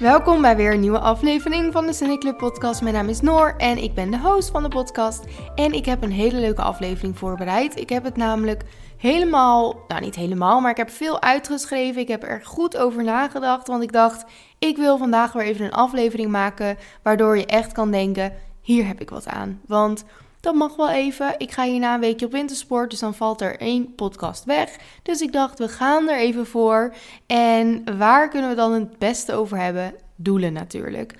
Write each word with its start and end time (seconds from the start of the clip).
Welkom 0.00 0.42
bij 0.42 0.56
weer 0.56 0.72
een 0.72 0.80
nieuwe 0.80 0.98
aflevering 0.98 1.72
van 1.72 1.86
de 1.86 1.92
Sunny 1.92 2.18
Club 2.18 2.36
podcast. 2.36 2.82
Mijn 2.82 2.94
naam 2.94 3.08
is 3.08 3.20
Noor 3.20 3.54
en 3.56 3.82
ik 3.82 3.94
ben 3.94 4.10
de 4.10 4.18
host 4.18 4.50
van 4.50 4.62
de 4.62 4.68
podcast. 4.68 5.24
En 5.54 5.72
ik 5.72 5.84
heb 5.84 6.02
een 6.02 6.12
hele 6.12 6.38
leuke 6.40 6.62
aflevering 6.62 7.18
voorbereid. 7.18 7.76
Ik 7.76 7.88
heb 7.88 8.04
het 8.04 8.16
namelijk 8.16 8.62
helemaal, 8.96 9.84
nou 9.88 10.00
niet 10.00 10.14
helemaal, 10.14 10.60
maar 10.60 10.70
ik 10.70 10.76
heb 10.76 10.90
veel 10.90 11.22
uitgeschreven. 11.22 12.00
Ik 12.00 12.08
heb 12.08 12.22
er 12.22 12.40
goed 12.44 12.76
over 12.76 13.04
nagedacht, 13.04 13.66
want 13.66 13.82
ik 13.82 13.92
dacht, 13.92 14.24
ik 14.58 14.76
wil 14.76 14.98
vandaag 14.98 15.32
weer 15.32 15.44
even 15.44 15.64
een 15.64 15.72
aflevering 15.72 16.30
maken 16.30 16.76
waardoor 17.02 17.38
je 17.38 17.46
echt 17.46 17.72
kan 17.72 17.90
denken, 17.90 18.32
hier 18.60 18.86
heb 18.86 19.00
ik 19.00 19.10
wat 19.10 19.26
aan. 19.26 19.60
Want 19.66 20.04
dat 20.40 20.54
mag 20.54 20.76
wel 20.76 20.90
even. 20.90 21.34
Ik 21.38 21.50
ga 21.50 21.64
hierna 21.64 21.94
een 21.94 22.00
weekje 22.00 22.26
op 22.26 22.32
wintersport, 22.32 22.90
dus 22.90 22.98
dan 22.98 23.14
valt 23.14 23.40
er 23.40 23.58
één 23.58 23.94
podcast 23.94 24.44
weg. 24.44 24.76
Dus 25.02 25.20
ik 25.20 25.32
dacht, 25.32 25.58
we 25.58 25.68
gaan 25.68 26.08
er 26.08 26.18
even 26.18 26.46
voor. 26.46 26.94
En 27.26 27.98
waar 27.98 28.28
kunnen 28.28 28.50
we 28.50 28.56
dan 28.56 28.72
het 28.72 28.98
beste 28.98 29.32
over 29.32 29.58
hebben? 29.58 29.94
Doelen 30.16 30.52
natuurlijk. 30.52 31.14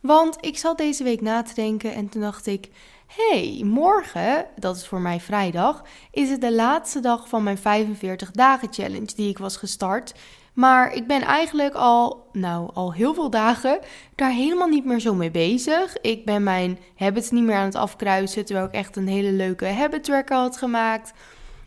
Want 0.00 0.36
ik 0.40 0.58
zat 0.58 0.78
deze 0.78 1.04
week 1.04 1.20
na 1.20 1.42
te 1.42 1.54
denken 1.54 1.94
en 1.94 2.08
toen 2.08 2.22
dacht 2.22 2.46
ik: 2.46 2.68
hey, 3.06 3.62
morgen, 3.64 4.46
dat 4.56 4.76
is 4.76 4.86
voor 4.86 5.00
mij 5.00 5.20
vrijdag, 5.20 5.82
is 6.10 6.30
het 6.30 6.40
de 6.40 6.52
laatste 6.52 7.00
dag 7.00 7.28
van 7.28 7.42
mijn 7.42 7.58
45 7.58 8.30
dagen 8.30 8.72
challenge 8.72 9.14
die 9.16 9.28
ik 9.28 9.38
was 9.38 9.56
gestart. 9.56 10.12
Maar 10.52 10.94
ik 10.94 11.06
ben 11.06 11.22
eigenlijk 11.22 11.74
al, 11.74 12.28
nou, 12.32 12.70
al 12.74 12.92
heel 12.92 13.14
veel 13.14 13.30
dagen 13.30 13.78
daar 14.14 14.30
helemaal 14.30 14.68
niet 14.68 14.84
meer 14.84 15.00
zo 15.00 15.14
mee 15.14 15.30
bezig. 15.30 15.96
Ik 16.00 16.24
ben 16.24 16.42
mijn 16.42 16.78
habits 16.96 17.30
niet 17.30 17.44
meer 17.44 17.56
aan 17.56 17.64
het 17.64 17.74
afkruisen, 17.74 18.44
terwijl 18.44 18.66
ik 18.66 18.72
echt 18.72 18.96
een 18.96 19.08
hele 19.08 19.32
leuke 19.32 19.66
habit 19.66 20.04
tracker 20.04 20.36
had 20.36 20.56
gemaakt. 20.56 21.12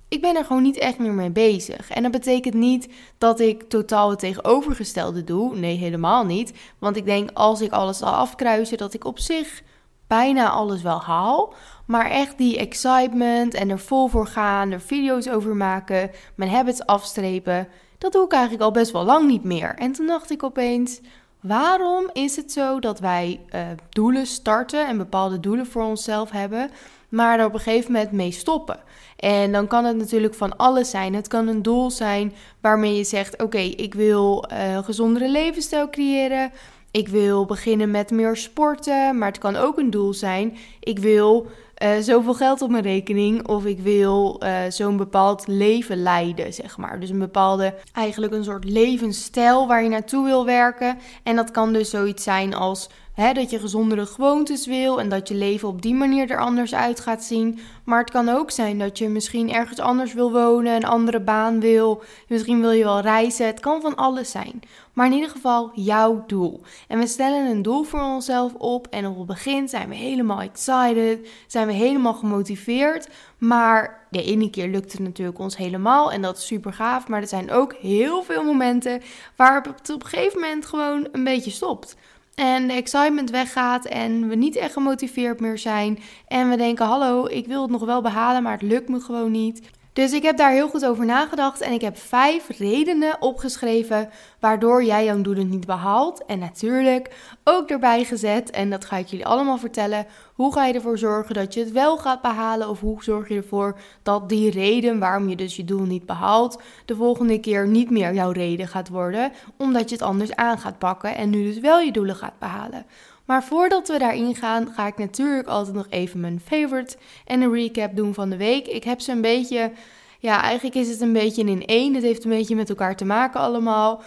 Ik 0.08 0.22
ben 0.22 0.36
er 0.36 0.46
gewoon 0.46 0.64
niet 0.64 0.78
echt 0.78 0.98
meer 0.98 1.14
mee 1.14 1.30
bezig. 1.30 1.90
En 1.90 2.04
dat 2.04 2.12
betekent 2.12 2.54
niet 2.54 2.90
dat 3.18 3.40
ik 3.40 3.70
totaal 3.70 4.10
het 4.10 4.20
tegenovergestelde 4.20 5.24
doe. 5.24 5.56
Nee, 5.56 5.78
helemaal 5.78 6.26
niet. 6.26 6.54
Want 6.80 6.98
ik 6.98 7.06
denk 7.06 7.30
als 7.34 7.62
ik 7.62 7.72
alles 7.72 7.98
zal 7.98 8.14
afkruisen, 8.14 8.78
dat 8.78 8.94
ik 8.94 9.06
op 9.06 9.20
zich 9.20 9.62
bijna 10.08 10.50
alles 10.50 10.82
wel 10.82 11.02
haal. 11.02 11.54
Maar 11.86 12.10
echt 12.10 12.38
die 12.38 12.58
excitement 12.58 13.54
en 13.54 13.70
er 13.70 13.80
vol 13.80 14.08
voor 14.08 14.28
gaan, 14.28 14.72
er 14.72 14.82
video's 14.82 15.28
over 15.28 15.56
maken, 15.56 16.12
mijn 16.36 16.52
habits 16.52 16.86
afstrepen 16.86 17.68
dat 17.98 18.12
doe 18.12 18.26
ik 18.26 18.32
eigenlijk 18.32 18.64
al 18.64 18.72
best 18.72 18.92
wel 18.92 19.04
lang 19.04 19.28
niet 19.28 19.44
meer. 19.44 19.76
En 19.76 19.92
toen 19.92 20.08
dacht 20.08 20.32
ik 20.32 20.44
opeens, 20.44 21.00
waarom 21.40 22.10
is 22.14 22.36
het 22.36 22.52
zo 22.52 22.80
dat 22.80 23.00
wij 23.00 23.40
uh, 23.56 23.62
doelen 23.90 24.26
starten 24.26 24.88
en 24.88 24.98
bepaalde 24.98 25.40
doelen 25.40 25.66
voor 25.66 25.84
onszelf 25.84 26.32
hebben, 26.32 26.72
maar 27.10 27.40
er 27.40 27.46
op 27.46 27.54
een 27.54 27.60
gegeven 27.60 27.92
moment 27.92 28.12
mee 28.12 28.32
stoppen? 28.32 28.80
En 29.16 29.52
dan 29.52 29.68
kan 29.68 29.86
het 29.86 29.98
natuurlijk 29.98 30.34
van 30.34 30.58
alles 30.58 30.90
zijn. 30.90 31.14
Het 31.14 31.28
kan 31.28 31.48
een 31.48 31.62
doel 31.62 31.92
zijn 31.92 32.34
waarmee 32.62 32.96
je 32.96 33.04
zegt: 33.04 33.44
Oké, 33.44 33.58
ik 33.58 33.94
wil 33.94 34.46
een 34.48 34.84
gezondere 34.84 35.30
levensstijl 35.30 35.90
creëren. 35.90 36.52
Ik 36.92 37.08
wil 37.08 37.46
beginnen 37.46 37.92
met 37.92 38.12
meer 38.12 38.36
sporten. 38.36 39.18
Maar 39.18 39.28
het 39.28 39.38
kan 39.38 39.56
ook 39.56 39.78
een 39.78 39.90
doel 39.90 40.14
zijn: 40.14 40.58
Ik 40.80 41.00
wil 41.00 41.48
uh, 41.86 41.92
zoveel 42.00 42.34
geld 42.34 42.62
op 42.62 42.70
mijn 42.70 42.84
rekening 42.84 43.48
of 43.48 43.66
ik 43.66 43.80
wil 43.80 44.42
uh, 44.44 44.58
zo'n 44.70 44.98
bepaald 44.98 45.48
leven 45.48 46.02
leiden, 46.02 46.54
zeg 46.54 46.78
maar. 46.78 47.00
Dus 47.00 47.10
een 47.10 47.20
bepaalde, 47.20 47.74
eigenlijk 47.94 48.34
een 48.34 48.44
soort 48.44 48.64
levensstijl 48.64 49.68
waar 49.68 49.84
je 49.84 49.90
naartoe 49.90 50.26
wil 50.26 50.46
werken. 50.46 50.98
En 51.24 51.36
dat 51.36 51.52
kan 51.52 51.74
dus 51.74 51.90
zoiets 51.90 52.24
zijn 52.24 52.54
als 52.54 52.90
dat 53.16 53.50
je 53.50 53.60
gezondere 53.60 54.06
gewoontes 54.06 54.66
wil 54.66 55.00
en 55.00 55.10
dat 55.10 55.28
je 55.28 55.36
leven 55.36 55.68
op 55.68 55.82
die 55.82 55.94
manier 55.94 56.30
er 56.30 56.40
anders 56.40 56.76
uit 56.76 57.00
gaat 57.00 57.24
zien. 57.24 57.60
Maar 57.84 58.00
het 58.00 58.10
kan 58.10 58.30
ook 58.30 58.52
zijn 58.52 58.80
dat 58.80 58.98
je 58.98 59.10
misschien 59.10 59.54
ergens 59.54 59.80
anders 59.80 60.14
wil 60.14 60.32
wonen, 60.32 60.76
een 60.76 60.86
andere 60.86 61.20
baan 61.20 61.60
wil. 61.60 62.04
Misschien 62.28 62.62
wil 62.62 62.72
je 62.72 62.84
wel 62.84 63.00
reizen. 63.00 63.46
Het 63.46 63.60
kan 63.60 63.82
van 63.82 63.96
alles 63.96 64.32
zijn. 64.32 64.60
Maar 64.94 65.06
in 65.06 65.14
ieder 65.14 65.30
geval 65.30 65.72
jouw 65.74 66.24
doel. 66.28 66.62
En 66.88 67.00
we 67.00 67.08
stellen 67.08 67.46
een 67.46 67.62
doel 67.62 67.84
voor 67.84 68.02
onszelf 68.02 68.54
op. 68.54 68.88
En 68.88 69.08
op 69.08 69.18
het 69.18 69.28
begin 69.28 69.70
zijn 69.70 69.90
we 69.90 69.96
helemaal 69.96 70.42
excited. 70.42 71.30
Zijn 71.48 71.68
we 71.68 71.74
helemaal 71.74 72.14
gemotiveerd. 72.14 73.10
Maar 73.38 74.08
de 74.10 74.24
ene 74.24 74.50
keer 74.50 74.68
lukt 74.68 74.92
het 74.92 75.02
natuurlijk 75.02 75.40
ons 75.40 75.58
helemaal. 75.58 76.12
En 76.12 76.22
dat 76.22 76.38
is 76.38 76.46
super 76.46 76.74
gaaf. 76.74 77.08
Maar 77.08 77.22
er 77.22 77.28
zijn 77.28 77.52
ook 77.52 77.74
heel 77.74 78.24
veel 78.24 78.44
momenten 78.44 79.02
waarop 79.36 79.66
het 79.66 79.90
op 79.90 80.04
een 80.04 80.10
gegeven 80.10 80.40
moment 80.40 80.66
gewoon 80.66 81.08
een 81.12 81.24
beetje 81.24 81.52
stopt. 81.52 81.96
En 82.36 82.68
de 82.68 82.74
excitement 82.74 83.30
weggaat 83.30 83.86
en 83.86 84.28
we 84.28 84.36
niet 84.36 84.56
echt 84.56 84.74
gemotiveerd 84.74 85.40
meer 85.40 85.58
zijn. 85.58 86.00
En 86.28 86.50
we 86.50 86.58
denken: 86.58 86.86
hallo, 86.86 87.26
ik 87.26 87.48
wil 87.48 87.62
het 87.62 87.72
nog 87.72 87.86
wel 87.86 88.02
behalen, 88.02 88.44
maar 88.44 88.52
het 88.54 88.62
lukt 88.62 88.90
me 88.90 89.00
gewoon 89.00 89.32
niet. 89.32 89.70
Dus 89.96 90.14
ik 90.14 90.24
heb 90.24 90.38
daar 90.38 90.52
heel 90.52 90.70
goed 90.70 90.86
over 90.86 91.06
nagedacht 91.06 91.62
en 91.62 91.72
ik 91.72 91.82
heb 91.82 91.98
vijf 91.98 92.58
redenen 92.58 93.22
opgeschreven 93.22 94.10
waardoor 94.40 94.84
jij 94.84 95.06
jouw 95.06 95.22
doelen 95.22 95.50
niet 95.50 95.66
behaalt. 95.66 96.26
En 96.26 96.40
natuurlijk 96.40 97.36
ook 97.44 97.70
erbij 97.70 98.04
gezet, 98.04 98.50
en 98.50 98.70
dat 98.70 98.86
ga 98.86 98.98
ik 98.98 99.08
jullie 99.08 99.26
allemaal 99.26 99.58
vertellen, 99.58 100.06
hoe 100.34 100.54
ga 100.54 100.66
je 100.66 100.74
ervoor 100.74 100.98
zorgen 100.98 101.36
dat 101.36 101.54
je 101.54 101.60
het 101.60 101.72
wel 101.72 101.98
gaat 101.98 102.22
behalen? 102.22 102.70
Of 102.70 102.80
hoe 102.80 103.04
zorg 103.04 103.30
je 103.30 103.36
ervoor 103.36 103.78
dat 104.04 104.30
die 104.30 104.52
reden 104.52 105.00
waarom 105.00 105.30
je 105.30 105.36
dus 105.36 105.56
je 105.56 105.66
doel 105.66 105.86
niet 105.86 106.06
behaalt, 106.06 106.62
de 106.86 106.96
volgende 106.96 107.40
keer 107.40 107.68
niet 107.68 107.90
meer 107.90 108.14
jouw 108.14 108.32
reden 108.32 108.68
gaat 108.68 108.90
worden, 108.90 109.32
omdat 109.58 109.90
je 109.90 109.96
het 109.96 110.04
anders 110.04 110.36
aan 110.36 110.60
gaat 110.60 110.78
pakken 110.78 111.16
en 111.16 111.30
nu 111.30 111.44
dus 111.44 111.60
wel 111.60 111.80
je 111.80 111.92
doelen 111.92 112.16
gaat 112.16 112.40
behalen. 112.40 112.86
Maar 113.26 113.44
voordat 113.44 113.88
we 113.88 113.98
daarin 113.98 114.36
gaan, 114.36 114.74
ga 114.74 114.88
ik 114.88 114.98
natuurlijk 114.98 115.48
altijd 115.48 115.76
nog 115.76 115.88
even 115.90 116.20
mijn 116.20 116.42
favorite 116.46 116.98
en 117.26 117.42
een 117.42 117.54
recap 117.54 117.96
doen 117.96 118.14
van 118.14 118.30
de 118.30 118.38
week. 118.38 118.68
Ik 118.68 118.84
heb 118.84 119.02
ze 119.02 119.12
een 119.12 119.22
beetje, 119.22 119.72
ja, 120.20 120.42
eigenlijk 120.42 120.76
is 120.76 120.90
het 120.90 121.02
een 121.02 121.14
beetje 121.14 121.44
in 121.44 121.66
één. 121.66 121.94
Het 121.94 122.04
heeft 122.04 122.24
een 122.24 122.30
beetje 122.30 122.56
met 122.56 122.70
elkaar 122.70 122.96
te 122.96 123.06
maken 123.06 123.40
allemaal. 123.40 124.04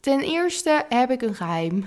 Ten 0.00 0.20
eerste 0.20 0.84
heb 0.88 1.10
ik 1.10 1.22
een 1.22 1.34
geheim. 1.34 1.84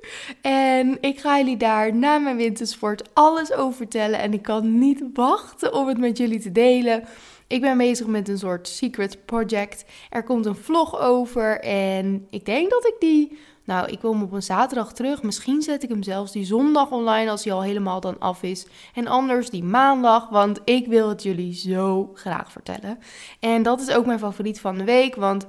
en 0.42 0.98
ik 1.00 1.20
ga 1.20 1.38
jullie 1.38 1.56
daar 1.56 1.94
na 1.94 2.18
mijn 2.18 2.36
wintersport 2.36 3.14
alles 3.14 3.52
over 3.52 3.76
vertellen. 3.76 4.18
En 4.18 4.32
ik 4.32 4.42
kan 4.42 4.78
niet 4.78 5.02
wachten 5.14 5.74
om 5.74 5.88
het 5.88 5.98
met 5.98 6.18
jullie 6.18 6.40
te 6.40 6.52
delen. 6.52 7.04
Ik 7.46 7.60
ben 7.60 7.78
bezig 7.78 8.06
met 8.06 8.28
een 8.28 8.38
soort 8.38 8.68
secret 8.68 9.24
project. 9.24 9.84
Er 10.10 10.22
komt 10.22 10.46
een 10.46 10.56
vlog 10.56 11.00
over. 11.00 11.60
En 11.60 12.26
ik 12.30 12.44
denk 12.44 12.70
dat 12.70 12.86
ik 12.86 12.94
die 12.98 13.38
nou, 13.64 13.88
ik 13.88 14.00
wil 14.00 14.12
hem 14.12 14.22
op 14.22 14.32
een 14.32 14.42
zaterdag 14.42 14.92
terug. 14.92 15.22
Misschien 15.22 15.62
zet 15.62 15.82
ik 15.82 15.88
hem 15.88 16.02
zelfs 16.02 16.32
die 16.32 16.44
zondag 16.44 16.90
online 16.90 17.30
als 17.30 17.44
hij 17.44 17.52
al 17.52 17.62
helemaal 17.62 18.00
dan 18.00 18.18
af 18.18 18.42
is. 18.42 18.66
En 18.94 19.06
anders 19.06 19.50
die 19.50 19.64
maandag, 19.64 20.28
want 20.28 20.60
ik 20.64 20.86
wil 20.86 21.08
het 21.08 21.22
jullie 21.22 21.54
zo 21.54 22.10
graag 22.14 22.52
vertellen. 22.52 22.98
En 23.40 23.62
dat 23.62 23.80
is 23.80 23.94
ook 23.94 24.06
mijn 24.06 24.18
favoriet 24.18 24.60
van 24.60 24.78
de 24.78 24.84
week, 24.84 25.14
want 25.14 25.46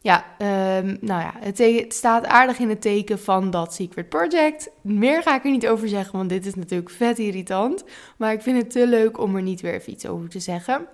ja, 0.00 0.24
um, 0.78 0.96
nou 1.00 1.20
ja, 1.20 1.32
het, 1.38 1.58
het, 1.58 1.94
staat 1.94 2.26
aardig 2.26 2.58
in 2.58 2.68
het 2.68 2.80
teken 2.80 3.18
van 3.18 3.50
dat 3.50 3.74
Secret 3.74 4.08
Project. 4.08 4.70
Meer 4.80 5.22
ga 5.22 5.34
ik 5.34 5.44
er 5.44 5.50
niet 5.50 5.68
over 5.68 5.88
zeggen, 5.88 6.16
want 6.18 6.28
dit 6.28 6.46
is 6.46 6.54
natuurlijk 6.54 6.90
vet 6.90 7.18
irritant. 7.18 7.84
Maar 8.16 8.32
ik 8.32 8.42
vind 8.42 8.56
het 8.56 8.70
te 8.70 8.86
leuk 8.86 9.18
om 9.18 9.36
er 9.36 9.42
niet 9.42 9.60
weer 9.60 9.74
even 9.74 9.92
iets 9.92 10.06
over 10.06 10.28
te 10.28 10.40
zeggen. 10.40 10.86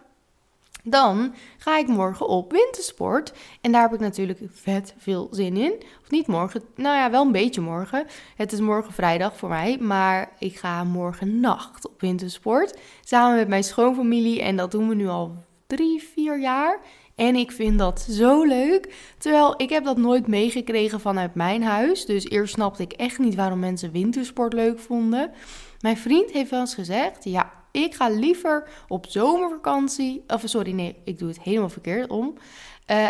Dan 0.85 1.35
ga 1.59 1.79
ik 1.79 1.87
morgen 1.87 2.29
op 2.29 2.53
wintersport. 2.53 3.33
En 3.61 3.73
daar 3.73 3.83
heb 3.83 3.93
ik 3.93 4.01
natuurlijk 4.01 4.41
vet 4.53 4.95
veel 4.99 5.29
zin 5.31 5.57
in. 5.57 5.73
Of 6.03 6.11
niet 6.11 6.27
morgen, 6.27 6.63
nou 6.77 6.97
ja, 6.97 7.11
wel 7.11 7.25
een 7.25 7.33
beetje 7.33 7.61
morgen. 7.61 8.07
Het 8.37 8.53
is 8.53 8.61
morgen 8.61 8.93
vrijdag 8.93 9.37
voor 9.37 9.49
mij. 9.49 9.79
Maar 9.81 10.33
ik 10.39 10.59
ga 10.59 10.85
morgen 10.85 11.41
nacht 11.41 11.89
op 11.89 12.01
wintersport. 12.01 12.79
Samen 13.01 13.37
met 13.37 13.49
mijn 13.49 13.65
schoonfamilie. 13.65 14.43
En 14.43 14.57
dat 14.57 14.71
doen 14.71 14.89
we 14.89 14.95
nu 14.95 15.09
al 15.09 15.37
drie, 15.67 16.03
vier 16.15 16.41
jaar. 16.41 16.81
En 17.15 17.37
ik 17.37 17.53
vind 17.53 17.79
dat 17.79 18.01
zo 18.01 18.45
leuk. 18.45 19.15
Terwijl 19.19 19.55
ik 19.57 19.71
heb 19.71 19.85
dat 19.85 19.97
nooit 19.97 20.27
meegekregen 20.27 21.01
vanuit 21.01 21.35
mijn 21.35 21.63
huis. 21.63 22.05
Dus 22.05 22.29
eerst 22.29 22.55
snapte 22.55 22.83
ik 22.83 22.93
echt 22.93 23.19
niet 23.19 23.35
waarom 23.35 23.59
mensen 23.59 23.93
wintersport 23.93 24.53
leuk 24.53 24.79
vonden. 24.79 25.31
Mijn 25.81 25.97
vriend 25.97 26.31
heeft 26.31 26.51
wel 26.51 26.61
eens 26.61 26.75
gezegd: 26.75 27.25
ja, 27.25 27.62
ik 27.73 27.95
ga 27.95 28.09
liever 28.09 28.69
op 28.89 29.07
zomervakantie. 29.09 30.25
Of 30.27 30.43
sorry, 30.45 30.73
nee, 30.73 30.97
ik 31.05 31.19
doe 31.19 31.29
het 31.29 31.41
helemaal 31.41 31.69
verkeerd 31.69 32.11
om. 32.11 32.27
Uh, 32.27 32.37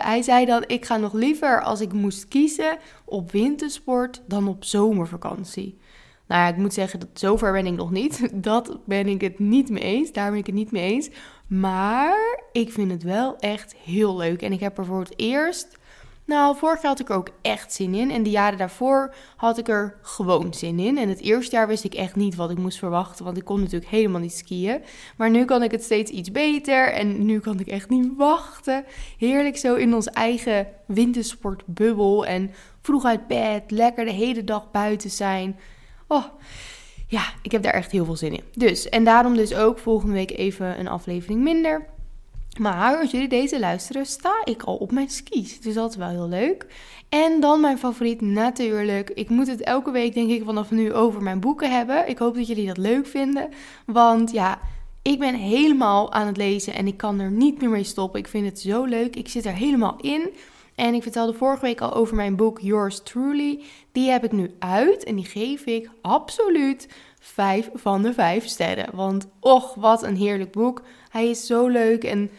hij 0.04 0.22
zei 0.22 0.44
dat 0.44 0.64
ik 0.70 0.84
ga 0.84 0.96
nog 0.96 1.12
liever 1.12 1.62
als 1.62 1.80
ik 1.80 1.92
moest 1.92 2.28
kiezen 2.28 2.78
op 3.04 3.32
wintersport 3.32 4.22
dan 4.26 4.48
op 4.48 4.64
zomervakantie. 4.64 5.78
Nou 6.26 6.42
ja, 6.44 6.48
ik 6.48 6.56
moet 6.56 6.74
zeggen, 6.74 7.00
dat 7.00 7.08
zover 7.12 7.52
ben 7.52 7.66
ik 7.66 7.72
nog 7.72 7.90
niet. 7.90 8.28
Dat 8.34 8.78
ben 8.84 9.06
ik 9.06 9.20
het 9.20 9.38
niet 9.38 9.70
mee 9.70 9.82
eens. 9.82 10.12
Daar 10.12 10.30
ben 10.30 10.38
ik 10.38 10.46
het 10.46 10.54
niet 10.54 10.72
mee 10.72 10.92
eens. 10.92 11.10
Maar 11.46 12.40
ik 12.52 12.72
vind 12.72 12.90
het 12.90 13.02
wel 13.02 13.38
echt 13.38 13.74
heel 13.84 14.16
leuk. 14.16 14.42
En 14.42 14.52
ik 14.52 14.60
heb 14.60 14.78
er 14.78 14.84
voor 14.84 15.00
het 15.00 15.12
eerst 15.16 15.78
nou, 16.24 16.56
vorig 16.56 16.82
jaar 16.82 16.90
had 16.90 17.00
ik 17.00 17.08
er 17.08 17.16
ook 17.16 17.30
echt 17.42 17.72
zin 17.72 17.94
in. 17.94 18.10
En 18.10 18.22
de 18.22 18.30
jaren 18.30 18.58
daarvoor 18.58 19.14
had 19.36 19.58
ik 19.58 19.68
er 19.68 19.98
gewoon 20.02 20.54
zin 20.54 20.78
in. 20.78 20.98
En 20.98 21.08
het 21.08 21.20
eerste 21.20 21.56
jaar 21.56 21.66
wist 21.66 21.84
ik 21.84 21.94
echt 21.94 22.16
niet 22.16 22.34
wat 22.34 22.50
ik 22.50 22.58
moest 22.58 22.78
verwachten. 22.78 23.24
Want 23.24 23.36
ik 23.36 23.44
kon 23.44 23.60
natuurlijk 23.60 23.90
helemaal 23.90 24.20
niet 24.20 24.32
skiën. 24.32 24.82
Maar 25.16 25.30
nu 25.30 25.44
kan 25.44 25.62
ik 25.62 25.70
het 25.70 25.82
steeds 25.82 26.10
iets 26.10 26.30
beter. 26.30 26.92
En 26.92 27.24
nu 27.26 27.40
kan 27.40 27.60
ik 27.60 27.66
echt 27.66 27.88
niet 27.88 28.12
wachten. 28.16 28.84
Heerlijk 29.18 29.56
zo 29.56 29.74
in 29.74 29.94
ons 29.94 30.06
eigen 30.06 30.66
wintersportbubbel. 30.86 32.26
En 32.26 32.50
vroeg 32.80 33.04
uit 33.04 33.26
bed. 33.26 33.70
Lekker 33.70 34.04
de 34.04 34.12
hele 34.12 34.44
dag 34.44 34.70
buiten 34.70 35.10
zijn. 35.10 35.58
Oh, 36.08 36.24
ja, 37.06 37.22
ik 37.42 37.52
heb 37.52 37.62
daar 37.62 37.72
echt 37.72 37.90
heel 37.90 38.04
veel 38.04 38.16
zin 38.16 38.32
in. 38.32 38.44
Dus, 38.54 38.88
en 38.88 39.04
daarom 39.04 39.36
dus 39.36 39.54
ook 39.54 39.78
volgende 39.78 40.14
week 40.14 40.30
even 40.30 40.78
een 40.78 40.88
aflevering 40.88 41.42
minder. 41.42 41.86
Maar 42.60 42.96
als 42.96 43.10
jullie 43.10 43.28
deze 43.28 43.60
luisteren, 43.60 44.06
sta 44.06 44.34
ik 44.44 44.62
al 44.62 44.76
op 44.76 44.92
mijn 44.92 45.08
skis. 45.08 45.60
Dus 45.60 45.74
dat 45.74 45.90
is 45.90 45.96
wel 45.96 46.08
heel 46.08 46.28
leuk. 46.28 46.66
En 47.08 47.40
dan 47.40 47.60
mijn 47.60 47.78
favoriet 47.78 48.20
natuurlijk. 48.20 49.10
Ik 49.10 49.28
moet 49.28 49.46
het 49.46 49.60
elke 49.60 49.90
week, 49.90 50.14
denk 50.14 50.30
ik, 50.30 50.44
vanaf 50.44 50.70
nu 50.70 50.92
over 50.92 51.22
mijn 51.22 51.40
boeken 51.40 51.70
hebben. 51.70 52.08
Ik 52.08 52.18
hoop 52.18 52.34
dat 52.34 52.46
jullie 52.46 52.66
dat 52.66 52.76
leuk 52.76 53.06
vinden. 53.06 53.48
Want 53.86 54.30
ja, 54.30 54.60
ik 55.02 55.18
ben 55.18 55.34
helemaal 55.34 56.12
aan 56.12 56.26
het 56.26 56.36
lezen 56.36 56.74
en 56.74 56.86
ik 56.86 56.96
kan 56.96 57.20
er 57.20 57.30
niet 57.30 57.60
meer 57.60 57.70
mee 57.70 57.84
stoppen. 57.84 58.20
Ik 58.20 58.28
vind 58.28 58.46
het 58.46 58.60
zo 58.60 58.84
leuk. 58.84 59.16
Ik 59.16 59.28
zit 59.28 59.44
er 59.44 59.54
helemaal 59.54 59.96
in. 60.00 60.30
En 60.74 60.94
ik 60.94 61.02
vertelde 61.02 61.34
vorige 61.34 61.64
week 61.64 61.80
al 61.80 61.94
over 61.94 62.16
mijn 62.16 62.36
boek 62.36 62.58
Yours 62.60 63.02
Truly. 63.02 63.60
Die 63.92 64.10
heb 64.10 64.24
ik 64.24 64.32
nu 64.32 64.54
uit 64.58 65.04
en 65.04 65.14
die 65.14 65.24
geef 65.24 65.64
ik 65.64 65.90
absoluut 66.02 66.88
5 67.24 67.70
van 67.74 68.02
de 68.02 68.12
5 68.12 68.46
sterren. 68.46 68.96
Want 68.96 69.28
och, 69.40 69.74
wat 69.74 70.02
een 70.02 70.16
heerlijk 70.16 70.52
boek. 70.52 70.82
Hij 71.10 71.28
is 71.28 71.46
zo 71.46 71.66
leuk 71.66 72.04
en 72.04 72.30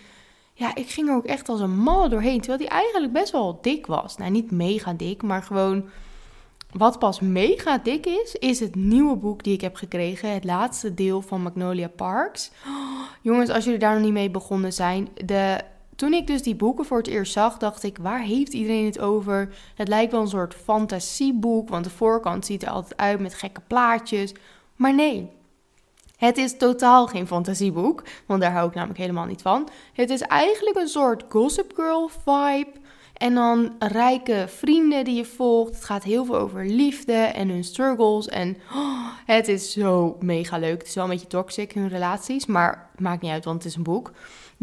ja, 0.53 0.75
ik 0.75 0.89
ging 0.89 1.09
er 1.09 1.15
ook 1.15 1.25
echt 1.25 1.49
als 1.49 1.59
een 1.59 1.77
malle 1.77 2.09
doorheen. 2.09 2.41
Terwijl 2.41 2.69
hij 2.69 2.79
eigenlijk 2.79 3.13
best 3.13 3.31
wel 3.31 3.59
dik 3.61 3.85
was. 3.85 4.17
Nou, 4.17 4.31
niet 4.31 4.51
mega 4.51 4.93
dik, 4.93 5.21
maar 5.21 5.43
gewoon... 5.43 5.89
Wat 6.71 6.99
pas 6.99 7.19
mega 7.19 7.77
dik 7.77 8.05
is, 8.05 8.35
is 8.35 8.59
het 8.59 8.75
nieuwe 8.75 9.15
boek 9.15 9.43
die 9.43 9.53
ik 9.53 9.61
heb 9.61 9.75
gekregen. 9.75 10.33
Het 10.33 10.43
laatste 10.43 10.93
deel 10.93 11.21
van 11.21 11.41
Magnolia 11.41 11.87
Parks. 11.87 12.51
jongens, 13.21 13.49
als 13.49 13.63
jullie 13.63 13.79
daar 13.79 13.93
nog 13.93 14.03
niet 14.03 14.13
mee 14.13 14.29
begonnen 14.31 14.73
zijn. 14.73 15.09
De 15.25 15.63
toen 15.95 16.13
ik 16.13 16.27
dus 16.27 16.41
die 16.41 16.55
boeken 16.55 16.85
voor 16.85 16.97
het 16.97 17.07
eerst 17.07 17.33
zag, 17.33 17.57
dacht 17.57 17.83
ik: 17.83 17.97
waar 17.97 18.21
heeft 18.21 18.53
iedereen 18.53 18.85
het 18.85 18.99
over? 18.99 19.53
Het 19.75 19.87
lijkt 19.87 20.11
wel 20.11 20.21
een 20.21 20.27
soort 20.27 20.53
fantasieboek, 20.53 21.69
want 21.69 21.83
de 21.83 21.89
voorkant 21.89 22.45
ziet 22.45 22.63
er 22.63 22.69
altijd 22.69 22.97
uit 22.97 23.19
met 23.19 23.33
gekke 23.33 23.61
plaatjes. 23.67 24.33
Maar 24.75 24.93
nee, 24.93 25.29
het 26.17 26.37
is 26.37 26.57
totaal 26.57 27.07
geen 27.07 27.27
fantasieboek, 27.27 28.03
want 28.25 28.41
daar 28.41 28.51
hou 28.51 28.67
ik 28.67 28.73
namelijk 28.73 28.99
helemaal 28.99 29.25
niet 29.25 29.41
van. 29.41 29.69
Het 29.93 30.09
is 30.09 30.21
eigenlijk 30.21 30.77
een 30.77 30.87
soort 30.87 31.23
Gossip 31.29 31.71
Girl 31.75 32.09
vibe. 32.23 32.81
En 33.13 33.33
dan 33.33 33.75
rijke 33.79 34.45
vrienden 34.47 35.05
die 35.05 35.15
je 35.15 35.25
volgt. 35.25 35.75
Het 35.75 35.83
gaat 35.83 36.03
heel 36.03 36.25
veel 36.25 36.37
over 36.37 36.65
liefde 36.65 37.13
en 37.13 37.49
hun 37.49 37.63
struggles. 37.63 38.27
En 38.27 38.57
oh, 38.73 39.07
het 39.25 39.47
is 39.47 39.71
zo 39.71 40.17
mega 40.19 40.57
leuk. 40.57 40.77
Het 40.77 40.87
is 40.87 40.95
wel 40.95 41.03
een 41.03 41.09
beetje 41.09 41.27
toxic, 41.27 41.71
hun 41.71 41.89
relaties. 41.89 42.45
Maar 42.45 42.89
maakt 42.97 43.21
niet 43.21 43.31
uit, 43.31 43.45
want 43.45 43.57
het 43.57 43.71
is 43.71 43.75
een 43.75 43.83
boek. 43.83 44.11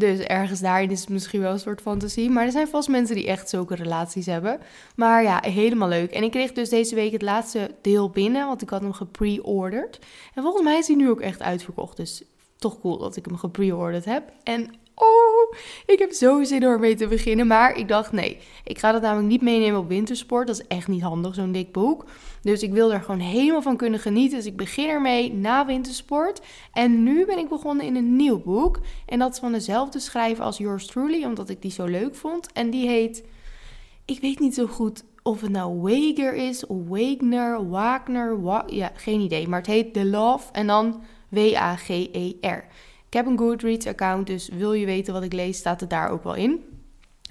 Dus 0.01 0.19
ergens 0.19 0.61
daarin 0.61 0.91
is 0.91 1.01
het 1.01 1.09
misschien 1.09 1.41
wel 1.41 1.53
een 1.53 1.59
soort 1.59 1.81
fantasie. 1.81 2.31
Maar 2.31 2.45
er 2.45 2.51
zijn 2.51 2.69
vast 2.69 2.89
mensen 2.89 3.17
die 3.17 3.27
echt 3.27 3.49
zulke 3.49 3.75
relaties 3.75 4.27
hebben. 4.27 4.61
Maar 4.97 5.23
ja, 5.23 5.43
helemaal 5.47 5.89
leuk. 5.89 6.11
En 6.11 6.23
ik 6.23 6.31
kreeg 6.31 6.53
dus 6.53 6.69
deze 6.69 6.95
week 6.95 7.13
het 7.13 7.23
laatste 7.23 7.71
deel 7.81 8.11
binnen, 8.11 8.47
want 8.47 8.63
ik 8.63 8.71
had 8.71 8.81
hem 8.81 8.93
gepre-ordered. 8.93 9.99
En 10.35 10.43
volgens 10.43 10.65
mij 10.65 10.79
is 10.79 10.87
hij 10.87 10.97
nu 10.97 11.11
ook 11.11 11.21
echt 11.21 11.43
uitverkocht. 11.43 11.97
Dus 11.97 12.23
toch 12.57 12.81
cool 12.81 12.99
dat 12.99 13.17
ik 13.17 13.25
hem 13.25 13.37
gepre-ordered 13.37 14.05
heb. 14.05 14.33
En 14.43 14.75
oh, 15.01 15.57
ik 15.87 15.99
heb 15.99 16.13
zo 16.13 16.45
zin 16.45 16.65
om 16.65 16.71
ermee 16.71 16.95
te 16.95 17.09
beginnen. 17.09 17.47
Maar 17.47 17.77
ik 17.77 17.89
dacht, 17.89 18.13
nee, 18.13 18.39
ik 18.65 18.79
ga 18.79 18.93
dat 18.93 19.03
namelijk 19.03 19.29
niet 19.29 19.43
meenemen 19.43 19.81
op 19.81 19.89
wintersport. 19.89 20.47
Dat 20.47 20.61
is 20.61 20.67
echt 20.67 20.89
niet 20.89 21.03
handig, 21.03 21.35
zo'n 21.35 21.53
dik 21.53 21.73
boek. 21.73 22.05
Dus 22.43 22.63
ik 22.63 22.73
wil 22.73 22.93
er 22.93 23.01
gewoon 23.01 23.21
helemaal 23.21 23.63
van 23.63 23.77
kunnen 23.77 24.01
genieten. 24.01 24.37
Dus 24.37 24.47
ik 24.47 24.57
begin 24.57 24.89
ermee 24.89 25.33
na 25.33 25.67
wintersport. 25.67 26.41
En 26.73 27.03
nu 27.03 27.27
ben 27.27 27.39
ik 27.39 27.49
begonnen 27.49 27.87
in 27.87 27.97
een 27.97 28.17
nieuw 28.17 28.43
boek. 28.43 28.81
En 29.07 29.19
dat 29.19 29.33
is 29.33 29.39
van 29.39 29.53
dezelfde 29.53 29.99
schrijver 29.99 30.45
als 30.45 30.59
Yours 30.59 30.87
Truly, 30.87 31.25
omdat 31.25 31.49
ik 31.49 31.63
die 31.63 31.71
zo 31.71 31.85
leuk 31.85 32.15
vond. 32.15 32.53
En 32.53 32.71
die 32.71 32.89
heet, 32.89 33.25
ik 34.05 34.21
weet 34.21 34.39
niet 34.39 34.55
zo 34.55 34.67
goed 34.67 35.05
of 35.23 35.41
het 35.41 35.51
nou 35.51 35.81
Wager 35.81 36.35
is, 36.35 36.65
Wagner, 36.69 37.69
Wagner, 37.69 38.43
Wa 38.43 38.65
ja, 38.67 38.93
geen 38.95 39.21
idee. 39.21 39.49
Maar 39.49 39.59
het 39.59 39.69
heet 39.69 39.93
The 39.93 40.05
Love 40.05 40.53
en 40.53 40.67
dan 40.67 41.03
W-A-G-E-R. 41.29 42.65
Ik 43.11 43.17
heb 43.17 43.27
een 43.27 43.39
Goodreads-account, 43.39 44.27
dus 44.27 44.49
wil 44.49 44.73
je 44.73 44.87
weten 44.87 45.13
wat 45.13 45.23
ik 45.23 45.33
lees, 45.33 45.59
staat 45.59 45.81
het 45.81 45.91
daar 45.91 46.11
ook 46.11 46.25
wel 46.25 46.35
in. 46.35 46.65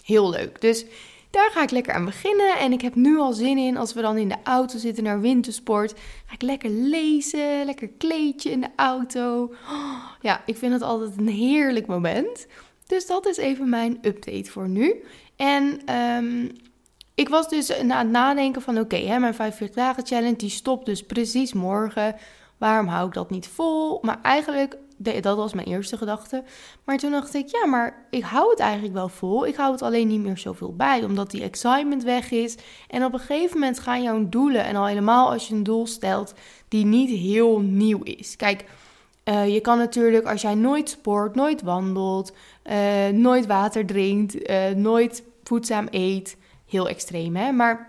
Heel 0.03 0.29
leuk. 0.29 0.61
Dus 0.61 0.85
daar 1.29 1.49
ga 1.51 1.63
ik 1.63 1.71
lekker 1.71 1.93
aan 1.93 2.05
beginnen. 2.05 2.57
En 2.57 2.71
ik 2.71 2.81
heb 2.81 2.95
nu 2.95 3.17
al 3.17 3.33
zin 3.33 3.57
in, 3.57 3.77
als 3.77 3.93
we 3.93 4.01
dan 4.01 4.17
in 4.17 4.29
de 4.29 4.37
auto 4.43 4.77
zitten 4.77 5.03
naar 5.03 5.21
wintersport, 5.21 5.93
ga 6.25 6.33
ik 6.33 6.41
lekker 6.41 6.69
lezen, 6.69 7.65
lekker 7.65 7.89
kleedje 7.97 8.51
in 8.51 8.61
de 8.61 8.69
auto. 8.75 9.53
ja, 10.21 10.41
ik 10.45 10.57
vind 10.57 10.73
het 10.73 10.81
altijd 10.81 11.17
een 11.17 11.27
heerlijk 11.27 11.87
moment. 11.87 12.47
Dus 12.85 13.07
dat 13.07 13.27
is 13.27 13.37
even 13.37 13.69
mijn 13.69 13.97
update 14.01 14.51
voor 14.51 14.69
nu. 14.69 15.03
En 15.35 15.93
um, 15.95 16.51
ik 17.15 17.29
was 17.29 17.49
dus 17.49 17.73
aan 17.73 17.89
het 17.89 18.09
nadenken 18.09 18.61
van 18.61 18.79
oké, 18.79 19.19
mijn 19.19 19.33
45 19.33 19.75
dagen 19.75 20.05
challenge 20.05 20.35
die 20.35 20.49
stopt 20.49 20.85
dus 20.85 21.03
precies 21.03 21.53
morgen. 21.53 22.15
Waarom 22.57 22.87
hou 22.87 23.07
ik 23.07 23.13
dat 23.13 23.29
niet 23.29 23.47
vol? 23.47 23.99
Maar 24.01 24.19
eigenlijk 24.21 24.77
dat 24.99 25.37
was 25.37 25.53
mijn 25.53 25.67
eerste 25.67 25.97
gedachte. 25.97 26.43
Maar 26.83 26.97
toen 26.97 27.11
dacht 27.11 27.33
ik, 27.33 27.47
ja, 27.47 27.65
maar 27.65 28.05
ik 28.09 28.23
hou 28.23 28.49
het 28.49 28.59
eigenlijk 28.59 28.93
wel 28.93 29.09
vol. 29.09 29.47
Ik 29.47 29.55
hou 29.55 29.71
het 29.71 29.81
alleen 29.81 30.07
niet 30.07 30.21
meer 30.21 30.37
zoveel 30.37 30.75
bij, 30.75 31.03
omdat 31.03 31.31
die 31.31 31.43
excitement 31.43 32.03
weg 32.03 32.31
is. 32.31 32.57
En 32.87 33.05
op 33.05 33.13
een 33.13 33.19
gegeven 33.19 33.59
moment 33.59 33.79
gaan 33.79 34.03
jouw 34.03 34.29
doelen, 34.29 34.63
en 34.63 34.75
al 34.75 34.87
helemaal 34.87 35.31
als 35.31 35.47
je 35.47 35.53
een 35.53 35.63
doel 35.63 35.87
stelt 35.87 36.33
die 36.67 36.85
niet 36.85 37.09
heel 37.09 37.59
nieuw 37.59 38.03
is. 38.03 38.35
Kijk, 38.35 38.63
uh, 39.25 39.53
je 39.53 39.59
kan 39.59 39.77
natuurlijk 39.77 40.25
als 40.25 40.41
jij 40.41 40.55
nooit 40.55 40.89
sport, 40.89 41.35
nooit 41.35 41.61
wandelt, 41.61 42.33
uh, 42.71 43.07
nooit 43.07 43.45
water 43.45 43.85
drinkt, 43.85 44.49
uh, 44.49 44.69
nooit 44.69 45.23
voedzaam 45.43 45.87
eet, 45.91 46.37
heel 46.65 46.87
extreem 46.87 47.35
hè, 47.35 47.51
maar 47.51 47.88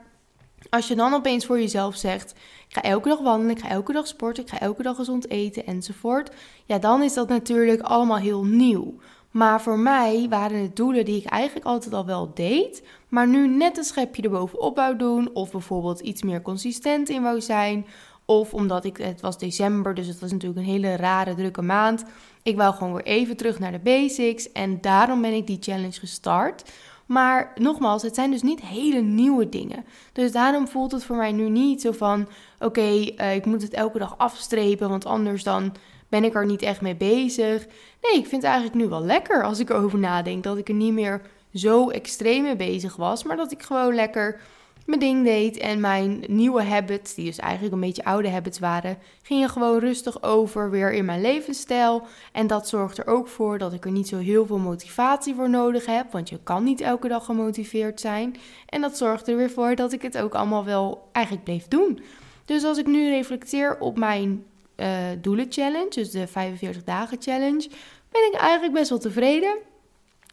als 0.70 0.88
je 0.88 0.94
dan 0.94 1.14
opeens 1.14 1.46
voor 1.46 1.60
jezelf 1.60 1.96
zegt: 1.96 2.30
ik 2.68 2.74
ga 2.74 2.82
elke 2.82 3.08
dag 3.08 3.18
wandelen, 3.18 3.56
ik 3.56 3.62
ga 3.62 3.68
elke 3.68 3.92
dag 3.92 4.06
sporten, 4.06 4.42
ik 4.42 4.50
ga 4.50 4.60
elke 4.60 4.82
dag 4.82 4.96
gezond 4.96 5.30
eten 5.30 5.66
enzovoort. 5.66 6.30
Ja, 6.64 6.78
dan 6.78 7.02
is 7.02 7.14
dat 7.14 7.28
natuurlijk 7.28 7.80
allemaal 7.80 8.18
heel 8.18 8.44
nieuw. 8.44 8.94
Maar 9.30 9.62
voor 9.62 9.78
mij 9.78 10.26
waren 10.28 10.62
het 10.62 10.76
doelen 10.76 11.04
die 11.04 11.16
ik 11.16 11.26
eigenlijk 11.26 11.66
altijd 11.66 11.94
al 11.94 12.06
wel 12.06 12.30
deed, 12.34 12.82
maar 13.08 13.28
nu 13.28 13.48
net 13.48 13.76
een 13.76 13.84
schepje 13.84 14.22
erbovenop 14.22 14.76
wou 14.76 14.96
doen, 14.96 15.30
of 15.32 15.50
bijvoorbeeld 15.50 16.00
iets 16.00 16.22
meer 16.22 16.42
consistent 16.42 17.08
in 17.08 17.22
wou 17.22 17.40
zijn, 17.40 17.86
of 18.24 18.54
omdat 18.54 18.84
ik, 18.84 18.96
het 18.96 19.20
was 19.20 19.38
december, 19.38 19.94
dus 19.94 20.06
het 20.06 20.20
was 20.20 20.32
natuurlijk 20.32 20.60
een 20.60 20.72
hele 20.72 20.96
rare, 20.96 21.34
drukke 21.34 21.62
maand. 21.62 22.04
Ik 22.42 22.56
wou 22.56 22.74
gewoon 22.74 22.92
weer 22.92 23.04
even 23.04 23.36
terug 23.36 23.58
naar 23.58 23.72
de 23.72 23.78
basics 23.78 24.52
en 24.52 24.80
daarom 24.80 25.20
ben 25.20 25.32
ik 25.32 25.46
die 25.46 25.58
challenge 25.60 25.98
gestart. 25.98 26.70
Maar 27.10 27.52
nogmaals, 27.54 28.02
het 28.02 28.14
zijn 28.14 28.30
dus 28.30 28.42
niet 28.42 28.60
hele 28.60 29.00
nieuwe 29.00 29.48
dingen. 29.48 29.84
Dus 30.12 30.32
daarom 30.32 30.68
voelt 30.68 30.92
het 30.92 31.04
voor 31.04 31.16
mij 31.16 31.32
nu 31.32 31.48
niet 31.48 31.80
zo 31.80 31.92
van: 31.92 32.28
oké, 32.58 33.04
eh, 33.16 33.34
ik 33.34 33.46
moet 33.46 33.62
het 33.62 33.74
elke 33.74 33.98
dag 33.98 34.18
afstrepen, 34.18 34.88
want 34.88 35.06
anders 35.06 35.42
dan 35.42 35.74
ben 36.08 36.24
ik 36.24 36.34
er 36.34 36.46
niet 36.46 36.62
echt 36.62 36.80
mee 36.80 36.96
bezig. 36.96 37.66
Nee, 38.02 38.20
ik 38.20 38.26
vind 38.26 38.42
het 38.42 38.50
eigenlijk 38.50 38.74
nu 38.74 38.88
wel 38.88 39.04
lekker 39.04 39.44
als 39.44 39.58
ik 39.58 39.70
erover 39.70 39.98
nadenk 39.98 40.42
dat 40.42 40.56
ik 40.56 40.68
er 40.68 40.74
niet 40.74 40.92
meer 40.92 41.22
zo 41.54 41.88
extreem 41.90 42.42
mee 42.42 42.56
bezig 42.56 42.96
was, 42.96 43.24
maar 43.24 43.36
dat 43.36 43.52
ik 43.52 43.62
gewoon 43.62 43.94
lekker 43.94 44.40
mijn 44.86 45.00
ding 45.00 45.24
deed 45.24 45.56
en 45.56 45.80
mijn 45.80 46.24
nieuwe 46.26 46.62
habits, 46.62 47.14
die 47.14 47.24
dus 47.24 47.38
eigenlijk 47.38 47.74
een 47.74 47.80
beetje 47.80 48.04
oude 48.04 48.30
habits 48.30 48.58
waren, 48.58 48.98
gingen 49.22 49.48
gewoon 49.48 49.78
rustig 49.78 50.22
over 50.22 50.70
weer 50.70 50.92
in 50.92 51.04
mijn 51.04 51.20
levensstijl. 51.20 52.06
En 52.32 52.46
dat 52.46 52.68
zorgt 52.68 52.98
er 52.98 53.06
ook 53.06 53.28
voor 53.28 53.58
dat 53.58 53.72
ik 53.72 53.84
er 53.84 53.90
niet 53.90 54.08
zo 54.08 54.18
heel 54.18 54.46
veel 54.46 54.58
motivatie 54.58 55.34
voor 55.34 55.50
nodig 55.50 55.86
heb, 55.86 56.12
want 56.12 56.28
je 56.28 56.38
kan 56.42 56.64
niet 56.64 56.80
elke 56.80 57.08
dag 57.08 57.24
gemotiveerd 57.24 58.00
zijn. 58.00 58.36
En 58.66 58.80
dat 58.80 58.96
zorgt 58.96 59.28
er 59.28 59.36
weer 59.36 59.50
voor 59.50 59.74
dat 59.74 59.92
ik 59.92 60.02
het 60.02 60.18
ook 60.18 60.34
allemaal 60.34 60.64
wel 60.64 61.08
eigenlijk 61.12 61.44
bleef 61.44 61.68
doen. 61.68 62.00
Dus 62.44 62.64
als 62.64 62.78
ik 62.78 62.86
nu 62.86 63.10
reflecteer 63.10 63.78
op 63.78 63.98
mijn 63.98 64.44
uh, 64.76 64.86
doelen 65.20 65.46
challenge, 65.48 65.90
dus 65.90 66.10
de 66.10 66.26
45 66.26 66.84
dagen 66.84 67.16
challenge, 67.20 67.68
ben 68.10 68.26
ik 68.32 68.34
eigenlijk 68.34 68.72
best 68.72 68.88
wel 68.88 68.98
tevreden. 68.98 69.56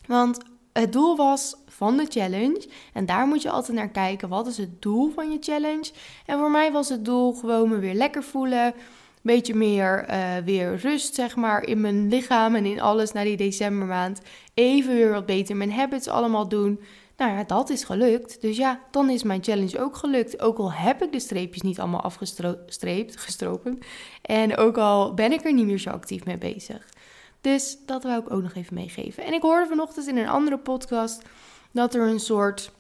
Want 0.06 0.38
het 0.79 0.93
doel 0.93 1.15
was 1.15 1.55
van 1.67 1.98
de 1.98 2.05
challenge. 2.10 2.67
En 2.93 3.05
daar 3.05 3.27
moet 3.27 3.41
je 3.41 3.50
altijd 3.50 3.77
naar 3.77 3.89
kijken. 3.89 4.29
Wat 4.29 4.48
is 4.48 4.57
het 4.57 4.81
doel 4.81 5.12
van 5.12 5.31
je 5.31 5.38
challenge? 5.39 5.91
En 6.25 6.38
voor 6.38 6.51
mij 6.51 6.72
was 6.72 6.89
het 6.89 7.05
doel 7.05 7.34
gewoon 7.34 7.69
me 7.69 7.79
weer 7.79 7.93
lekker 7.93 8.24
voelen. 8.24 8.74
Beetje 9.22 9.55
meer 9.55 10.10
uh, 10.10 10.38
weer 10.46 10.75
rust, 10.75 11.15
zeg 11.15 11.36
maar, 11.36 11.63
in 11.63 11.81
mijn 11.81 12.10
lichaam 12.10 12.55
en 12.55 12.65
in 12.65 12.81
alles 12.81 13.12
na 13.12 13.24
die 13.24 13.38
decembermaand. 13.38 14.22
Even 14.53 14.93
weer 14.93 15.12
wat 15.12 15.25
beter 15.25 15.55
mijn 15.55 15.72
habits 15.72 16.07
allemaal 16.07 16.48
doen. 16.48 16.79
Nou 17.17 17.31
ja, 17.31 17.43
dat 17.43 17.69
is 17.69 17.84
gelukt. 17.84 18.41
Dus 18.41 18.57
ja, 18.57 18.79
dan 18.91 19.10
is 19.10 19.24
mijn 19.24 19.43
challenge 19.43 19.79
ook 19.79 19.96
gelukt. 19.96 20.41
Ook 20.41 20.57
al 20.57 20.72
heb 20.72 21.03
ik 21.03 21.12
de 21.12 21.19
streepjes 21.19 21.62
niet 21.62 21.79
allemaal 21.79 22.01
afgestreept, 22.01 23.17
gestropen. 23.17 23.79
En 24.22 24.57
ook 24.57 24.77
al 24.77 25.13
ben 25.13 25.31
ik 25.31 25.46
er 25.46 25.53
niet 25.53 25.65
meer 25.65 25.79
zo 25.79 25.89
actief 25.89 26.25
mee 26.25 26.38
bezig. 26.38 26.88
Dus 27.41 27.77
dat 27.86 28.03
wou 28.03 28.20
ik 28.20 28.32
ook 28.32 28.41
nog 28.41 28.56
even 28.56 28.74
meegeven. 28.74 29.24
En 29.24 29.34
ik 29.34 29.41
hoorde 29.41 29.67
vanochtend 29.67 30.08
in 30.08 30.17
een 30.17 30.27
andere 30.27 30.58
podcast 30.58 31.22
dat 31.72 31.96
er 31.96 32.01
een 32.01 32.20
soort, 32.20 32.72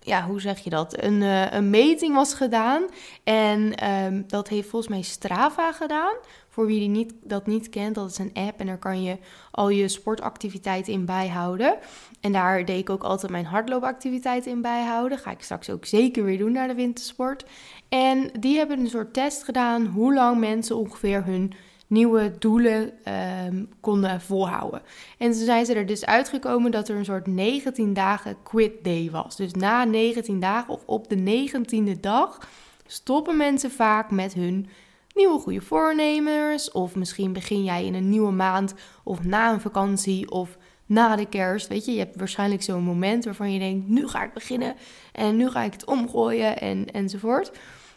ja, 0.00 0.26
hoe 0.26 0.40
zeg 0.40 0.58
je 0.58 0.70
dat? 0.70 1.02
Een, 1.02 1.20
uh, 1.20 1.52
een 1.52 1.70
meting 1.70 2.14
was 2.14 2.34
gedaan. 2.34 2.82
En 3.24 3.90
um, 3.90 4.24
dat 4.26 4.48
heeft 4.48 4.68
volgens 4.68 4.92
mij 4.92 5.02
Strava 5.02 5.72
gedaan. 5.72 6.14
Voor 6.48 6.66
wie 6.66 6.78
die 6.78 6.88
niet, 6.88 7.12
dat 7.22 7.46
niet 7.46 7.68
kent, 7.68 7.94
dat 7.94 8.10
is 8.10 8.18
een 8.18 8.30
app 8.34 8.60
en 8.60 8.66
daar 8.66 8.78
kan 8.78 9.02
je 9.02 9.18
al 9.50 9.68
je 9.68 9.88
sportactiviteiten 9.88 10.92
in 10.92 11.04
bijhouden. 11.04 11.78
En 12.20 12.32
daar 12.32 12.64
deed 12.64 12.78
ik 12.78 12.90
ook 12.90 13.02
altijd 13.02 13.32
mijn 13.32 13.44
hardloopactiviteiten 13.44 14.50
in 14.50 14.62
bijhouden. 14.62 15.18
Ga 15.18 15.30
ik 15.30 15.42
straks 15.42 15.70
ook 15.70 15.84
zeker 15.84 16.24
weer 16.24 16.38
doen 16.38 16.52
naar 16.52 16.68
de 16.68 16.74
wintersport. 16.74 17.44
En 17.88 18.30
die 18.40 18.56
hebben 18.56 18.78
een 18.78 18.88
soort 18.88 19.14
test 19.14 19.44
gedaan 19.44 19.86
hoe 19.86 20.14
lang 20.14 20.38
mensen 20.38 20.76
ongeveer 20.76 21.24
hun 21.24 21.52
nieuwe 21.88 22.32
doelen 22.38 23.04
ehm, 23.04 23.64
konden 23.80 24.20
volhouden. 24.20 24.82
En 25.18 25.32
toen 25.32 25.44
zijn 25.44 25.66
ze 25.66 25.74
er 25.74 25.86
dus 25.86 26.06
uitgekomen 26.06 26.70
dat 26.70 26.88
er 26.88 26.96
een 26.96 27.04
soort 27.04 27.26
19 27.26 27.94
dagen 27.94 28.36
quit 28.42 28.84
day 28.84 29.08
was. 29.12 29.36
Dus 29.36 29.52
na 29.52 29.84
19 29.84 30.40
dagen 30.40 30.74
of 30.74 30.82
op 30.86 31.08
de 31.08 31.48
19e 31.96 32.00
dag 32.00 32.48
stoppen 32.86 33.36
mensen 33.36 33.70
vaak 33.70 34.10
met 34.10 34.34
hun 34.34 34.68
nieuwe 35.14 35.38
goede 35.38 35.60
voornemens. 35.60 36.70
Of 36.70 36.94
misschien 36.94 37.32
begin 37.32 37.64
jij 37.64 37.84
in 37.84 37.94
een 37.94 38.08
nieuwe 38.08 38.32
maand 38.32 38.74
of 39.04 39.24
na 39.24 39.52
een 39.52 39.60
vakantie 39.60 40.30
of 40.30 40.56
na 40.86 41.16
de 41.16 41.26
kerst. 41.26 41.68
Weet 41.68 41.84
je, 41.84 41.92
je 41.92 41.98
hebt 41.98 42.16
waarschijnlijk 42.16 42.62
zo'n 42.62 42.82
moment 42.82 43.24
waarvan 43.24 43.52
je 43.52 43.58
denkt: 43.58 43.88
nu 43.88 44.08
ga 44.08 44.24
ik 44.24 44.32
beginnen 44.32 44.76
en 45.12 45.36
nu 45.36 45.50
ga 45.50 45.62
ik 45.62 45.72
het 45.72 45.84
omgooien 45.84 46.60
en, 46.60 46.92
enzovoort. 46.92 47.52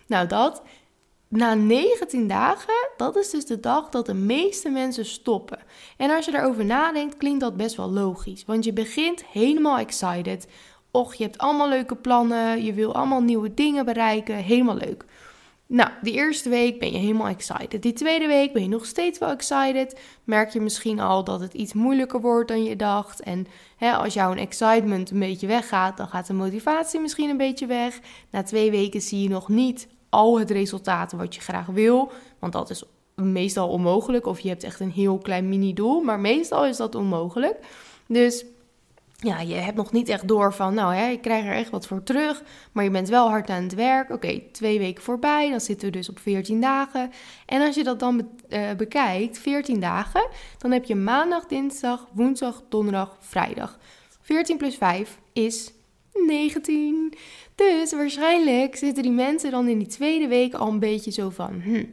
Nou, 0.08 0.28
dat 0.28 0.62
na 1.32 1.54
19 1.54 2.28
dagen, 2.28 2.90
dat 2.98 3.16
is 3.16 3.30
dus 3.30 3.46
de 3.46 3.60
dag 3.60 3.90
dat 3.90 4.06
de 4.06 4.14
meeste 4.14 4.70
mensen 4.70 5.06
stoppen. 5.06 5.60
En 5.98 6.10
als 6.10 6.26
je 6.26 6.32
daarover 6.32 6.66
nadenkt, 6.66 7.18
klinkt 7.18 7.40
dat 7.40 7.58
best 7.58 7.76
wel 7.76 7.92
logisch. 7.92 8.46
Want 8.46 8.66
je 8.66 8.74
begint 8.74 9.24
helemaal 9.26 9.78
excited. 9.78 10.48
Och, 10.92 11.14
je 11.14 11.24
hebt 11.24 11.38
allemaal 11.38 11.70
leuke 11.70 11.96
plannen, 11.96 12.64
je 12.64 12.74
wil 12.74 12.96
allemaal 12.96 13.22
nieuwe 13.22 13.54
dingen 13.54 13.86
bereiken, 13.86 14.36
helemaal 14.36 14.76
leuk. 14.76 15.06
Nou, 15.66 15.90
die 16.02 16.14
eerste 16.14 16.50
week 16.50 16.80
ben 16.80 16.92
je 16.92 16.98
helemaal 16.98 17.28
excited. 17.28 17.82
Die 17.82 17.94
tweede 17.94 18.28
week 18.28 18.54
ben 18.54 18.62
je 18.62 18.68
nog 18.68 18.86
steeds 18.86 19.20
wel 19.20 19.30
excited. 19.30 20.00
Merk 20.24 20.50
je 20.50 20.62
misschien 20.62 21.00
al 21.00 21.24
dat 21.24 21.40
het 21.40 21.54
iets 21.54 21.74
moeilijker 21.74 22.22
wordt 22.22 22.48
dan 22.48 22.64
je 22.64 22.76
dacht. 22.76 23.22
En 23.22 23.48
hè, 23.78 23.94
als 23.94 24.14
jouw 24.14 24.34
excitement 24.34 25.12
een 25.12 25.20
beetje 25.20 25.48
weggaat, 25.48 25.98
dan 25.98 26.08
gaat 26.08 26.28
de 26.28 26.34
motivatie 26.34 27.00
misschien 27.00 27.30
een 27.30 27.38
beetje 27.38 27.66
weg. 27.66 28.00
Na 28.32 28.44
twee 28.44 28.72
weken 28.72 29.02
zie 29.02 29.22
je 29.22 29.30
nog 29.30 29.50
niet 29.50 29.88
al 30.12 30.40
het 30.40 30.52
resultaat 30.52 31.12
wat 31.12 31.36
je 31.36 31.42
graag 31.42 31.66
wil. 31.66 32.12
Want 32.40 32.54
dat 32.54 32.70
is 32.70 32.84
meestal 33.16 33.70
onmogelijk. 33.70 34.26
Of 34.26 34.40
je 34.40 34.50
hebt 34.50 34.64
echt 34.64 34.80
een 34.80 34.92
heel 34.92 35.18
klein 35.18 35.50
mini-doel. 35.50 36.02
Maar 36.02 36.20
meestal 36.20 36.66
is 36.66 36.78
dat 36.78 36.96
onmogelijk. 36.96 37.58
Dus 38.08 38.46
ja, 39.22 39.40
je 39.40 39.54
hebt 39.54 39.78
nog 39.78 39.92
niet 39.92 40.10
echt 40.10 40.28
door 40.28 40.54
van, 40.54 40.74
nou 40.74 40.94
hè, 40.94 41.10
ik 41.10 41.22
krijg 41.22 41.46
er 41.46 41.54
echt 41.54 41.70
wat 41.70 41.88
voor 41.88 42.04
terug, 42.04 42.44
maar 42.72 42.84
je 42.84 42.90
bent 42.90 43.10
wel 43.10 43.30
hard 43.30 43.50
aan 43.50 43.64
het 43.64 43.74
werk. 43.74 44.10
Oké, 44.10 44.42
twee 44.52 44.80
weken 44.80 45.04
voorbij, 45.04 45.50
dan 45.50 45.62
zitten 45.62 45.88
we 45.88 45.98
dus 45.98 46.10
op 46.10 46.20
14 46.20 46.62
dagen. 46.62 47.12
En 47.46 47.62
als 47.62 47.76
je 47.76 47.84
dat 47.84 48.00
dan 48.00 48.30
uh, 48.50 48.72
bekijkt, 48.78 49.38
14 49.38 49.80
dagen, 49.80 50.28
dan 50.58 50.72
heb 50.72 50.86
je 50.86 50.96
maandag, 50.96 51.46
dinsdag, 51.46 52.08
woensdag, 52.14 52.64
donderdag, 52.70 53.18
vrijdag. 53.20 53.80
14 54.22 54.58
plus 54.58 54.76
5 54.76 55.20
is 55.34 55.72
19. 56.14 57.14
Dus 57.56 57.94
waarschijnlijk 57.94 58.76
zitten 58.76 59.04
die 59.04 59.12
mensen 59.12 59.52
dan 59.52 59.68
in 59.68 59.78
die 59.78 59.88
tweede 59.88 60.28
week 60.28 60.54
al 60.54 60.68
een 60.68 60.80
beetje 60.80 61.12
zo 61.12 61.30
van, 61.30 61.62
hm, 61.62 61.84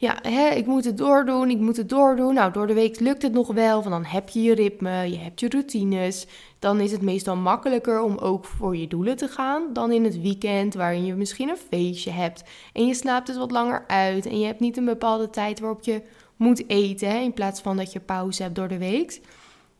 ja, 0.00 0.18
hè, 0.22 0.48
ik 0.48 0.66
moet 0.66 0.84
het 0.84 0.96
doordoen, 0.96 1.50
ik 1.50 1.58
moet 1.58 1.76
het 1.76 1.88
doordoen. 1.88 2.34
Nou, 2.34 2.52
door 2.52 2.66
de 2.66 2.74
week 2.74 3.00
lukt 3.00 3.22
het 3.22 3.32
nog 3.32 3.52
wel, 3.52 3.74
want 3.74 3.90
dan 3.90 4.04
heb 4.04 4.28
je 4.28 4.42
je 4.42 4.54
ritme, 4.54 5.10
je 5.10 5.18
hebt 5.18 5.40
je 5.40 5.48
routines. 5.48 6.26
Dan 6.58 6.80
is 6.80 6.92
het 6.92 7.02
meestal 7.02 7.36
makkelijker 7.36 8.00
om 8.00 8.16
ook 8.16 8.44
voor 8.44 8.76
je 8.76 8.88
doelen 8.88 9.16
te 9.16 9.28
gaan 9.28 9.72
dan 9.72 9.92
in 9.92 10.04
het 10.04 10.20
weekend, 10.20 10.74
waarin 10.74 11.04
je 11.04 11.14
misschien 11.14 11.48
een 11.48 11.56
feestje 11.68 12.10
hebt. 12.10 12.42
En 12.72 12.86
je 12.86 12.94
slaapt 12.94 13.26
dus 13.26 13.36
wat 13.36 13.50
langer 13.50 13.84
uit 13.86 14.26
en 14.26 14.40
je 14.40 14.46
hebt 14.46 14.60
niet 14.60 14.76
een 14.76 14.84
bepaalde 14.84 15.30
tijd 15.30 15.60
waarop 15.60 15.84
je 15.84 16.02
moet 16.36 16.68
eten, 16.68 17.08
hè, 17.08 17.18
in 17.18 17.32
plaats 17.32 17.60
van 17.60 17.76
dat 17.76 17.92
je 17.92 18.00
pauze 18.00 18.42
hebt 18.42 18.54
door 18.54 18.68
de 18.68 18.78
week. 18.78 19.20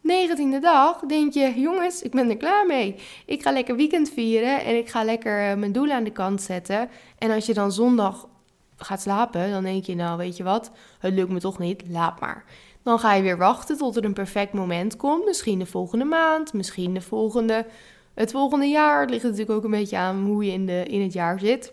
19e 0.03 0.61
dag 0.61 1.01
denk 1.01 1.33
je, 1.33 1.61
jongens, 1.61 2.03
ik 2.03 2.11
ben 2.11 2.31
er 2.31 2.37
klaar 2.37 2.67
mee. 2.67 2.97
Ik 3.27 3.43
ga 3.43 3.53
lekker 3.53 3.77
weekend 3.77 4.11
vieren 4.11 4.65
en 4.65 4.77
ik 4.77 4.89
ga 4.89 5.05
lekker 5.05 5.51
eh, 5.51 5.57
mijn 5.57 5.73
doelen 5.73 5.97
aan 5.97 6.05
de 6.05 6.11
kant 6.11 6.43
zetten. 6.43 6.89
En 7.19 7.31
als 7.31 7.47
je 7.47 7.55
dan 7.55 7.73
zondag 7.73 8.29
gaat 8.77 9.01
slapen, 9.01 9.51
dan 9.51 9.63
denk 9.63 9.85
je, 9.85 9.95
nou 9.95 10.19
weet 10.19 10.37
je 10.37 10.43
wat, 10.43 10.71
het 10.99 11.15
lukt 11.15 11.31
me 11.31 11.41
toch 11.41 11.59
niet, 11.59 11.83
laat 11.89 12.21
maar. 12.21 12.45
Dan 12.83 12.99
ga 12.99 13.15
je 13.15 13.23
weer 13.23 13.37
wachten 13.37 13.77
tot 13.77 13.97
er 13.97 14.05
een 14.05 14.13
perfect 14.13 14.53
moment 14.53 14.97
komt. 14.97 15.25
Misschien 15.25 15.59
de 15.59 15.67
volgende 15.67 16.05
maand, 16.05 16.53
misschien 16.53 16.95
de 16.95 17.01
volgende, 17.01 17.67
het 18.15 18.31
volgende 18.31 18.67
jaar. 18.67 19.01
Het 19.01 19.11
ligt 19.11 19.23
natuurlijk 19.23 19.51
ook 19.51 19.65
een 19.65 19.71
beetje 19.71 19.97
aan 19.97 20.25
hoe 20.25 20.45
je 20.45 20.53
in, 20.53 20.67
de, 20.67 20.85
in 20.85 21.03
het 21.03 21.13
jaar 21.13 21.39
zit. 21.39 21.73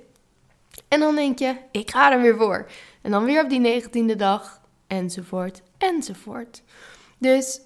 En 0.87 0.99
dan 0.99 1.15
denk 1.15 1.39
je, 1.39 1.55
ik 1.71 1.91
ga 1.91 2.11
er 2.11 2.21
weer 2.21 2.37
voor. 2.37 2.67
En 3.01 3.11
dan 3.11 3.23
weer 3.23 3.43
op 3.43 3.49
die 3.49 3.59
negentiende 3.59 4.15
dag, 4.15 4.61
enzovoort, 4.87 5.61
enzovoort. 5.77 6.63
Dus 7.17 7.61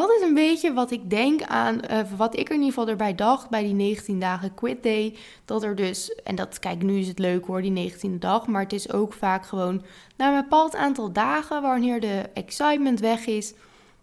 dat 0.00 0.10
is 0.10 0.22
een 0.22 0.34
beetje 0.34 0.72
wat 0.72 0.90
ik 0.90 1.10
denk 1.10 1.42
aan, 1.42 1.80
uh, 1.90 1.98
wat 2.16 2.38
ik 2.38 2.48
er 2.48 2.54
in 2.54 2.60
ieder 2.60 2.74
geval 2.74 2.88
erbij 2.88 3.14
dacht 3.14 3.50
bij 3.50 3.62
die 3.62 3.74
19 3.74 4.20
dagen 4.20 4.54
quit 4.54 4.82
day. 4.82 5.16
Dat 5.44 5.62
er 5.62 5.74
dus, 5.76 6.14
en 6.14 6.34
dat 6.34 6.58
kijk, 6.58 6.82
nu 6.82 6.98
is 6.98 7.08
het 7.08 7.18
leuk 7.18 7.46
hoor, 7.46 7.62
die 7.62 7.92
19e 7.92 8.18
dag, 8.18 8.46
maar 8.46 8.62
het 8.62 8.72
is 8.72 8.92
ook 8.92 9.12
vaak 9.12 9.46
gewoon 9.46 9.82
na 10.16 10.28
een 10.28 10.42
bepaald 10.42 10.74
aantal 10.74 11.12
dagen, 11.12 11.62
wanneer 11.62 12.00
de 12.00 12.22
excitement 12.34 13.00
weg 13.00 13.26
is, 13.26 13.54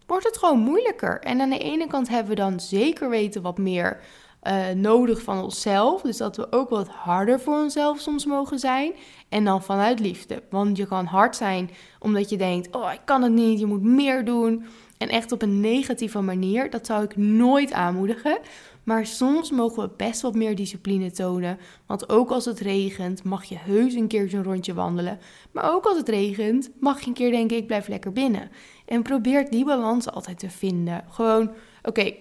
wordt 0.06 0.24
het 0.24 0.38
gewoon 0.38 0.58
moeilijker. 0.58 1.20
En 1.20 1.40
aan 1.40 1.50
de 1.50 1.58
ene 1.58 1.86
kant 1.86 2.08
hebben 2.08 2.28
we 2.28 2.40
dan 2.40 2.60
zeker 2.60 3.10
weten 3.10 3.42
wat 3.42 3.58
meer 3.58 4.00
uh, 4.42 4.68
nodig 4.70 5.22
van 5.22 5.42
onszelf. 5.42 6.02
Dus 6.02 6.16
dat 6.16 6.36
we 6.36 6.52
ook 6.52 6.68
wat 6.68 6.88
harder 6.88 7.40
voor 7.40 7.58
onszelf 7.58 8.00
soms 8.00 8.26
mogen 8.26 8.58
zijn. 8.58 8.92
En 9.28 9.44
dan 9.44 9.62
vanuit 9.62 10.00
liefde. 10.00 10.42
Want 10.50 10.76
je 10.76 10.86
kan 10.86 11.06
hard 11.06 11.36
zijn 11.36 11.70
omdat 11.98 12.30
je 12.30 12.36
denkt: 12.36 12.76
oh, 12.76 12.92
ik 12.92 13.00
kan 13.04 13.22
het 13.22 13.32
niet, 13.32 13.58
je 13.58 13.66
moet 13.66 13.82
meer 13.82 14.24
doen. 14.24 14.64
En 15.02 15.08
echt 15.08 15.32
op 15.32 15.42
een 15.42 15.60
negatieve 15.60 16.20
manier. 16.20 16.70
Dat 16.70 16.86
zou 16.86 17.04
ik 17.04 17.16
nooit 17.16 17.72
aanmoedigen. 17.72 18.38
Maar 18.82 19.06
soms 19.06 19.50
mogen 19.50 19.82
we 19.82 19.90
best 19.96 20.20
wat 20.20 20.34
meer 20.34 20.56
discipline 20.56 21.10
tonen. 21.10 21.58
Want 21.86 22.08
ook 22.08 22.30
als 22.30 22.44
het 22.44 22.60
regent, 22.60 23.24
mag 23.24 23.44
je 23.44 23.56
heus 23.58 23.94
een 23.94 24.08
keertje 24.08 24.36
een 24.36 24.44
rondje 24.44 24.74
wandelen. 24.74 25.18
Maar 25.52 25.74
ook 25.74 25.84
als 25.84 25.96
het 25.96 26.08
regent, 26.08 26.70
mag 26.80 27.00
je 27.00 27.06
een 27.06 27.12
keer 27.12 27.30
denken: 27.30 27.56
ik 27.56 27.66
blijf 27.66 27.88
lekker 27.88 28.12
binnen. 28.12 28.50
En 28.86 29.02
probeer 29.02 29.50
die 29.50 29.64
balans 29.64 30.10
altijd 30.10 30.38
te 30.38 30.50
vinden. 30.50 31.04
Gewoon, 31.08 31.50
oké, 31.82 32.14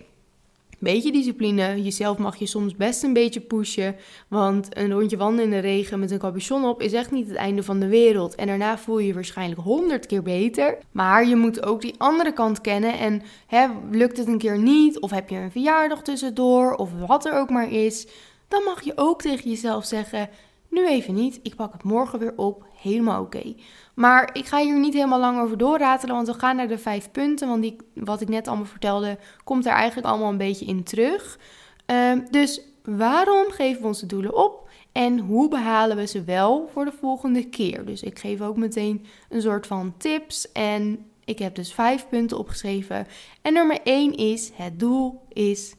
beetje 0.81 1.11
discipline. 1.11 1.83
Jezelf 1.83 2.17
mag 2.17 2.35
je 2.35 2.45
soms 2.45 2.75
best 2.75 3.03
een 3.03 3.13
beetje 3.13 3.39
pushen. 3.39 3.95
Want 4.27 4.77
een 4.77 4.91
rondje 4.91 5.17
wandelen 5.17 5.43
in 5.43 5.51
de 5.51 5.67
regen 5.67 5.99
met 5.99 6.11
een 6.11 6.19
capuchon 6.19 6.65
op 6.65 6.81
is 6.81 6.93
echt 6.93 7.11
niet 7.11 7.27
het 7.27 7.37
einde 7.37 7.63
van 7.63 7.79
de 7.79 7.87
wereld. 7.87 8.35
En 8.35 8.47
daarna 8.47 8.77
voel 8.77 8.99
je 8.99 9.07
je 9.07 9.13
waarschijnlijk 9.13 9.61
honderd 9.61 10.05
keer 10.05 10.21
beter. 10.21 10.77
Maar 10.91 11.27
je 11.27 11.35
moet 11.35 11.65
ook 11.65 11.81
die 11.81 11.95
andere 11.97 12.33
kant 12.33 12.61
kennen. 12.61 12.99
En 12.99 13.21
hè, 13.47 13.67
lukt 13.91 14.17
het 14.17 14.27
een 14.27 14.37
keer 14.37 14.57
niet? 14.57 14.99
Of 14.99 15.11
heb 15.11 15.29
je 15.29 15.35
een 15.35 15.51
verjaardag 15.51 16.01
tussendoor? 16.01 16.75
Of 16.75 16.89
wat 17.07 17.25
er 17.25 17.33
ook 17.33 17.49
maar 17.49 17.71
is. 17.71 18.07
Dan 18.47 18.63
mag 18.63 18.81
je 18.81 18.93
ook 18.95 19.21
tegen 19.21 19.49
jezelf 19.49 19.85
zeggen: 19.85 20.29
Nu 20.69 20.87
even 20.87 21.13
niet, 21.13 21.39
ik 21.43 21.55
pak 21.55 21.73
het 21.73 21.83
morgen 21.83 22.19
weer 22.19 22.33
op. 22.35 22.65
Helemaal 22.75 23.21
oké. 23.21 23.53
Maar 24.01 24.29
ik 24.33 24.45
ga 24.45 24.57
hier 24.57 24.79
niet 24.79 24.93
helemaal 24.93 25.19
lang 25.19 25.39
over 25.39 25.57
doorratelen, 25.57 26.15
want 26.15 26.27
we 26.27 26.33
gaan 26.33 26.55
naar 26.55 26.67
de 26.67 26.77
vijf 26.77 27.11
punten. 27.11 27.47
Want 27.47 27.61
die, 27.61 27.75
wat 27.93 28.21
ik 28.21 28.29
net 28.29 28.47
allemaal 28.47 28.65
vertelde, 28.65 29.17
komt 29.43 29.65
er 29.65 29.71
eigenlijk 29.71 30.07
allemaal 30.07 30.29
een 30.29 30.37
beetje 30.37 30.65
in 30.65 30.83
terug. 30.83 31.39
Ehm, 31.85 32.19
dus 32.29 32.61
waarom 32.83 33.51
geven 33.51 33.81
we 33.81 33.87
onze 33.87 34.05
doelen 34.05 34.35
op? 34.35 34.69
En 34.91 35.19
hoe 35.19 35.49
behalen 35.49 35.97
we 35.97 36.05
ze 36.05 36.23
wel 36.23 36.69
voor 36.73 36.85
de 36.85 36.91
volgende 36.99 37.49
keer? 37.49 37.85
Dus 37.85 38.03
ik 38.03 38.19
geef 38.19 38.41
ook 38.41 38.57
meteen 38.57 39.05
een 39.29 39.41
soort 39.41 39.67
van 39.67 39.93
tips. 39.97 40.51
En 40.51 41.05
ik 41.25 41.39
heb 41.39 41.55
dus 41.55 41.73
vijf 41.73 42.07
punten 42.09 42.37
opgeschreven. 42.37 43.07
En 43.41 43.53
nummer 43.53 43.79
één 43.83 44.15
is: 44.15 44.51
het 44.53 44.79
doel 44.79 45.21
is 45.29 45.73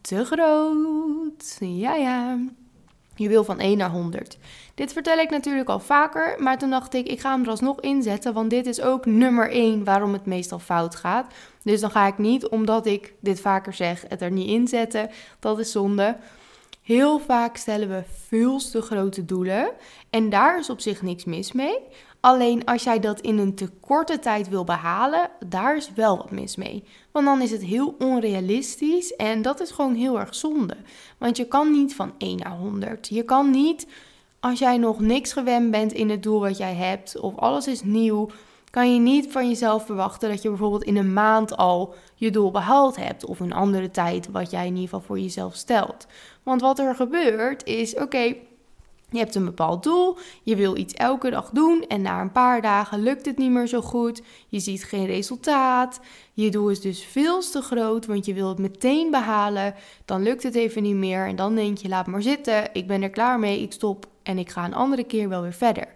te 0.00 0.24
groot. 0.24 1.56
Ja, 1.60 1.94
ja. 1.94 2.38
Je 3.14 3.28
wil 3.28 3.44
van 3.44 3.58
1 3.58 3.78
naar 3.78 3.90
100. 3.90 4.38
Dit 4.80 4.92
vertel 4.92 5.18
ik 5.18 5.30
natuurlijk 5.30 5.68
al 5.68 5.78
vaker, 5.78 6.36
maar 6.38 6.58
toen 6.58 6.70
dacht 6.70 6.94
ik, 6.94 7.06
ik 7.06 7.20
ga 7.20 7.30
hem 7.32 7.42
er 7.42 7.50
alsnog 7.50 7.80
inzetten, 7.80 8.32
want 8.32 8.50
dit 8.50 8.66
is 8.66 8.80
ook 8.80 9.06
nummer 9.06 9.50
1 9.50 9.84
waarom 9.84 10.12
het 10.12 10.26
meestal 10.26 10.58
fout 10.58 10.94
gaat. 10.94 11.26
Dus 11.62 11.80
dan 11.80 11.90
ga 11.90 12.06
ik 12.06 12.18
niet, 12.18 12.48
omdat 12.48 12.86
ik 12.86 13.14
dit 13.20 13.40
vaker 13.40 13.72
zeg, 13.72 14.04
het 14.08 14.22
er 14.22 14.30
niet 14.30 14.48
in 14.48 14.68
zetten. 14.68 15.10
Dat 15.38 15.58
is 15.58 15.72
zonde. 15.72 16.16
Heel 16.82 17.18
vaak 17.18 17.56
stellen 17.56 17.88
we 17.88 18.02
veel 18.26 18.58
te 18.58 18.82
grote 18.82 19.24
doelen 19.24 19.70
en 20.10 20.30
daar 20.30 20.58
is 20.58 20.70
op 20.70 20.80
zich 20.80 21.02
niks 21.02 21.24
mis 21.24 21.52
mee. 21.52 21.78
Alleen 22.20 22.64
als 22.64 22.82
jij 22.82 23.00
dat 23.00 23.20
in 23.20 23.38
een 23.38 23.54
te 23.54 23.68
korte 23.80 24.18
tijd 24.18 24.48
wil 24.48 24.64
behalen, 24.64 25.30
daar 25.46 25.76
is 25.76 25.92
wel 25.94 26.16
wat 26.16 26.30
mis 26.30 26.56
mee. 26.56 26.84
Want 27.12 27.26
dan 27.26 27.42
is 27.42 27.50
het 27.50 27.62
heel 27.62 27.94
onrealistisch 27.98 29.16
en 29.16 29.42
dat 29.42 29.60
is 29.60 29.70
gewoon 29.70 29.94
heel 29.94 30.20
erg 30.20 30.34
zonde. 30.34 30.76
Want 31.18 31.36
je 31.36 31.48
kan 31.48 31.70
niet 31.70 31.94
van 31.94 32.12
1 32.18 32.36
naar 32.36 32.56
100. 32.56 33.08
Je 33.08 33.22
kan 33.22 33.50
niet, 33.50 33.86
als 34.40 34.58
jij 34.58 34.78
nog 34.78 35.00
niks 35.00 35.32
gewend 35.32 35.70
bent 35.70 35.92
in 35.92 36.10
het 36.10 36.22
doel 36.22 36.40
wat 36.40 36.56
jij 36.56 36.74
hebt, 36.74 37.20
of 37.20 37.36
alles 37.36 37.66
is 37.66 37.82
nieuw, 37.82 38.30
kan 38.70 38.94
je 38.94 39.00
niet 39.00 39.32
van 39.32 39.48
jezelf 39.48 39.86
verwachten 39.86 40.28
dat 40.28 40.42
je 40.42 40.48
bijvoorbeeld 40.48 40.84
in 40.84 40.96
een 40.96 41.12
maand 41.12 41.56
al 41.56 41.94
je 42.14 42.30
doel 42.30 42.50
behaald 42.50 42.96
hebt. 42.96 43.24
Of 43.24 43.40
een 43.40 43.52
andere 43.52 43.90
tijd 43.90 44.30
wat 44.30 44.50
jij 44.50 44.66
in 44.66 44.74
ieder 44.74 44.82
geval 44.82 45.00
voor 45.00 45.18
jezelf 45.18 45.54
stelt. 45.54 46.06
Want 46.42 46.60
wat 46.60 46.78
er 46.78 46.94
gebeurt 46.94 47.66
is, 47.66 47.94
oké, 47.94 48.34
je 49.10 49.18
hebt 49.18 49.34
een 49.34 49.44
bepaald 49.44 49.82
doel, 49.82 50.16
je 50.42 50.56
wil 50.56 50.76
iets 50.76 50.94
elke 50.94 51.30
dag 51.30 51.50
doen 51.50 51.84
en 51.88 52.02
na 52.02 52.20
een 52.20 52.32
paar 52.32 52.62
dagen 52.62 53.02
lukt 53.02 53.26
het 53.26 53.38
niet 53.38 53.50
meer 53.50 53.66
zo 53.66 53.80
goed. 53.80 54.22
Je 54.48 54.60
ziet 54.60 54.84
geen 54.84 55.06
resultaat. 55.06 56.00
Je 56.32 56.50
doel 56.50 56.70
is 56.70 56.80
dus 56.80 57.04
veel 57.04 57.40
te 57.40 57.62
groot, 57.62 58.06
want 58.06 58.26
je 58.26 58.34
wil 58.34 58.48
het 58.48 58.58
meteen 58.58 59.10
behalen. 59.10 59.74
Dan 60.04 60.22
lukt 60.22 60.42
het 60.42 60.54
even 60.54 60.82
niet 60.82 60.94
meer 60.94 61.26
en 61.26 61.36
dan 61.36 61.54
denk 61.54 61.78
je: 61.78 61.88
laat 61.88 62.06
maar 62.06 62.22
zitten, 62.22 62.70
ik 62.72 62.86
ben 62.86 63.02
er 63.02 63.10
klaar 63.10 63.38
mee, 63.38 63.62
ik 63.62 63.72
stop 63.72 64.09
en 64.22 64.38
ik 64.38 64.50
ga 64.50 64.64
een 64.64 64.74
andere 64.74 65.04
keer 65.04 65.28
wel 65.28 65.42
weer 65.42 65.52
verder. 65.52 65.88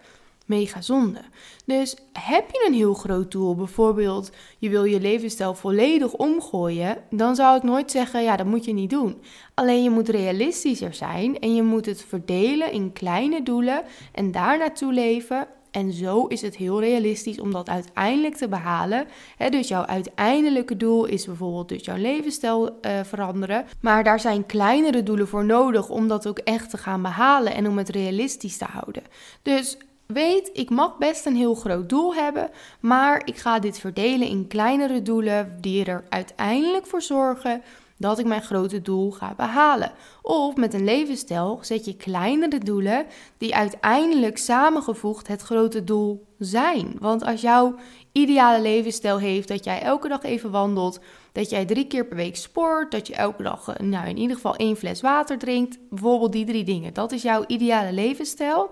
mega 0.46 0.80
zonde. 0.80 1.20
Dus 1.64 1.96
heb 2.12 2.50
je 2.50 2.64
een 2.66 2.74
heel 2.74 2.94
groot 2.94 3.30
doel, 3.30 3.54
bijvoorbeeld 3.54 4.30
je 4.58 4.68
wil 4.68 4.84
je 4.84 5.00
levensstijl 5.00 5.54
volledig 5.54 6.12
omgooien, 6.12 6.96
dan 7.10 7.34
zou 7.34 7.56
ik 7.56 7.62
nooit 7.62 7.90
zeggen, 7.90 8.22
ja, 8.22 8.36
dat 8.36 8.46
moet 8.46 8.64
je 8.64 8.72
niet 8.72 8.90
doen. 8.90 9.22
Alleen 9.54 9.82
je 9.82 9.90
moet 9.90 10.08
realistischer 10.08 10.94
zijn 10.94 11.38
en 11.38 11.54
je 11.54 11.62
moet 11.62 11.86
het 11.86 12.04
verdelen 12.08 12.72
in 12.72 12.92
kleine 12.92 13.42
doelen 13.42 13.82
en 14.12 14.30
daar 14.30 14.58
naartoe 14.58 14.92
leven. 14.92 15.46
En 15.74 15.92
zo 15.92 16.26
is 16.26 16.42
het 16.42 16.56
heel 16.56 16.80
realistisch 16.80 17.40
om 17.40 17.52
dat 17.52 17.68
uiteindelijk 17.68 18.34
te 18.34 18.48
behalen. 18.48 19.06
dus 19.50 19.68
jouw 19.68 19.84
uiteindelijke 19.84 20.76
doel 20.76 21.04
is 21.04 21.26
bijvoorbeeld 21.26 21.68
dus 21.68 21.84
jouw 21.84 21.96
levensstijl 21.96 22.66
uh, 22.66 23.00
veranderen. 23.02 23.64
Maar 23.80 24.04
daar 24.04 24.20
zijn 24.20 24.46
kleinere 24.46 25.02
doelen 25.02 25.28
voor 25.28 25.44
nodig 25.44 25.88
om 25.88 26.08
dat 26.08 26.26
ook 26.26 26.38
echt 26.38 26.70
te 26.70 26.76
gaan 26.76 27.02
behalen 27.02 27.54
en 27.54 27.68
om 27.68 27.78
het 27.78 27.88
realistisch 27.88 28.56
te 28.56 28.64
houden. 28.64 29.02
Dus 29.42 29.76
weet, 30.06 30.50
ik 30.52 30.70
mag 30.70 30.98
best 30.98 31.26
een 31.26 31.36
heel 31.36 31.54
groot 31.54 31.88
doel 31.88 32.14
hebben, 32.14 32.50
maar 32.80 33.22
ik 33.24 33.36
ga 33.36 33.58
dit 33.58 33.78
verdelen 33.78 34.28
in 34.28 34.46
kleinere 34.46 35.02
doelen 35.02 35.58
die 35.60 35.84
er 35.84 36.04
uiteindelijk 36.08 36.86
voor 36.86 37.02
zorgen 37.02 37.62
dat 38.04 38.18
ik 38.18 38.26
mijn 38.26 38.42
grote 38.42 38.82
doel 38.82 39.10
ga 39.10 39.34
behalen. 39.36 39.92
Of 40.22 40.56
met 40.56 40.74
een 40.74 40.84
levensstijl 40.84 41.58
zet 41.62 41.84
je 41.84 41.96
kleinere 41.96 42.58
doelen 42.58 43.06
die 43.38 43.54
uiteindelijk 43.54 44.38
samengevoegd 44.38 45.28
het 45.28 45.42
grote 45.42 45.84
doel 45.84 46.26
zijn. 46.38 46.96
Want 47.00 47.24
als 47.24 47.40
jouw 47.40 47.74
ideale 48.12 48.62
levensstijl 48.62 49.18
heeft 49.18 49.48
dat 49.48 49.64
jij 49.64 49.82
elke 49.82 50.08
dag 50.08 50.22
even 50.22 50.50
wandelt, 50.50 51.00
dat 51.32 51.50
jij 51.50 51.64
drie 51.64 51.86
keer 51.86 52.06
per 52.06 52.16
week 52.16 52.36
sport, 52.36 52.90
dat 52.90 53.06
je 53.06 53.14
elke 53.14 53.42
dag 53.42 53.68
eh, 53.68 53.86
nou 53.86 54.08
in 54.08 54.18
ieder 54.18 54.36
geval 54.36 54.56
één 54.56 54.76
fles 54.76 55.00
water 55.00 55.38
drinkt, 55.38 55.78
bijvoorbeeld 55.90 56.32
die 56.32 56.46
drie 56.46 56.64
dingen, 56.64 56.94
dat 56.94 57.12
is 57.12 57.22
jouw 57.22 57.44
ideale 57.46 57.92
levensstijl 57.92 58.70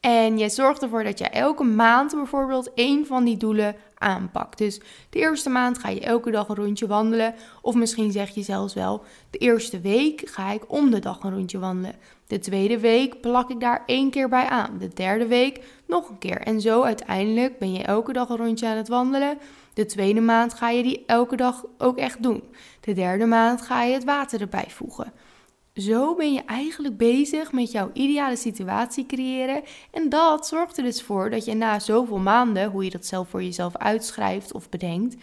en 0.00 0.38
je 0.38 0.48
zorgt 0.48 0.82
ervoor 0.82 1.04
dat 1.04 1.18
je 1.18 1.28
elke 1.28 1.64
maand 1.64 2.14
bijvoorbeeld 2.14 2.74
één 2.74 3.06
van 3.06 3.24
die 3.24 3.36
doelen 3.36 3.76
aanpakt. 4.00 4.58
Dus 4.58 4.80
de 5.10 5.18
eerste 5.18 5.50
maand 5.50 5.78
ga 5.78 5.88
je 5.88 6.00
elke 6.00 6.30
dag 6.30 6.48
een 6.48 6.56
rondje 6.56 6.86
wandelen. 6.86 7.34
Of 7.62 7.74
misschien 7.74 8.12
zeg 8.12 8.30
je 8.30 8.42
zelfs 8.42 8.74
wel: 8.74 9.04
de 9.30 9.38
eerste 9.38 9.80
week 9.80 10.22
ga 10.24 10.50
ik 10.50 10.72
om 10.72 10.90
de 10.90 10.98
dag 10.98 11.22
een 11.22 11.34
rondje 11.34 11.58
wandelen. 11.58 11.94
De 12.26 12.38
tweede 12.38 12.78
week 12.78 13.20
plak 13.20 13.50
ik 13.50 13.60
daar 13.60 13.82
één 13.86 14.10
keer 14.10 14.28
bij 14.28 14.44
aan. 14.44 14.78
De 14.78 14.88
derde 14.88 15.26
week 15.26 15.60
nog 15.86 16.08
een 16.08 16.18
keer. 16.18 16.40
En 16.40 16.60
zo 16.60 16.82
uiteindelijk 16.82 17.58
ben 17.58 17.72
je 17.72 17.82
elke 17.82 18.12
dag 18.12 18.28
een 18.28 18.36
rondje 18.36 18.66
aan 18.66 18.76
het 18.76 18.88
wandelen. 18.88 19.38
De 19.74 19.86
tweede 19.86 20.20
maand 20.20 20.54
ga 20.54 20.70
je 20.70 20.82
die 20.82 21.02
elke 21.06 21.36
dag 21.36 21.64
ook 21.78 21.98
echt 21.98 22.22
doen. 22.22 22.42
De 22.80 22.92
derde 22.92 23.26
maand 23.26 23.62
ga 23.62 23.82
je 23.82 23.92
het 23.92 24.04
water 24.04 24.40
erbij 24.40 24.66
voegen. 24.68 25.12
Zo 25.80 26.14
ben 26.14 26.32
je 26.32 26.42
eigenlijk 26.44 26.96
bezig 26.96 27.52
met 27.52 27.70
jouw 27.70 27.90
ideale 27.92 28.36
situatie 28.36 29.06
creëren. 29.06 29.62
En 29.90 30.08
dat 30.08 30.46
zorgt 30.46 30.76
er 30.76 30.84
dus 30.84 31.02
voor 31.02 31.30
dat 31.30 31.44
je 31.44 31.54
na 31.54 31.78
zoveel 31.78 32.18
maanden, 32.18 32.70
hoe 32.70 32.84
je 32.84 32.90
dat 32.90 33.06
zelf 33.06 33.28
voor 33.28 33.42
jezelf 33.42 33.76
uitschrijft 33.76 34.52
of 34.52 34.68
bedenkt, 34.68 35.16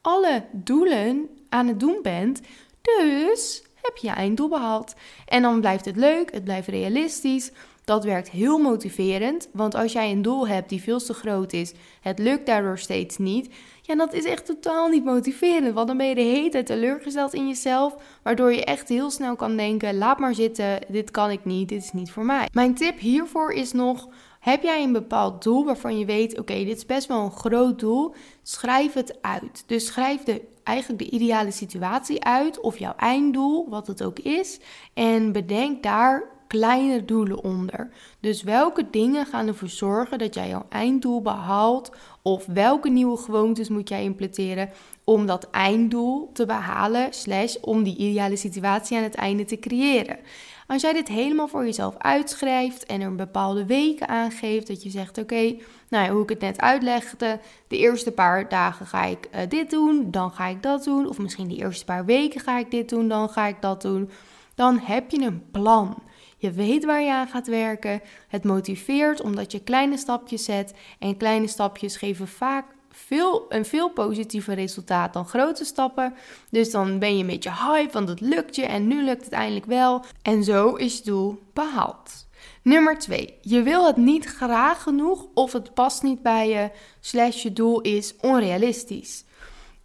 alle 0.00 0.44
doelen 0.52 1.28
aan 1.48 1.68
het 1.68 1.80
doen 1.80 1.98
bent. 2.02 2.40
Dus 2.82 3.62
heb 3.82 3.96
je 3.96 4.06
je 4.06 4.12
einddoel 4.12 4.48
behaald. 4.48 4.94
En 5.26 5.42
dan 5.42 5.60
blijft 5.60 5.84
het 5.84 5.96
leuk, 5.96 6.32
het 6.32 6.44
blijft 6.44 6.68
realistisch. 6.68 7.50
Dat 7.84 8.04
werkt 8.04 8.30
heel 8.30 8.58
motiverend, 8.58 9.48
want 9.52 9.74
als 9.74 9.92
jij 9.92 10.10
een 10.10 10.22
doel 10.22 10.48
hebt 10.48 10.68
die 10.68 10.82
veel 10.82 10.98
te 10.98 11.14
groot 11.14 11.52
is, 11.52 11.72
het 12.00 12.18
lukt 12.18 12.46
daardoor 12.46 12.78
steeds 12.78 13.18
niet, 13.18 13.48
ja, 13.86 13.94
dat 13.94 14.12
is 14.12 14.24
echt 14.24 14.46
totaal 14.46 14.88
niet 14.88 15.04
motiverend. 15.04 15.74
Want 15.74 15.88
dan 15.88 15.96
ben 15.96 16.06
je 16.06 16.14
de 16.14 16.20
hele 16.20 16.48
tijd 16.48 16.66
teleurgesteld 16.66 17.34
in 17.34 17.48
jezelf. 17.48 17.94
Waardoor 18.22 18.52
je 18.52 18.64
echt 18.64 18.88
heel 18.88 19.10
snel 19.10 19.36
kan 19.36 19.56
denken: 19.56 19.98
laat 19.98 20.18
maar 20.18 20.34
zitten, 20.34 20.78
dit 20.88 21.10
kan 21.10 21.30
ik 21.30 21.44
niet, 21.44 21.68
dit 21.68 21.82
is 21.82 21.92
niet 21.92 22.10
voor 22.10 22.24
mij. 22.24 22.48
Mijn 22.52 22.74
tip 22.74 22.98
hiervoor 22.98 23.52
is 23.52 23.72
nog. 23.72 24.08
Heb 24.40 24.62
jij 24.62 24.82
een 24.82 24.92
bepaald 24.92 25.42
doel 25.42 25.64
waarvan 25.64 25.98
je 25.98 26.04
weet, 26.04 26.38
oké, 26.38 26.54
dit 26.54 26.76
is 26.76 26.86
best 26.86 27.08
wel 27.08 27.24
een 27.24 27.30
groot 27.30 27.78
doel, 27.78 28.14
schrijf 28.42 28.92
het 28.92 29.18
uit. 29.22 29.64
Dus 29.66 29.86
schrijf 29.86 30.22
de, 30.22 30.42
eigenlijk 30.62 31.02
de 31.02 31.10
ideale 31.10 31.50
situatie 31.50 32.24
uit 32.24 32.60
of 32.60 32.78
jouw 32.78 32.94
einddoel, 32.96 33.68
wat 33.68 33.86
het 33.86 34.02
ook 34.02 34.18
is. 34.18 34.60
En 34.94 35.32
bedenk 35.32 35.82
daar 35.82 36.33
kleine 36.58 37.04
doelen 37.04 37.42
onder. 37.42 37.90
Dus 38.20 38.42
welke 38.42 38.90
dingen 38.90 39.26
gaan 39.26 39.46
ervoor 39.46 39.68
zorgen 39.68 40.18
dat 40.18 40.34
jij 40.34 40.48
jouw 40.48 40.66
einddoel 40.68 41.22
behaalt? 41.22 41.92
Of 42.22 42.46
welke 42.46 42.88
nieuwe 42.88 43.16
gewoontes 43.16 43.68
moet 43.68 43.88
jij 43.88 44.02
implementeren 44.02 44.70
om 45.04 45.26
dat 45.26 45.50
einddoel 45.50 46.30
te 46.32 46.46
behalen, 46.46 47.12
slash 47.12 47.56
om 47.60 47.82
die 47.82 47.96
ideale 47.96 48.36
situatie 48.36 48.96
aan 48.96 49.02
het 49.02 49.14
einde 49.14 49.44
te 49.44 49.58
creëren? 49.58 50.18
Als 50.66 50.82
jij 50.82 50.92
dit 50.92 51.08
helemaal 51.08 51.48
voor 51.48 51.64
jezelf 51.64 51.94
uitschrijft 51.98 52.86
en 52.86 53.00
er 53.00 53.06
een 53.06 53.16
bepaalde 53.16 53.66
weken 53.66 54.08
aangeeft, 54.08 54.66
dat 54.66 54.82
je 54.82 54.90
zegt: 54.90 55.18
Oké, 55.18 55.56
nou 55.88 56.04
ja, 56.04 56.10
hoe 56.10 56.22
ik 56.22 56.28
het 56.28 56.40
net 56.40 56.60
uitlegde, 56.60 57.40
de 57.68 57.78
eerste 57.78 58.10
paar 58.12 58.48
dagen 58.48 58.86
ga 58.86 59.04
ik 59.04 59.28
uh, 59.34 59.40
dit 59.48 59.70
doen, 59.70 60.10
dan 60.10 60.30
ga 60.30 60.46
ik 60.46 60.62
dat 60.62 60.84
doen, 60.84 61.08
of 61.08 61.18
misschien 61.18 61.48
de 61.48 61.56
eerste 61.56 61.84
paar 61.84 62.04
weken 62.04 62.40
ga 62.40 62.58
ik 62.58 62.70
dit 62.70 62.88
doen, 62.88 63.08
dan 63.08 63.28
ga 63.28 63.46
ik 63.46 63.56
dat 63.60 63.82
doen. 63.82 64.10
Dan 64.54 64.78
heb 64.78 65.10
je 65.10 65.20
een 65.20 65.50
plan. 65.50 66.02
Je 66.36 66.50
weet 66.50 66.84
waar 66.84 67.02
je 67.02 67.12
aan 67.12 67.28
gaat 67.28 67.46
werken. 67.46 68.00
Het 68.28 68.44
motiveert 68.44 69.20
omdat 69.20 69.52
je 69.52 69.62
kleine 69.62 69.96
stapjes 69.96 70.44
zet. 70.44 70.74
En 70.98 71.16
kleine 71.16 71.46
stapjes 71.46 71.96
geven 71.96 72.28
vaak 72.28 72.64
veel, 72.90 73.46
een 73.48 73.64
veel 73.64 73.90
positiever 73.90 74.54
resultaat 74.54 75.12
dan 75.12 75.26
grote 75.26 75.64
stappen. 75.64 76.14
Dus 76.50 76.70
dan 76.70 76.98
ben 76.98 77.14
je 77.16 77.20
een 77.20 77.26
beetje 77.26 77.52
hype, 77.52 77.92
want 77.92 78.08
het 78.08 78.20
lukt 78.20 78.56
je 78.56 78.66
en 78.66 78.86
nu 78.86 79.04
lukt 79.04 79.24
het 79.24 79.32
eindelijk 79.32 79.66
wel. 79.66 80.04
En 80.22 80.44
zo 80.44 80.74
is 80.74 80.96
je 80.96 81.04
doel 81.04 81.38
behaald. 81.52 82.26
Nummer 82.62 82.98
2. 82.98 83.38
Je 83.40 83.62
wil 83.62 83.86
het 83.86 83.96
niet 83.96 84.24
graag 84.24 84.82
genoeg 84.82 85.26
of 85.34 85.52
het 85.52 85.74
past 85.74 86.02
niet 86.02 86.22
bij 86.22 86.48
je, 86.48 86.70
slash 87.00 87.42
je 87.42 87.52
doel 87.52 87.80
is 87.80 88.14
onrealistisch. 88.20 89.24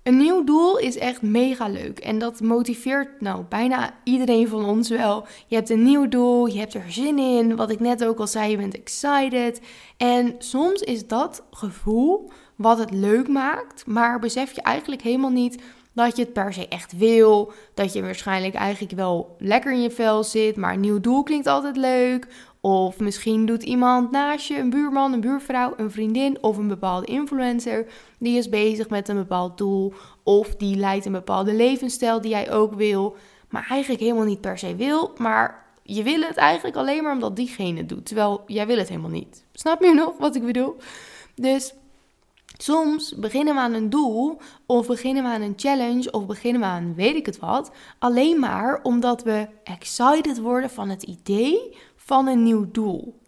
Een 0.04 0.18
nieuw 0.18 0.44
doel 0.44 0.78
is 0.78 0.98
echt 0.98 1.22
mega 1.22 1.68
leuk 1.68 2.00
en 2.00 2.20
dat 2.20 2.42
motiveert 2.42 3.22
nou 3.22 3.44
bijna 3.50 3.94
iedereen 4.04 4.48
van 4.48 4.66
ons 4.66 4.90
wel. 4.90 5.28
Je 5.48 5.56
hebt 5.56 5.70
een 5.70 5.84
nieuw 5.84 6.08
doel, 6.08 6.48
je 6.48 6.60
hebt 6.60 6.74
er 6.74 6.92
zin 6.92 7.20
in, 7.20 7.56
wat 7.56 7.70
ik 7.70 7.80
net 7.80 8.06
ook 8.06 8.20
al 8.20 8.28
zei, 8.28 8.52
je 8.52 8.58
bent 8.58 8.76
excited. 8.76 9.62
En 9.98 10.36
soms 10.38 10.82
is 10.82 11.08
dat 11.08 11.44
gevoel 11.52 12.32
wat 12.56 12.78
het 12.78 12.92
leuk 12.92 13.28
maakt, 13.28 13.86
maar 13.86 14.20
besef 14.20 14.52
je 14.52 14.62
eigenlijk 14.62 15.02
helemaal 15.02 15.30
niet 15.30 15.62
dat 15.94 16.18
je 16.18 16.24
het 16.24 16.34
per 16.34 16.54
se 16.54 16.68
echt 16.68 16.98
wil. 16.98 17.52
Dat 17.74 17.94
je 17.94 18.02
waarschijnlijk 18.02 18.56
eigenlijk 18.56 18.96
wel 18.96 19.36
lekker 19.40 19.72
in 19.72 19.82
je 19.82 19.92
vel 19.92 20.24
zit, 20.24 20.56
maar 20.56 20.74
een 20.74 20.80
nieuw 20.80 21.00
doel 21.00 21.24
klinkt 21.24 21.48
altijd 21.48 21.78
leuk. 21.78 22.28
Of 22.62 23.00
misschien 23.00 23.46
doet 23.46 23.64
iemand 23.64 24.12
naast 24.12 24.48
je, 24.48 24.58
een 24.58 24.70
buurman, 24.70 25.14
een 25.14 25.22
buurvrouw, 25.22 25.74
een 25.78 25.92
vriendin 25.92 26.44
of 26.44 26.58
een 26.58 26.68
bepaalde 26.68 27.06
influencer, 27.06 27.86
die 28.18 28.38
is 28.38 28.50
bezig 28.50 28.90
met 28.90 29.08
een 29.08 29.16
bepaald 29.16 29.58
doel. 29.58 29.94
Of 30.24 30.56
die 30.56 30.76
leidt 30.76 31.06
een 31.06 31.12
bepaalde 31.12 31.54
levensstijl 31.54 32.22
die 32.22 32.32
jij 32.32 32.52
ook 32.52 32.74
wil, 32.74 33.16
maar 33.50 33.68
eigenlijk 33.70 34.02
helemaal 34.02 34.26
niet 34.26 34.42
per 34.42 34.58
se 34.58 34.76
wil. 34.76 35.12
Maar 35.18 35.66
je 35.84 36.04
wil 36.04 36.22
het 36.22 36.38
eigenlijk 36.38 36.78
alleen 36.78 37.04
maar 37.04 37.14
omdat 37.14 37.36
diegene 37.36 37.78
het 37.78 37.90
doet, 37.90 38.06
terwijl 38.06 38.44
jij 38.46 38.68
wil 38.68 38.78
het 38.78 38.90
helemaal 38.90 39.10
niet. 39.10 39.44
Snap 39.54 39.84
je 39.84 39.94
nog 39.94 40.18
wat 40.18 40.36
ik 40.36 40.46
bedoel? 40.46 40.76
Dus 41.36 41.74
Soms 42.62 43.16
beginnen 43.16 43.54
we 43.56 43.60
aan 43.60 43.74
een 43.74 43.90
doel, 43.90 44.38
of 44.66 44.88
beginnen 44.88 45.24
we 45.24 45.30
aan 45.30 45.42
een 45.42 45.54
challenge, 45.56 46.12
of 46.12 46.26
beginnen 46.26 46.62
we 46.62 46.68
aan 46.68 46.96
weet 46.96 47.16
ik 47.16 47.26
het 47.26 47.40
wat, 47.40 47.72
alleen 48.00 48.40
maar 48.40 48.80
omdat 48.84 49.24
we 49.24 49.48
excited 49.64 50.40
worden 50.40 50.70
van 50.70 50.90
het 50.90 51.04
idee 51.04 51.78
van 52.10 52.28
een 52.28 52.44
nieuw 52.44 52.72
doel. 52.72 53.20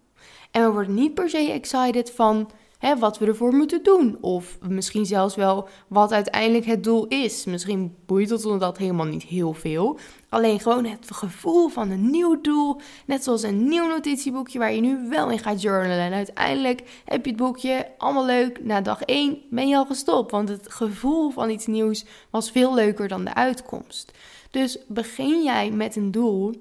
En 0.51 0.63
we 0.65 0.71
worden 0.71 0.93
niet 0.93 1.13
per 1.13 1.29
se 1.29 1.51
excited 1.51 2.11
van 2.11 2.49
hè, 2.77 2.97
wat 2.97 3.17
we 3.17 3.25
ervoor 3.25 3.53
moeten 3.53 3.83
doen. 3.83 4.17
Of 4.21 4.57
misschien 4.61 5.05
zelfs 5.05 5.35
wel 5.35 5.67
wat 5.87 6.11
uiteindelijk 6.11 6.65
het 6.65 6.83
doel 6.83 7.07
is. 7.07 7.45
Misschien 7.45 7.95
boeit 8.05 8.29
het 8.29 8.45
ons 8.45 8.59
dat 8.59 8.77
helemaal 8.77 9.05
niet 9.05 9.23
heel 9.23 9.53
veel. 9.53 9.99
Alleen 10.29 10.59
gewoon 10.59 10.85
het 10.85 11.11
gevoel 11.11 11.67
van 11.67 11.89
een 11.89 12.09
nieuw 12.09 12.41
doel. 12.41 12.79
Net 13.05 13.23
zoals 13.23 13.43
een 13.43 13.67
nieuw 13.67 13.87
notitieboekje 13.87 14.59
waar 14.59 14.73
je 14.73 14.81
nu 14.81 15.09
wel 15.09 15.29
in 15.29 15.39
gaat 15.39 15.61
journalen. 15.61 16.05
En 16.05 16.13
uiteindelijk 16.13 17.01
heb 17.05 17.25
je 17.25 17.31
het 17.31 17.39
boekje 17.39 17.87
allemaal 17.97 18.25
leuk. 18.25 18.63
Na 18.63 18.81
dag 18.81 19.01
1 19.01 19.41
ben 19.49 19.67
je 19.67 19.75
al 19.75 19.85
gestopt. 19.85 20.31
Want 20.31 20.49
het 20.49 20.71
gevoel 20.71 21.29
van 21.29 21.49
iets 21.49 21.65
nieuws 21.65 22.05
was 22.29 22.51
veel 22.51 22.73
leuker 22.73 23.07
dan 23.07 23.25
de 23.25 23.33
uitkomst. 23.33 24.11
Dus 24.51 24.77
begin 24.87 25.43
jij 25.43 25.71
met 25.71 25.95
een 25.95 26.11
doel 26.11 26.53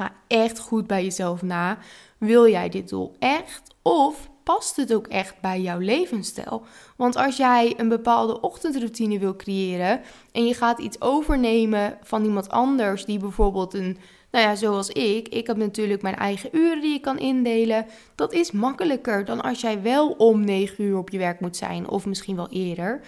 Ga 0.00 0.12
echt 0.26 0.58
goed 0.58 0.86
bij 0.86 1.04
jezelf 1.04 1.42
na. 1.42 1.78
Wil 2.18 2.48
jij 2.48 2.68
dit 2.68 2.88
doel 2.88 3.16
echt? 3.18 3.74
Of 3.82 4.28
past 4.44 4.76
het 4.76 4.94
ook 4.94 5.06
echt 5.06 5.40
bij 5.40 5.60
jouw 5.60 5.78
levensstijl? 5.78 6.62
Want 6.96 7.16
als 7.16 7.36
jij 7.36 7.74
een 7.76 7.88
bepaalde 7.88 8.40
ochtendroutine 8.40 9.18
wil 9.18 9.36
creëren 9.36 10.00
en 10.32 10.46
je 10.46 10.54
gaat 10.54 10.78
iets 10.78 11.00
overnemen 11.00 11.98
van 12.02 12.24
iemand 12.24 12.48
anders 12.48 13.04
die 13.04 13.18
bijvoorbeeld 13.18 13.74
een 13.74 13.98
nou 14.30 14.44
ja, 14.44 14.54
zoals 14.54 14.88
ik. 14.88 15.28
Ik 15.28 15.46
heb 15.46 15.56
natuurlijk 15.56 16.02
mijn 16.02 16.16
eigen 16.16 16.50
uren 16.52 16.80
die 16.80 16.94
ik 16.94 17.02
kan 17.02 17.18
indelen. 17.18 17.86
Dat 18.14 18.32
is 18.32 18.50
makkelijker 18.50 19.24
dan 19.24 19.40
als 19.40 19.60
jij 19.60 19.82
wel 19.82 20.10
om 20.10 20.44
9 20.44 20.84
uur 20.84 20.96
op 20.96 21.10
je 21.10 21.18
werk 21.18 21.40
moet 21.40 21.56
zijn, 21.56 21.88
of 21.88 22.06
misschien 22.06 22.36
wel 22.36 22.48
eerder 22.50 23.00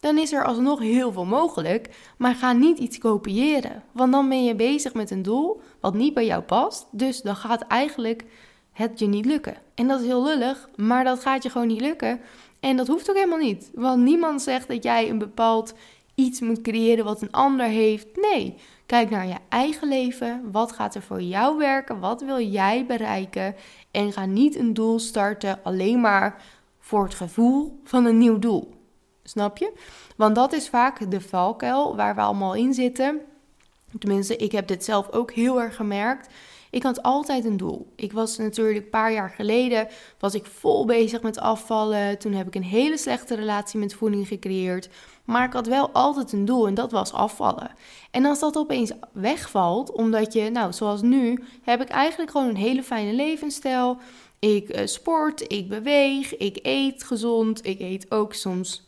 dan 0.00 0.18
is 0.18 0.32
er 0.32 0.44
alsnog 0.44 0.80
heel 0.80 1.12
veel 1.12 1.24
mogelijk. 1.24 1.88
Maar 2.16 2.34
ga 2.34 2.52
niet 2.52 2.78
iets 2.78 2.98
kopiëren, 2.98 3.82
want 3.92 4.12
dan 4.12 4.28
ben 4.28 4.44
je 4.44 4.54
bezig 4.54 4.94
met 4.94 5.10
een 5.10 5.22
doel 5.22 5.60
wat 5.80 5.94
niet 5.94 6.14
bij 6.14 6.26
jou 6.26 6.42
past. 6.42 6.86
Dus 6.90 7.22
dan 7.22 7.36
gaat 7.36 7.62
eigenlijk 7.62 8.24
het 8.72 8.98
je 8.98 9.06
niet 9.06 9.24
lukken. 9.24 9.56
En 9.74 9.88
dat 9.88 10.00
is 10.00 10.06
heel 10.06 10.24
lullig, 10.24 10.68
maar 10.76 11.04
dat 11.04 11.20
gaat 11.20 11.42
je 11.42 11.50
gewoon 11.50 11.66
niet 11.66 11.80
lukken. 11.80 12.20
En 12.60 12.76
dat 12.76 12.86
hoeft 12.86 13.10
ook 13.10 13.16
helemaal 13.16 13.38
niet. 13.38 13.70
Want 13.74 14.02
niemand 14.02 14.42
zegt 14.42 14.68
dat 14.68 14.82
jij 14.82 15.10
een 15.10 15.18
bepaald 15.18 15.74
iets 16.14 16.40
moet 16.40 16.60
creëren 16.60 17.04
wat 17.04 17.22
een 17.22 17.32
ander 17.32 17.66
heeft. 17.66 18.06
Nee, 18.32 18.54
kijk 18.86 19.10
naar 19.10 19.26
je 19.26 19.36
eigen 19.48 19.88
leven. 19.88 20.50
Wat 20.52 20.72
gaat 20.72 20.94
er 20.94 21.02
voor 21.02 21.22
jou 21.22 21.58
werken? 21.58 22.00
Wat 22.00 22.22
wil 22.22 22.40
jij 22.40 22.86
bereiken? 22.86 23.54
En 23.90 24.12
ga 24.12 24.26
niet 24.26 24.56
een 24.56 24.74
doel 24.74 24.98
starten 24.98 25.60
alleen 25.62 26.00
maar 26.00 26.42
voor 26.78 27.04
het 27.04 27.14
gevoel 27.14 27.80
van 27.84 28.04
een 28.04 28.18
nieuw 28.18 28.38
doel. 28.38 28.77
Snap 29.28 29.56
je? 29.56 29.72
Want 30.16 30.34
dat 30.34 30.52
is 30.52 30.68
vaak 30.68 31.10
de 31.10 31.20
valkuil 31.20 31.96
waar 31.96 32.14
we 32.14 32.20
allemaal 32.20 32.54
in 32.54 32.74
zitten. 32.74 33.20
Tenminste, 33.98 34.36
ik 34.36 34.52
heb 34.52 34.66
dit 34.66 34.84
zelf 34.84 35.10
ook 35.10 35.32
heel 35.32 35.60
erg 35.60 35.76
gemerkt. 35.76 36.28
Ik 36.70 36.82
had 36.82 37.02
altijd 37.02 37.44
een 37.44 37.56
doel. 37.56 37.92
Ik 37.96 38.12
was 38.12 38.36
natuurlijk 38.36 38.78
een 38.78 38.90
paar 38.90 39.12
jaar 39.12 39.30
geleden 39.30 39.88
was 40.18 40.34
ik 40.34 40.46
vol 40.46 40.84
bezig 40.84 41.22
met 41.22 41.38
afvallen. 41.38 42.18
Toen 42.18 42.32
heb 42.32 42.46
ik 42.46 42.54
een 42.54 42.62
hele 42.62 42.98
slechte 42.98 43.34
relatie 43.34 43.78
met 43.78 43.94
voeding 43.94 44.28
gecreëerd. 44.28 44.88
Maar 45.24 45.46
ik 45.46 45.52
had 45.52 45.66
wel 45.66 45.90
altijd 45.90 46.32
een 46.32 46.44
doel 46.44 46.66
en 46.66 46.74
dat 46.74 46.92
was 46.92 47.12
afvallen. 47.12 47.70
En 48.10 48.24
als 48.24 48.40
dat 48.40 48.56
opeens 48.56 48.92
wegvalt, 49.12 49.92
omdat 49.92 50.32
je, 50.32 50.50
nou, 50.50 50.72
zoals 50.72 51.02
nu, 51.02 51.44
heb 51.62 51.80
ik 51.80 51.88
eigenlijk 51.88 52.30
gewoon 52.30 52.48
een 52.48 52.56
hele 52.56 52.82
fijne 52.82 53.12
levensstijl. 53.12 53.98
Ik 54.38 54.76
uh, 54.76 54.86
sport, 54.86 55.52
ik 55.52 55.68
beweeg, 55.68 56.36
ik 56.36 56.58
eet 56.62 57.04
gezond. 57.04 57.66
Ik 57.66 57.80
eet 57.80 58.10
ook 58.10 58.34
soms 58.34 58.87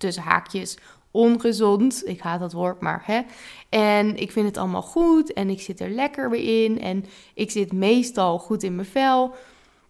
tussen 0.00 0.22
haakjes 0.22 0.76
ongezond. 1.10 2.02
Ik 2.06 2.20
haat 2.20 2.40
dat 2.40 2.52
woord, 2.52 2.80
maar 2.80 3.02
hè. 3.04 3.20
En 3.68 4.16
ik 4.16 4.32
vind 4.32 4.46
het 4.46 4.56
allemaal 4.56 4.82
goed 4.82 5.32
en 5.32 5.50
ik 5.50 5.60
zit 5.60 5.80
er 5.80 5.90
lekker 5.90 6.30
weer 6.30 6.64
in 6.64 6.80
en 6.80 7.04
ik 7.34 7.50
zit 7.50 7.72
meestal 7.72 8.38
goed 8.38 8.62
in 8.62 8.74
mijn 8.74 8.86
vel. 8.86 9.34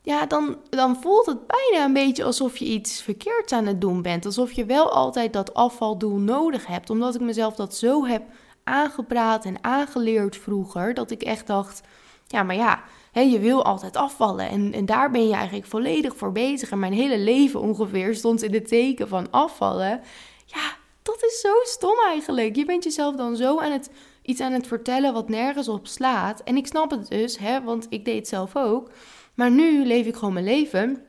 Ja, 0.02 0.26
dan, 0.26 0.56
dan 0.70 0.96
voelt 1.00 1.26
het 1.26 1.46
bijna 1.46 1.84
een 1.84 1.92
beetje 1.92 2.24
alsof 2.24 2.56
je 2.56 2.64
iets 2.64 3.02
verkeerds 3.02 3.52
aan 3.52 3.66
het 3.66 3.80
doen 3.80 4.02
bent. 4.02 4.26
Alsof 4.26 4.52
je 4.52 4.64
wel 4.64 4.92
altijd 4.92 5.32
dat 5.32 5.54
afvaldoel 5.54 6.16
nodig 6.16 6.66
hebt. 6.66 6.90
Omdat 6.90 7.14
ik 7.14 7.20
mezelf 7.20 7.54
dat 7.54 7.74
zo 7.74 8.04
heb 8.06 8.22
aangepraat 8.64 9.44
en 9.44 9.64
aangeleerd 9.64 10.36
vroeger. 10.36 10.94
Dat 10.94 11.10
ik 11.10 11.22
echt 11.22 11.46
dacht, 11.46 11.80
ja, 12.26 12.42
maar 12.42 12.56
ja, 12.56 12.82
je 13.12 13.38
wil 13.38 13.64
altijd 13.64 13.96
afvallen. 13.96 14.48
En, 14.48 14.72
en 14.72 14.86
daar 14.86 15.10
ben 15.10 15.28
je 15.28 15.34
eigenlijk 15.34 15.66
volledig 15.66 16.16
voor 16.16 16.32
bezig. 16.32 16.70
En 16.70 16.78
mijn 16.78 16.92
hele 16.92 17.18
leven 17.18 17.60
ongeveer 17.60 18.14
stond 18.14 18.42
in 18.42 18.54
het 18.54 18.68
teken 18.68 19.08
van 19.08 19.30
afvallen. 19.30 20.00
Ja, 20.46 20.76
dat 21.02 21.22
is 21.24 21.40
zo 21.40 21.52
stom 21.62 21.96
eigenlijk. 22.08 22.56
Je 22.56 22.64
bent 22.64 22.84
jezelf 22.84 23.16
dan 23.16 23.36
zo 23.36 23.58
aan 23.58 23.72
het 23.72 23.90
iets 24.22 24.40
aan 24.40 24.52
het 24.52 24.66
vertellen 24.66 25.12
wat 25.12 25.28
nergens 25.28 25.68
op 25.68 25.86
slaat. 25.86 26.42
En 26.42 26.56
ik 26.56 26.66
snap 26.66 26.90
het 26.90 27.08
dus, 27.08 27.38
hè, 27.38 27.62
want 27.62 27.86
ik 27.88 28.04
deed 28.04 28.16
het 28.16 28.28
zelf 28.28 28.56
ook. 28.56 28.90
Maar 29.34 29.50
nu 29.50 29.86
leef 29.86 30.06
ik 30.06 30.14
gewoon 30.14 30.34
mijn 30.34 30.44
leven 30.44 31.04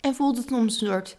en 0.00 0.14
voelt 0.14 0.36
het 0.36 0.48
soms 0.48 0.80
een 0.80 0.86
soort 0.86 1.16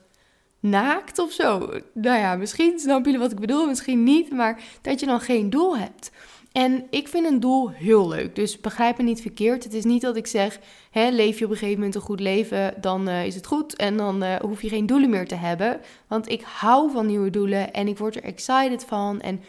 naakt 0.59 1.19
of 1.19 1.31
zo. 1.31 1.57
Nou 1.93 2.19
ja, 2.19 2.35
misschien 2.35 2.79
snappen 2.79 3.11
jullie 3.11 3.27
wat 3.27 3.31
ik 3.31 3.39
bedoel, 3.39 3.65
misschien 3.65 4.03
niet, 4.03 4.31
maar 4.31 4.63
dat 4.81 4.99
je 4.99 5.05
dan 5.05 5.21
geen 5.21 5.49
doel 5.49 5.77
hebt. 5.77 6.11
En 6.51 6.87
ik 6.89 7.07
vind 7.07 7.25
een 7.25 7.39
doel 7.39 7.69
heel 7.69 8.07
leuk. 8.07 8.35
Dus 8.35 8.59
begrijp 8.59 8.97
me 8.97 9.03
niet 9.03 9.21
verkeerd. 9.21 9.63
Het 9.63 9.73
is 9.73 9.83
niet 9.83 10.01
dat 10.01 10.15
ik 10.15 10.27
zeg: 10.27 10.59
leef 10.91 11.39
je 11.39 11.45
op 11.45 11.51
een 11.51 11.57
gegeven 11.57 11.77
moment 11.77 11.95
een 11.95 12.01
goed 12.01 12.19
leven, 12.19 12.73
dan 12.81 13.09
uh, 13.09 13.25
is 13.25 13.35
het 13.35 13.45
goed. 13.45 13.75
En 13.75 13.97
dan 13.97 14.23
uh, 14.23 14.35
hoef 14.35 14.61
je 14.61 14.69
geen 14.69 14.85
doelen 14.85 15.09
meer 15.09 15.27
te 15.27 15.35
hebben. 15.35 15.81
Want 16.07 16.29
ik 16.29 16.41
hou 16.41 16.91
van 16.91 17.05
nieuwe 17.05 17.29
doelen 17.29 17.73
en 17.73 17.87
ik 17.87 17.97
word 17.97 18.15
er 18.15 18.23
excited 18.23 18.85
van. 18.85 19.21
En 19.21 19.41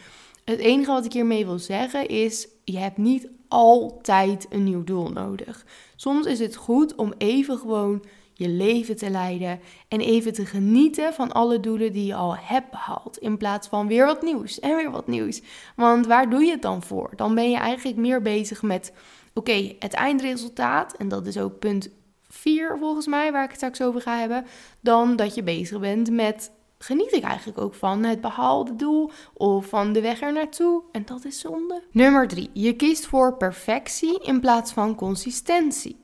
het 0.43 0.59
enige 0.59 0.91
wat 0.91 1.05
ik 1.05 1.13
hiermee 1.13 1.45
wil 1.45 1.59
zeggen 1.59 2.07
is: 2.07 2.47
je 2.63 2.77
hebt 2.77 2.97
niet 2.97 3.27
altijd 3.47 4.47
een 4.49 4.63
nieuw 4.63 4.83
doel 4.83 5.09
nodig. 5.09 5.65
Soms 5.95 6.25
is 6.25 6.39
het 6.39 6.55
goed 6.55 6.95
om 6.95 7.13
even 7.17 7.57
gewoon 7.57 8.03
je 8.33 8.49
leven 8.49 8.95
te 8.95 9.09
leiden 9.09 9.59
en 9.87 9.99
even 9.99 10.33
te 10.33 10.45
genieten 10.45 11.13
van 11.13 11.31
alle 11.31 11.59
doelen 11.59 11.91
die 11.91 12.05
je 12.05 12.15
al 12.15 12.35
hebt 12.37 12.71
behaald. 12.71 13.17
In 13.17 13.37
plaats 13.37 13.67
van 13.67 13.87
weer 13.87 14.05
wat 14.05 14.21
nieuws 14.21 14.59
en 14.59 14.75
weer 14.75 14.91
wat 14.91 15.07
nieuws. 15.07 15.41
Want 15.75 16.05
waar 16.05 16.29
doe 16.29 16.43
je 16.43 16.51
het 16.51 16.61
dan 16.61 16.83
voor? 16.83 17.13
Dan 17.15 17.35
ben 17.35 17.49
je 17.49 17.57
eigenlijk 17.57 17.97
meer 17.97 18.21
bezig 18.21 18.61
met, 18.61 18.93
oké, 19.33 19.75
het 19.79 19.93
eindresultaat. 19.93 20.93
En 20.97 21.07
dat 21.07 21.25
is 21.25 21.37
ook 21.37 21.59
punt 21.59 21.89
4 22.29 22.77
volgens 22.79 23.07
mij, 23.07 23.31
waar 23.31 23.43
ik 23.43 23.49
het 23.49 23.57
straks 23.57 23.81
over 23.81 24.01
ga 24.01 24.17
hebben. 24.17 24.45
Dan 24.79 25.15
dat 25.15 25.35
je 25.35 25.43
bezig 25.43 25.79
bent 25.79 26.11
met 26.11 26.51
geniet 26.77 27.13
ik 27.13 27.23
eigenlijk 27.23 27.57
ook 27.57 27.73
van 27.73 28.03
het 28.03 28.21
behaalde 28.21 28.75
doel 28.75 29.11
of 29.33 29.65
van 29.65 29.93
de 29.93 30.01
weg 30.01 30.21
er 30.21 30.33
naartoe. 30.33 30.83
En 30.91 31.05
dat 31.05 31.25
is 31.25 31.39
zonde. 31.39 31.83
Nummer 31.91 32.27
3. 32.27 32.49
Je 32.53 32.75
kiest 32.75 33.05
voor 33.05 33.37
perfectie 33.37 34.19
in 34.23 34.39
plaats 34.39 34.71
van 34.71 34.95
consistentie. 34.95 36.02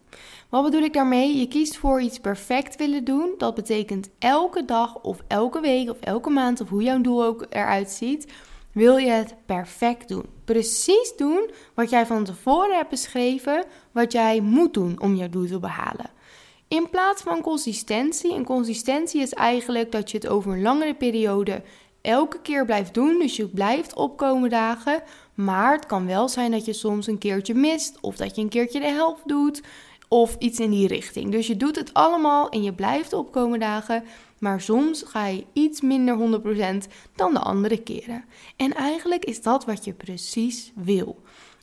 Wat 0.50 0.64
bedoel 0.64 0.82
ik 0.82 0.94
daarmee? 0.94 1.38
Je 1.38 1.48
kiest 1.48 1.78
voor 1.78 2.02
iets 2.02 2.20
perfect 2.20 2.76
willen 2.76 3.04
doen. 3.04 3.34
Dat 3.38 3.56
betekent 3.56 4.10
elke 4.20 4.66
dag 4.66 5.02
of 5.02 5.22
elke 5.28 5.60
week 5.60 5.90
of 5.90 6.00
elke 6.00 6.30
maand 6.30 6.62
of 6.62 6.70
hoe 6.70 6.84
jouw 6.84 7.02
doel 7.02 7.24
ook 7.24 7.46
eruit 7.50 7.90
ziet, 7.90 8.32
wil 8.72 8.98
je 8.98 9.10
het 9.10 9.36
perfect 9.46 10.08
doen. 10.08 10.26
Precies 10.46 11.14
doen 11.18 11.50
wat 11.74 11.90
jij 11.90 12.06
van 12.06 12.24
tevoren 12.24 12.76
hebt 12.76 12.90
beschreven, 12.90 13.66
wat 13.92 14.12
jij 14.12 14.42
moet 14.42 14.74
doen 14.74 15.02
om 15.02 15.16
jouw 15.16 15.30
doel 15.30 15.48
te 15.48 15.60
behalen. 15.60 16.10
In 16.68 16.90
plaats 16.90 17.22
van 17.22 17.42
consistentie. 17.42 18.34
En 18.34 18.44
consistentie 18.44 19.22
is 19.22 19.34
eigenlijk 19.34 19.92
dat 19.92 20.12
je 20.12 20.18
het 20.18 20.28
over 20.28 20.52
een 20.52 20.62
langere 20.62 20.96
periode 20.96 21.62
elke 22.02 22.42
keer 22.42 22.66
blijft 22.66 22.94
doen. 22.94 23.20
Dus 23.20 23.36
je 23.36 23.48
blijft 23.48 23.96
opkomen 23.96 24.50
dagen. 24.50 25.04
Maar 25.34 25.74
het 25.74 25.86
kan 25.86 26.06
wel 26.06 26.30
zijn 26.30 26.52
dat 26.52 26.66
je 26.66 26.74
soms 26.74 27.08
een 27.08 27.18
keertje 27.18 27.54
mist. 27.54 27.98
Of 28.02 28.16
dat 28.16 28.36
je 28.36 28.42
een 28.42 28.50
keertje 28.50 28.80
de 28.80 28.86
helft 28.86 29.28
doet. 29.28 29.62
Of 30.10 30.36
iets 30.40 30.60
in 30.60 30.72
die 30.72 30.88
richting. 30.88 31.32
Dus 31.32 31.48
je 31.48 31.58
doet 31.58 31.76
het 31.76 31.94
allemaal 31.94 32.50
en 32.50 32.64
je 32.64 32.74
blijft 32.74 33.14
opkomen 33.14 33.60
dagen. 33.60 34.04
Maar 34.40 34.62
soms 34.62 35.04
ga 35.04 35.26
je 35.28 35.46
iets 35.54 35.82
minder 35.82 36.42
100% 36.86 36.92
dan 37.16 37.34
de 37.34 37.40
andere 37.40 37.78
keren. 37.78 38.26
En 38.56 38.74
eigenlijk 38.74 39.26
is 39.26 39.42
dat 39.42 39.66
wat 39.66 39.86
je 39.86 39.94
precies 39.94 40.72
wil. 40.76 41.22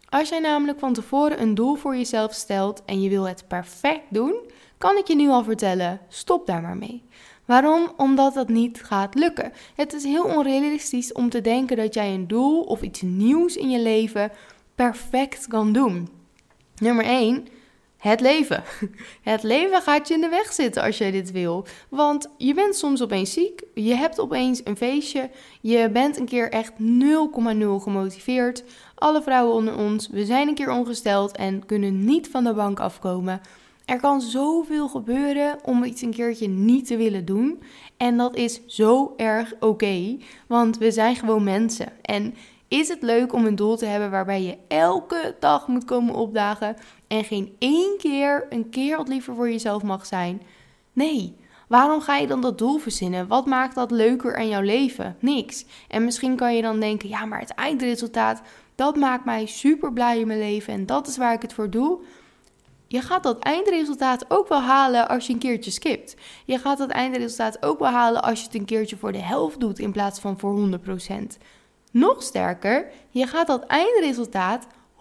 Als 0.09 0.29
jij 0.29 0.41
namelijk 0.41 0.79
van 0.79 0.93
tevoren 0.93 1.41
een 1.41 1.55
doel 1.55 1.75
voor 1.75 1.97
jezelf 1.97 2.33
stelt 2.33 2.83
en 2.85 3.03
je 3.03 3.09
wil 3.09 3.25
het 3.29 3.45
perfect 3.49 4.05
doen, 4.09 4.35
kan 4.79 4.97
ik 4.97 5.07
je 5.09 5.15
nu 5.15 5.29
al 5.29 5.45
vertellen: 5.45 6.01
stop 6.09 6.47
daar 6.47 6.63
maar 6.63 6.77
mee. 6.77 7.03
Waarom? 7.45 7.93
Omdat 7.97 8.35
dat 8.35 8.49
niet 8.49 8.83
gaat 8.85 9.15
lukken. 9.15 9.53
Het 9.75 9.93
is 9.93 10.05
heel 10.05 10.25
onrealistisch 10.25 11.13
om 11.13 11.29
te 11.29 11.41
denken 11.41 11.77
dat 11.77 11.95
jij 11.95 12.15
een 12.15 12.29
doel 12.29 12.63
of 12.63 12.83
iets 12.83 13.03
nieuws 13.03 13.57
in 13.57 13.71
je 13.71 13.81
leven 13.81 14.31
perfect 14.75 15.47
kan 15.47 15.73
doen. 15.73 16.09
Nummer 16.77 17.05
1 17.05 17.47
het 17.97 18.21
leven. 18.21 18.63
Het 19.23 19.43
leven 19.43 19.83
gaat 19.83 20.09
je 20.09 20.15
in 20.15 20.21
de 20.21 20.29
weg 20.29 20.53
zitten 20.53 20.83
als 20.83 20.99
jij 20.99 21.11
dit 21.11 21.31
wil. 21.31 21.67
Want 21.89 22.29
je 22.39 22.55
bent 22.55 22.77
soms 22.77 23.03
opeens 23.03 23.33
ziek, 23.33 23.63
je 23.75 23.95
hebt 23.95 24.21
opeens 24.21 24.61
een 24.65 24.77
feestje, 24.77 25.31
je 25.61 25.91
bent 25.91 26.19
een 26.19 26.27
keer 26.27 26.51
echt 26.51 26.73
0,0 26.73 26.77
gemotiveerd. 27.83 28.65
Alle 28.95 29.23
vrouwen 29.23 29.55
onder 29.55 29.77
ons, 29.77 30.09
we 30.09 30.25
zijn 30.25 30.49
een 30.49 30.55
keer 30.55 30.71
ongesteld 30.71 31.37
en 31.37 31.67
kunnen 31.67 32.05
niet 32.05 32.29
van 32.29 32.45
de 32.45 32.55
bank 32.55 32.81
afkomen. 32.81 33.41
Er 33.85 34.01
kan 34.01 34.21
zoveel 34.21 34.89
gebeuren 34.89 35.59
om 35.65 35.85
iets 35.85 36.03
een 36.03 36.15
keertje 36.15 36.49
niet 36.49 36.87
te 36.87 36.97
willen 36.97 37.25
doen. 37.25 37.63
En 37.97 38.17
dat 38.17 38.37
is 38.37 38.61
zo 38.67 39.15
erg 39.17 39.55
oké, 39.61 40.17
want 40.47 40.79
we 40.79 40.91
zijn 40.91 41.17
gewoon 41.17 41.45
mensen. 41.45 41.93
En 42.03 42.35
is 42.69 42.89
het 42.89 43.03
leuk 43.03 43.33
om 43.33 43.47
een 43.47 43.57
doel 43.57 43.77
te 43.77 43.87
hebben 43.87 44.11
waarbij 44.11 44.43
je 44.43 44.59
elke 44.69 45.37
dag 45.41 45.67
moet 45.67 45.85
komen 45.85 46.15
opdagen 46.15 46.77
en 47.07 47.25
geen 47.25 47.57
één 47.59 47.95
keer 47.99 48.47
een 48.51 48.71
keer 48.71 48.97
wat 48.97 49.09
liever 49.09 49.35
voor 49.35 49.51
jezelf 49.51 49.83
mag 49.83 50.07
zijn? 50.07 50.43
Nee. 50.93 51.37
Waarom 51.69 52.01
ga 52.01 52.17
je 52.17 52.27
dan 52.27 52.41
dat 52.41 52.59
doel 52.59 52.79
verzinnen? 52.79 53.27
Wat 53.27 53.47
maakt 53.47 53.75
dat 53.75 53.91
leuker 53.91 54.37
aan 54.37 54.49
jouw 54.49 54.61
leven? 54.61 55.17
Niks. 55.21 55.65
En 55.89 56.05
misschien 56.05 56.37
kan 56.37 56.55
je 56.55 56.63
dan 56.63 56.81
denken: 56.81 57.09
ja, 57.09 57.25
maar 57.25 57.41
het 57.41 57.55
eindresultaat, 57.55 58.43
dat 58.75 58.97
maakt 58.97 59.25
mij 59.25 59.47
super 59.47 59.93
blij 59.93 60.21
in 60.21 60.27
mijn 60.27 60.39
leven 60.39 60.73
en 60.73 60.87
dat 60.87 61.07
is 61.07 61.17
waar 61.17 61.35
ik 61.35 61.43
het 61.43 61.53
voor 61.53 61.71
doe. 61.71 62.01
Je 62.89 63.01
gaat 63.01 63.23
dat 63.23 63.39
eindresultaat 63.39 64.25
ook 64.29 64.49
wel 64.49 64.61
halen 64.61 65.09
als 65.09 65.27
je 65.27 65.33
een 65.33 65.39
keertje 65.39 65.71
skipt. 65.71 66.17
Je 66.45 66.59
gaat 66.59 66.79
dat 66.79 66.91
eindresultaat 66.91 67.63
ook 67.63 67.79
wel 67.79 67.91
halen 67.91 68.23
als 68.23 68.39
je 68.39 68.45
het 68.45 68.55
een 68.55 68.65
keertje 68.65 68.97
voor 68.97 69.13
de 69.13 69.23
helft 69.23 69.61
doet 69.61 69.79
in 69.79 69.93
plaats 69.93 70.21
van 70.21 70.39
voor 70.39 70.79
100%. 70.79 71.39
Nog 71.97 72.23
sterker, 72.23 72.87
je 73.11 73.27
gaat 73.27 73.47
dat 73.47 73.67
eindresultaat 73.67 74.67
100% 74.97 74.99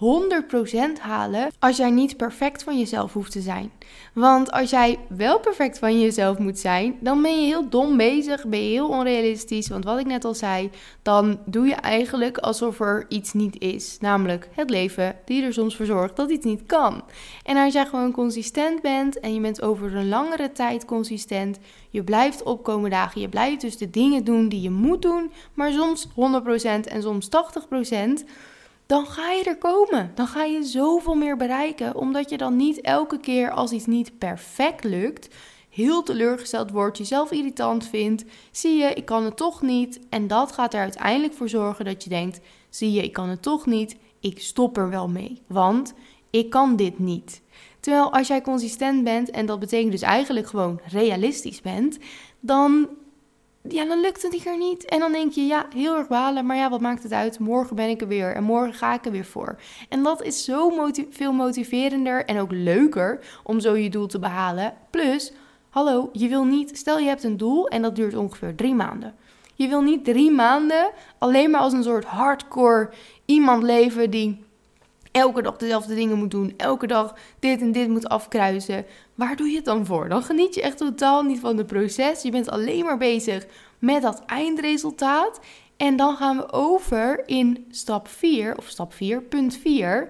halen 0.99 1.51
als 1.59 1.77
jij 1.77 1.89
niet 1.89 2.17
perfect 2.17 2.63
van 2.63 2.79
jezelf 2.79 3.13
hoeft 3.13 3.31
te 3.31 3.41
zijn. 3.41 3.71
Want 4.13 4.51
als 4.51 4.69
jij 4.69 4.99
wel 5.09 5.39
perfect 5.39 5.79
van 5.79 5.99
jezelf 5.99 6.37
moet 6.37 6.59
zijn, 6.59 6.95
dan 6.99 7.21
ben 7.21 7.41
je 7.41 7.45
heel 7.45 7.69
dom 7.69 7.97
bezig, 7.97 8.47
ben 8.47 8.63
je 8.63 8.69
heel 8.69 8.87
onrealistisch. 8.87 9.67
Want 9.67 9.83
wat 9.83 9.99
ik 9.99 10.05
net 10.05 10.25
al 10.25 10.33
zei, 10.33 10.69
dan 11.01 11.39
doe 11.45 11.67
je 11.67 11.73
eigenlijk 11.73 12.37
alsof 12.37 12.79
er 12.79 13.05
iets 13.09 13.33
niet 13.33 13.61
is. 13.61 13.97
Namelijk 13.99 14.49
het 14.51 14.69
leven 14.69 15.15
die 15.25 15.43
er 15.43 15.53
soms 15.53 15.75
voor 15.75 15.85
zorgt 15.85 16.15
dat 16.15 16.29
iets 16.29 16.45
niet 16.45 16.65
kan. 16.65 17.03
En 17.43 17.57
als 17.57 17.73
jij 17.73 17.85
gewoon 17.85 18.11
consistent 18.11 18.81
bent 18.81 19.19
en 19.19 19.33
je 19.33 19.39
bent 19.39 19.61
over 19.61 19.95
een 19.95 20.09
langere 20.09 20.51
tijd 20.51 20.85
consistent, 20.85 21.59
je 21.89 22.03
blijft 22.03 22.43
opkomen 22.43 22.89
dagen, 22.89 23.21
je 23.21 23.29
blijft 23.29 23.61
dus 23.61 23.77
de 23.77 23.89
dingen 23.89 24.23
doen 24.23 24.49
die 24.49 24.61
je 24.61 24.71
moet 24.71 25.01
doen, 25.01 25.31
maar 25.53 25.71
soms 25.71 26.07
100% 26.07 26.13
en 26.63 27.01
soms 27.01 27.29
80% 27.29 28.25
dan 28.85 29.05
ga 29.05 29.31
je 29.31 29.43
er 29.43 29.57
komen. 29.57 30.11
Dan 30.15 30.27
ga 30.27 30.43
je 30.43 30.63
zoveel 30.63 31.15
meer 31.15 31.37
bereiken, 31.37 31.95
omdat 31.95 32.29
je 32.29 32.37
dan 32.37 32.55
niet 32.55 32.81
elke 32.81 33.19
keer 33.19 33.51
als 33.51 33.71
iets 33.71 33.85
niet 33.85 34.17
perfect 34.17 34.83
lukt, 34.83 35.35
heel 35.69 36.03
teleurgesteld 36.03 36.71
wordt, 36.71 36.97
jezelf 36.97 37.31
irritant 37.31 37.87
vindt. 37.87 38.25
Zie 38.51 38.77
je, 38.77 38.93
ik 38.93 39.05
kan 39.05 39.23
het 39.23 39.37
toch 39.37 39.61
niet. 39.61 39.99
En 40.09 40.27
dat 40.27 40.51
gaat 40.51 40.73
er 40.73 40.79
uiteindelijk 40.79 41.33
voor 41.33 41.49
zorgen 41.49 41.85
dat 41.85 42.03
je 42.03 42.09
denkt: 42.09 42.39
zie 42.69 42.91
je, 42.91 43.03
ik 43.03 43.13
kan 43.13 43.29
het 43.29 43.41
toch 43.41 43.65
niet. 43.65 43.95
Ik 44.19 44.39
stop 44.41 44.77
er 44.77 44.89
wel 44.89 45.07
mee, 45.07 45.41
want 45.47 45.93
ik 46.29 46.49
kan 46.49 46.75
dit 46.75 46.99
niet. 46.99 47.41
Terwijl 47.79 48.13
als 48.13 48.27
jij 48.27 48.41
consistent 48.41 49.03
bent, 49.03 49.29
en 49.29 49.45
dat 49.45 49.59
betekent 49.59 49.91
dus 49.91 50.01
eigenlijk 50.01 50.47
gewoon 50.47 50.79
realistisch 50.85 51.61
bent, 51.61 51.97
dan, 52.39 52.87
ja, 53.67 53.85
dan 53.85 54.01
lukt 54.01 54.21
het 54.21 54.33
hier 54.33 54.57
niet. 54.57 54.85
En 54.85 54.99
dan 54.99 55.11
denk 55.11 55.31
je, 55.31 55.45
ja, 55.45 55.65
heel 55.75 55.97
erg 55.97 56.07
balen, 56.07 56.45
maar 56.45 56.57
ja, 56.57 56.69
wat 56.69 56.81
maakt 56.81 57.03
het 57.03 57.11
uit? 57.11 57.39
Morgen 57.39 57.75
ben 57.75 57.89
ik 57.89 58.01
er 58.01 58.07
weer 58.07 58.35
en 58.35 58.43
morgen 58.43 58.73
ga 58.73 58.93
ik 58.93 59.05
er 59.05 59.11
weer 59.11 59.25
voor. 59.25 59.55
En 59.89 60.03
dat 60.03 60.23
is 60.23 60.43
zo 60.43 60.71
veel 61.09 61.33
motiverender 61.33 62.25
en 62.25 62.39
ook 62.39 62.51
leuker 62.51 63.19
om 63.43 63.59
zo 63.59 63.75
je 63.75 63.89
doel 63.89 64.07
te 64.07 64.19
behalen. 64.19 64.73
Plus, 64.89 65.33
hallo, 65.69 66.09
je 66.11 66.27
wil 66.27 66.43
niet, 66.43 66.77
stel 66.77 66.99
je 66.99 67.07
hebt 67.07 67.23
een 67.23 67.37
doel 67.37 67.67
en 67.67 67.81
dat 67.81 67.95
duurt 67.95 68.15
ongeveer 68.15 68.55
drie 68.55 68.75
maanden. 68.75 69.15
Je 69.55 69.67
wil 69.67 69.81
niet 69.81 70.05
drie 70.05 70.31
maanden 70.31 70.91
alleen 71.17 71.51
maar 71.51 71.61
als 71.61 71.73
een 71.73 71.83
soort 71.83 72.05
hardcore 72.05 72.89
iemand 73.25 73.63
leven 73.63 74.09
die 74.09 74.44
elke 75.15 75.41
dag 75.41 75.57
dezelfde 75.57 75.95
dingen 75.95 76.17
moet 76.17 76.31
doen, 76.31 76.53
elke 76.57 76.87
dag 76.87 77.15
dit 77.39 77.61
en 77.61 77.71
dit 77.71 77.87
moet 77.87 78.07
afkruisen. 78.07 78.85
Waar 79.15 79.35
doe 79.35 79.49
je 79.49 79.55
het 79.55 79.65
dan 79.65 79.85
voor? 79.85 80.09
Dan 80.09 80.23
geniet 80.23 80.55
je 80.55 80.61
echt 80.61 80.77
totaal 80.77 81.23
niet 81.23 81.39
van 81.39 81.57
het 81.57 81.67
proces. 81.67 82.21
Je 82.21 82.31
bent 82.31 82.49
alleen 82.49 82.85
maar 82.85 82.97
bezig 82.97 83.45
met 83.79 84.01
dat 84.01 84.23
eindresultaat. 84.25 85.39
En 85.77 85.95
dan 85.95 86.15
gaan 86.15 86.37
we 86.37 86.51
over 86.51 87.23
in 87.25 87.65
stap 87.69 88.07
4, 88.07 88.57
of 88.57 88.67
stap 88.67 88.93
4, 88.93 89.21
punt 89.21 89.57
4. 89.57 90.09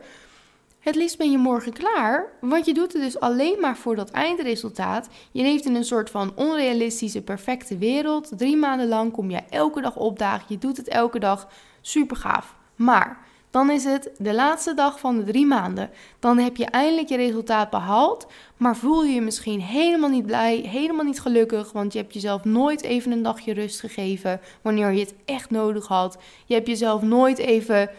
Het 0.80 0.96
liefst 0.96 1.18
ben 1.18 1.32
je 1.32 1.38
morgen 1.38 1.74
klaar, 1.74 2.32
want 2.42 2.66
je 2.66 2.74
doet 2.74 2.94
het 2.94 3.02
dus 3.02 3.20
alleen 3.20 3.60
maar 3.60 3.78
voor 3.78 3.96
dat 3.96 4.12
eindresultaat. 4.12 5.08
Je 5.32 5.42
leeft 5.42 5.66
in 5.66 5.76
een 5.76 5.84
soort 5.84 6.10
van 6.10 6.32
onrealistische, 6.36 7.22
perfecte 7.22 7.78
wereld. 7.78 8.32
Drie 8.38 8.58
maanden 8.58 8.88
lang 8.88 9.12
kom 9.12 9.30
je 9.30 9.42
elke 9.50 9.82
dag 9.82 9.96
opdagen, 9.96 10.46
je 10.50 10.58
doet 10.58 10.78
het 10.78 10.88
elke 10.88 11.20
dag. 11.20 11.48
Super 11.82 12.18
gaaf. 12.18 12.56
Maar 12.76 13.25
dan 13.56 13.70
is 13.70 13.84
het 13.84 14.10
de 14.18 14.34
laatste 14.34 14.74
dag 14.74 15.00
van 15.00 15.18
de 15.18 15.24
drie 15.24 15.46
maanden. 15.46 15.90
Dan 16.20 16.38
heb 16.38 16.58
je 16.58 16.66
eindelijk 16.66 17.10
je 17.10 17.16
resultaat 17.16 17.70
behaald, 17.70 18.28
maar 18.58 18.78
voel 18.78 19.04
je 19.04 19.14
je 19.14 19.22
misschien 19.22 19.62
helemaal 19.62 20.10
niet 20.10 20.26
blij, 20.26 20.58
helemaal 20.58 21.06
niet 21.06 21.22
gelukkig, 21.22 21.72
want 21.72 21.94
je 21.94 22.00
hebt 22.00 22.14
jezelf 22.14 22.44
nooit 22.44 22.82
even 22.82 23.12
een 23.12 23.24
dagje 23.24 23.54
rust 23.54 23.80
gegeven 23.80 24.40
wanneer 24.62 24.92
je 24.92 25.00
het 25.00 25.14
echt 25.26 25.50
nodig 25.50 25.88
had. 25.88 26.18
Je 26.46 26.54
hebt 26.54 26.68
jezelf 26.68 27.02
nooit 27.02 27.38
even, 27.38 27.90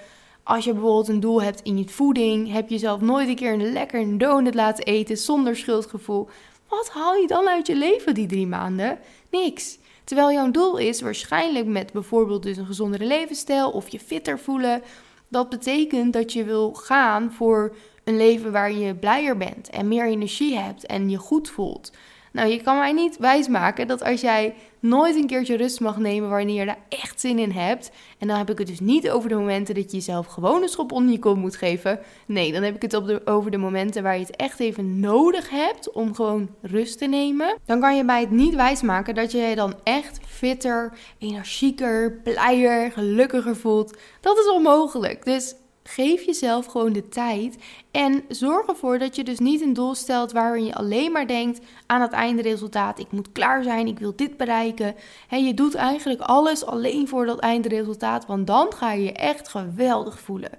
als 0.43 0.65
je 0.65 0.73
bijvoorbeeld 0.73 1.09
een 1.09 1.21
doel 1.21 1.43
hebt 1.43 1.63
in 1.63 1.79
je 1.79 1.89
voeding, 1.89 2.53
heb 2.53 2.69
je 2.69 2.75
jezelf 2.75 3.01
nooit 3.01 3.29
een 3.29 3.35
keer 3.35 3.53
een 3.53 3.73
lekker 3.73 4.19
donut 4.19 4.55
laten 4.55 4.85
eten 4.85 5.17
zonder 5.17 5.57
schuldgevoel. 5.57 6.29
Wat 6.69 6.91
haal 6.91 7.15
je 7.15 7.27
dan 7.27 7.49
uit 7.49 7.67
je 7.67 7.77
leven 7.77 8.15
die 8.15 8.27
drie 8.27 8.47
maanden? 8.47 8.99
Niks. 9.31 9.79
Terwijl 10.05 10.33
jouw 10.33 10.51
doel 10.51 10.77
is 10.77 11.01
waarschijnlijk 11.01 11.67
met 11.67 11.93
bijvoorbeeld 11.93 12.43
dus 12.43 12.57
een 12.57 12.67
gezondere 12.67 13.05
levensstijl 13.05 13.71
of 13.71 13.89
je 13.89 14.01
fitter 14.01 14.39
voelen 14.39 14.83
dat 15.29 15.49
betekent 15.49 16.13
dat 16.13 16.33
je 16.33 16.45
wil 16.45 16.75
gaan 16.75 17.33
voor 17.33 17.75
een 18.05 18.17
leven 18.17 18.53
waar 18.53 18.73
je 18.73 18.95
blijer 18.95 19.37
bent 19.37 19.71
en 19.71 19.89
meer 19.89 20.07
energie 20.07 20.59
hebt 20.59 20.87
en 20.87 21.11
je 21.11 21.17
goed 21.17 21.49
voelt. 21.49 21.93
Nou, 22.37 22.49
je 22.49 22.63
kan 22.63 22.79
mij 22.79 22.93
niet 22.93 23.17
wijsmaken 23.19 23.87
dat 23.87 24.05
als 24.05 24.21
jij 24.21 24.55
nooit 24.81 25.17
een 25.17 25.27
keertje 25.27 25.57
rust 25.57 25.81
mag 25.81 25.99
nemen 25.99 26.31
wanneer 26.31 26.59
je 26.61 26.67
daar 26.67 26.79
echt 26.89 27.21
zin 27.21 27.39
in 27.39 27.51
hebt. 27.51 27.91
En 28.19 28.29
dan 28.29 28.37
heb 28.37 28.51
ik 28.51 28.59
het 28.59 28.67
dus 28.67 28.81
niet 28.81 29.11
over 29.11 29.29
de 29.29 29.35
momenten 29.35 29.75
dat 29.75 29.91
je 29.91 29.97
jezelf 29.97 30.27
gewoon 30.27 30.63
een 30.63 30.69
schop 30.69 30.93
onder 30.93 31.13
je 31.13 31.19
kop 31.19 31.37
moet 31.37 31.57
geven. 31.57 31.99
Nee, 32.27 32.53
dan 32.53 32.63
heb 32.63 32.75
ik 32.75 32.83
het 32.83 32.95
op 32.95 33.07
de, 33.07 33.23
over 33.25 33.51
de 33.51 33.57
momenten 33.57 34.03
waar 34.03 34.15
je 34.15 34.25
het 34.25 34.37
echt 34.37 34.61
even 34.61 35.01
nodig 35.01 35.51
hebt 35.51 35.93
om 35.93 36.15
gewoon 36.15 36.49
rust 36.63 36.99
te 36.99 37.07
nemen. 37.07 37.57
Dan 37.65 37.81
kan 37.81 37.97
je 37.97 38.05
mij 38.05 38.21
het 38.21 38.31
niet 38.31 38.55
wijsmaken 38.55 39.15
dat 39.15 39.33
je 39.33 39.39
je 39.39 39.55
dan 39.55 39.75
echt 39.83 40.19
fitter, 40.27 40.93
energieker, 41.19 42.21
blijer, 42.25 42.93
gelukkiger 42.93 43.57
voelt. 43.57 43.97
Dat 44.21 44.39
is 44.39 44.51
onmogelijk. 44.51 45.25
Dus 45.25 45.55
Geef 45.89 46.23
jezelf 46.23 46.67
gewoon 46.67 46.93
de 46.93 47.09
tijd 47.09 47.57
en 47.91 48.25
zorg 48.29 48.67
ervoor 48.67 48.99
dat 48.99 49.17
je 49.17 49.25
dus 49.25 49.39
niet 49.39 49.61
een 49.61 49.73
doel 49.73 49.95
stelt 49.95 50.33
waarin 50.33 50.65
je 50.65 50.75
alleen 50.75 51.13
maar 51.13 51.27
denkt 51.27 51.61
aan 51.87 52.01
het 52.01 52.13
eindresultaat. 52.13 52.99
Ik 52.99 53.11
moet 53.11 53.33
klaar 53.33 53.63
zijn, 53.63 53.87
ik 53.87 53.99
wil 53.99 54.13
dit 54.17 54.37
bereiken. 54.37 54.95
En 55.29 55.45
je 55.45 55.55
doet 55.55 55.75
eigenlijk 55.75 56.21
alles 56.21 56.65
alleen 56.65 57.09
voor 57.09 57.27
dat 57.27 57.39
eindresultaat, 57.39 58.27
want 58.27 58.47
dan 58.47 58.73
ga 58.73 58.93
je 58.93 59.05
je 59.05 59.13
echt 59.13 59.49
geweldig 59.49 60.21
voelen. 60.21 60.51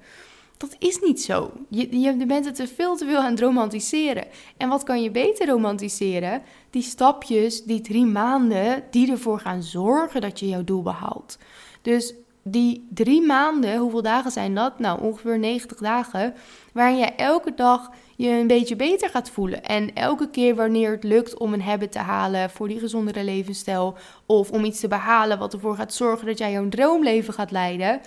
Dat 0.57 0.75
is 0.79 0.99
niet 0.99 1.21
zo. 1.21 1.51
Je, 1.69 1.99
je 1.99 2.25
bent 2.25 2.45
het 2.45 2.55
te 2.55 2.67
veel 2.67 2.95
te 2.95 3.05
veel 3.05 3.19
aan 3.19 3.31
het 3.31 3.39
romantiseren. 3.39 4.25
En 4.57 4.69
wat 4.69 4.83
kan 4.83 5.01
je 5.01 5.11
beter 5.11 5.47
romantiseren? 5.47 6.41
Die 6.69 6.81
stapjes, 6.81 7.63
die 7.63 7.81
drie 7.81 8.05
maanden, 8.05 8.83
die 8.91 9.11
ervoor 9.11 9.39
gaan 9.39 9.63
zorgen 9.63 10.21
dat 10.21 10.39
je 10.39 10.47
jouw 10.47 10.63
doel 10.63 10.81
behaalt. 10.81 11.37
Dus 11.81 12.13
die 12.51 12.87
drie 12.89 13.21
maanden, 13.21 13.77
hoeveel 13.77 14.01
dagen 14.01 14.31
zijn 14.31 14.55
dat? 14.55 14.79
Nou, 14.79 15.01
ongeveer 15.01 15.39
90 15.39 15.77
dagen. 15.77 16.33
Waarin 16.73 16.97
je 16.97 17.05
elke 17.05 17.53
dag 17.53 17.91
je 18.15 18.29
een 18.29 18.47
beetje 18.47 18.75
beter 18.75 19.09
gaat 19.09 19.29
voelen. 19.29 19.63
En 19.63 19.93
elke 19.93 20.29
keer 20.29 20.55
wanneer 20.55 20.91
het 20.91 21.03
lukt 21.03 21.37
om 21.37 21.53
een 21.53 21.61
habit 21.61 21.91
te 21.91 21.99
halen 21.99 22.49
voor 22.49 22.67
die 22.67 22.79
gezondere 22.79 23.23
levensstijl. 23.23 23.97
Of 24.25 24.51
om 24.51 24.63
iets 24.63 24.79
te 24.79 24.87
behalen 24.87 25.39
wat 25.39 25.53
ervoor 25.53 25.75
gaat 25.75 25.93
zorgen 25.93 26.27
dat 26.27 26.37
jij 26.37 26.51
jouw 26.51 26.69
droomleven 26.69 27.33
gaat 27.33 27.51
leiden. 27.51 28.01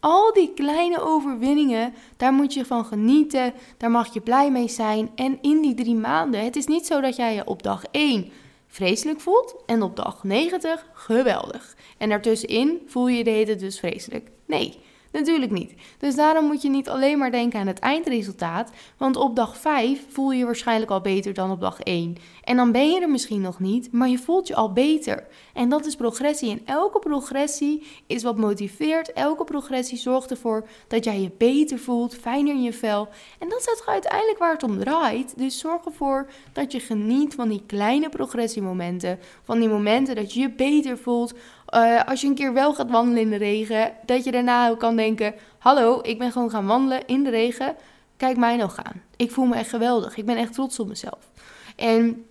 Al 0.00 0.32
die 0.32 0.52
kleine 0.54 1.00
overwinningen, 1.00 1.94
daar 2.16 2.32
moet 2.32 2.54
je 2.54 2.64
van 2.64 2.84
genieten. 2.84 3.52
Daar 3.76 3.90
mag 3.90 4.14
je 4.14 4.20
blij 4.20 4.50
mee 4.50 4.68
zijn. 4.68 5.10
En 5.14 5.38
in 5.40 5.62
die 5.62 5.74
drie 5.74 5.94
maanden, 5.94 6.44
het 6.44 6.56
is 6.56 6.66
niet 6.66 6.86
zo 6.86 7.00
dat 7.00 7.16
jij 7.16 7.34
je 7.34 7.46
op 7.46 7.62
dag 7.62 7.84
1 7.90 8.32
vreselijk 8.72 9.20
voelt 9.20 9.56
en 9.66 9.82
op 9.82 9.96
dag 9.96 10.24
90 10.24 10.90
geweldig. 10.92 11.74
En 11.98 12.08
daartussenin 12.08 12.82
voel 12.86 13.08
je 13.08 13.24
de 13.24 13.56
dus 13.56 13.78
vreselijk. 13.78 14.30
Nee, 14.46 14.78
Natuurlijk 15.12 15.52
niet. 15.52 15.74
Dus 15.98 16.14
daarom 16.14 16.44
moet 16.44 16.62
je 16.62 16.68
niet 16.68 16.88
alleen 16.88 17.18
maar 17.18 17.30
denken 17.30 17.60
aan 17.60 17.66
het 17.66 17.78
eindresultaat, 17.78 18.70
want 18.96 19.16
op 19.16 19.36
dag 19.36 19.56
5 19.56 20.04
voel 20.08 20.32
je 20.32 20.44
waarschijnlijk 20.44 20.90
al 20.90 21.00
beter 21.00 21.34
dan 21.34 21.50
op 21.50 21.60
dag 21.60 21.80
1. 21.80 22.16
En 22.44 22.56
dan 22.56 22.72
ben 22.72 22.90
je 22.90 23.00
er 23.00 23.10
misschien 23.10 23.40
nog 23.40 23.60
niet, 23.60 23.92
maar 23.92 24.08
je 24.08 24.18
voelt 24.18 24.46
je 24.46 24.54
al 24.54 24.72
beter. 24.72 25.26
En 25.54 25.68
dat 25.68 25.86
is 25.86 25.96
progressie. 25.96 26.50
En 26.50 26.62
elke 26.64 26.98
progressie 26.98 27.86
is 28.06 28.22
wat 28.22 28.36
motiveert. 28.36 29.12
Elke 29.12 29.44
progressie 29.44 29.98
zorgt 29.98 30.30
ervoor 30.30 30.68
dat 30.88 31.04
jij 31.04 31.20
je 31.20 31.30
beter 31.38 31.78
voelt, 31.78 32.14
fijner 32.14 32.54
in 32.54 32.62
je 32.62 32.72
vel. 32.72 33.08
En 33.38 33.48
dat 33.48 33.58
is 33.58 33.82
uiteindelijk 33.86 34.38
waar 34.38 34.52
het 34.52 34.62
om 34.62 34.78
draait. 34.78 35.38
Dus 35.38 35.58
zorg 35.58 35.84
ervoor 35.84 36.30
dat 36.52 36.72
je 36.72 36.80
geniet 36.80 37.34
van 37.34 37.48
die 37.48 37.62
kleine 37.66 38.08
progressiemomenten. 38.08 39.18
Van 39.42 39.58
die 39.58 39.68
momenten 39.68 40.14
dat 40.14 40.32
je 40.32 40.40
je 40.40 40.50
beter 40.50 40.98
voelt, 40.98 41.34
uh, 41.74 42.04
als 42.04 42.20
je 42.20 42.26
een 42.26 42.34
keer 42.34 42.52
wel 42.52 42.74
gaat 42.74 42.90
wandelen 42.90 43.22
in 43.22 43.30
de 43.30 43.36
regen, 43.36 43.92
dat 44.06 44.24
je 44.24 44.30
daarna 44.30 44.68
ook 44.68 44.78
kan 44.78 44.96
denken: 44.96 45.34
Hallo, 45.58 45.98
ik 46.02 46.18
ben 46.18 46.32
gewoon 46.32 46.50
gaan 46.50 46.66
wandelen 46.66 47.06
in 47.06 47.22
de 47.22 47.30
regen. 47.30 47.74
Kijk 48.16 48.36
mij 48.36 48.56
nou 48.56 48.70
gaan. 48.70 49.02
Ik 49.16 49.30
voel 49.30 49.44
me 49.44 49.54
echt 49.54 49.68
geweldig. 49.68 50.16
Ik 50.16 50.26
ben 50.26 50.36
echt 50.36 50.52
trots 50.52 50.78
op 50.78 50.88
mezelf. 50.88 51.30
En 51.76 52.24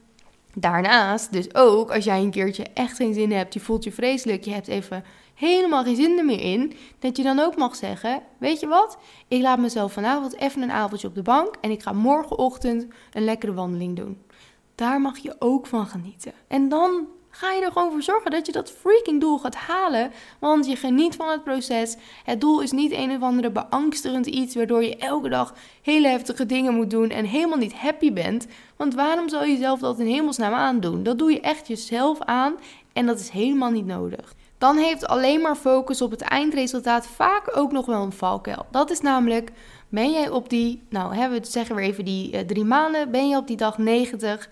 daarnaast, 0.54 1.32
dus 1.32 1.56
ook 1.56 1.92
als 1.92 2.04
jij 2.04 2.20
een 2.20 2.32
keertje 2.32 2.66
echt 2.74 2.96
geen 2.96 3.14
zin 3.14 3.32
hebt, 3.32 3.54
je 3.54 3.60
voelt 3.60 3.84
je 3.84 3.92
vreselijk, 3.92 4.46
je 4.46 4.52
hebt 4.52 4.68
even 4.68 5.04
helemaal 5.34 5.84
geen 5.84 5.96
zin 5.96 6.18
er 6.18 6.26
meer 6.26 6.42
in, 6.42 6.74
dat 7.00 7.18
je 7.18 7.24
dan 7.24 7.40
ook 7.40 7.58
mag 7.58 7.76
zeggen: 7.76 8.22
Weet 8.38 8.60
je 8.60 8.68
wat? 8.68 8.98
Ik 9.28 9.42
laat 9.42 9.60
mezelf 9.60 9.94
vanavond 9.94 10.36
even 10.36 10.62
een 10.62 10.72
avondje 10.72 11.08
op 11.08 11.16
de 11.16 11.22
bank 11.22 11.56
en 11.62 11.72
ik 11.72 11.82
ga 11.82 11.92
morgenochtend 11.92 12.88
een 13.12 13.24
lekkere 13.24 13.54
wandeling 13.54 13.96
doen. 13.96 14.22
Daar 14.76 15.02
mag 15.02 15.18
je 15.18 15.36
ook 15.40 15.68
van 15.68 15.88
genieten. 15.88 16.32
En 16.48 16.70
dan 16.70 17.08
ga 17.42 17.52
je 17.52 17.62
er 17.62 17.72
gewoon 17.72 17.92
voor 17.92 18.02
zorgen 18.02 18.32
dat 18.32 18.46
je 18.46 18.52
dat 18.52 18.72
freaking 18.72 19.22
doel 19.22 19.38
gaat 19.38 19.56
halen. 19.56 20.12
Want 20.40 20.66
je 20.66 20.76
geniet 20.76 21.16
van 21.16 21.30
het 21.30 21.44
proces. 21.44 21.96
Het 22.24 22.42
doel 22.42 22.62
is 22.62 22.72
niet 22.72 22.92
een 22.92 23.12
of 23.12 23.22
andere 23.22 23.52
beangstigend 23.52 24.26
iets 24.26 24.56
waardoor 24.56 24.84
je 24.84 24.96
elke 24.96 25.30
dag 25.30 25.54
hele 25.82 26.08
heftige 26.08 26.46
dingen 26.46 26.74
moet 26.74 26.90
doen 26.90 27.10
en 27.10 27.26
helemaal 27.26 27.58
niet 27.58 27.74
happy 27.74 28.14
bent. 28.14 28.48
Want 28.76 28.94
waarom 28.94 29.30
zou 29.30 29.46
je 29.46 29.52
jezelf 29.52 29.80
dat 29.80 30.00
in 30.00 30.06
hemelsnaam 30.06 30.54
aandoen? 30.54 31.04
Dat 31.04 31.18
doe 31.18 31.32
je 31.32 31.40
echt 31.40 31.68
jezelf 31.68 32.22
aan 32.22 32.54
en 32.94 33.06
dat 33.06 33.20
is 33.20 33.30
helemaal 33.30 33.72
niet 33.72 33.86
nodig. 33.86 34.34
Dan 34.58 34.78
heeft 34.78 35.08
alleen 35.08 35.42
maar 35.42 35.56
focus 35.56 36.02
op 36.02 36.12
het 36.12 36.22
eindresultaat 36.22 37.08
vaak 37.08 37.58
ook 37.58 37.72
nog 37.72 37.86
wel 37.86 38.04
een 38.04 38.12
valkuil. 38.12 38.66
Dat 38.72 38.92
is 38.92 39.02
namelijk, 39.02 39.52
ben 39.90 40.12
jij 40.12 40.30
op 40.30 40.50
die, 40.50 40.84
nou 40.90 41.16
hebben 41.16 41.42
we 41.42 41.48
zeggen 41.48 41.76
we 41.76 41.82
even 41.82 42.06
die 42.06 42.34
uh, 42.34 42.40
drie 42.40 42.66
maanden, 42.66 43.12
ben 43.12 43.30
je 43.30 43.38
op 43.38 43.48
die 43.48 43.58
dag 43.58 43.78
90 43.78 44.50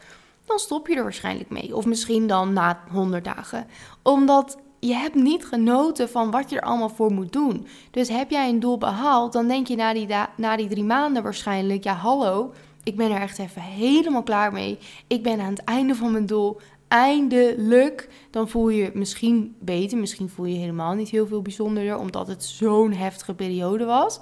dan 0.50 0.60
stop 0.60 0.88
je 0.88 0.96
er 0.96 1.04
waarschijnlijk 1.04 1.50
mee. 1.50 1.76
Of 1.76 1.86
misschien 1.86 2.28
dan 2.28 2.54
na 2.54 2.84
100 2.92 3.24
dagen. 3.24 3.68
Omdat 4.04 4.58
je 4.80 4.94
hebt 4.94 5.16
niet 5.16 5.46
genoten 5.46 6.10
van 6.10 6.32
wat 6.32 6.50
je 6.50 6.56
er 6.56 6.62
allemaal 6.62 6.90
voor 6.90 7.12
moet 7.12 7.34
doen. 7.34 7.68
Dus 7.92 8.10
heb 8.10 8.30
jij 8.30 8.50
een 8.50 8.60
doel 8.60 8.78
behaald, 8.78 9.34
dan 9.34 9.48
denk 9.48 9.68
je 9.68 9.76
na 9.76 9.94
die, 9.94 10.08
na 10.36 10.56
die 10.56 10.68
drie 10.68 10.84
maanden 10.84 11.24
waarschijnlijk: 11.24 11.84
ja, 11.84 11.94
hallo, 11.94 12.54
ik 12.84 12.96
ben 12.96 13.12
er 13.12 13.22
echt 13.22 13.40
even 13.40 13.62
helemaal 13.62 14.24
klaar 14.24 14.52
mee. 14.52 14.78
Ik 15.08 15.24
ben 15.24 15.40
aan 15.40 15.50
het 15.50 15.64
einde 15.64 15.96
van 15.96 16.12
mijn 16.12 16.26
doel. 16.26 16.60
Eindelijk. 16.88 18.10
Dan 18.32 18.50
voel 18.50 18.70
je 18.70 18.92
misschien 18.94 19.56
beter. 19.60 19.98
Misschien 19.98 20.30
voel 20.30 20.46
je, 20.46 20.54
je 20.54 20.60
helemaal 20.60 20.94
niet 20.94 21.10
heel 21.10 21.28
veel 21.28 21.42
bijzonderder, 21.42 21.98
omdat 21.98 22.28
het 22.28 22.44
zo'n 22.44 22.92
heftige 22.92 23.34
periode 23.34 23.86
was. 23.86 24.20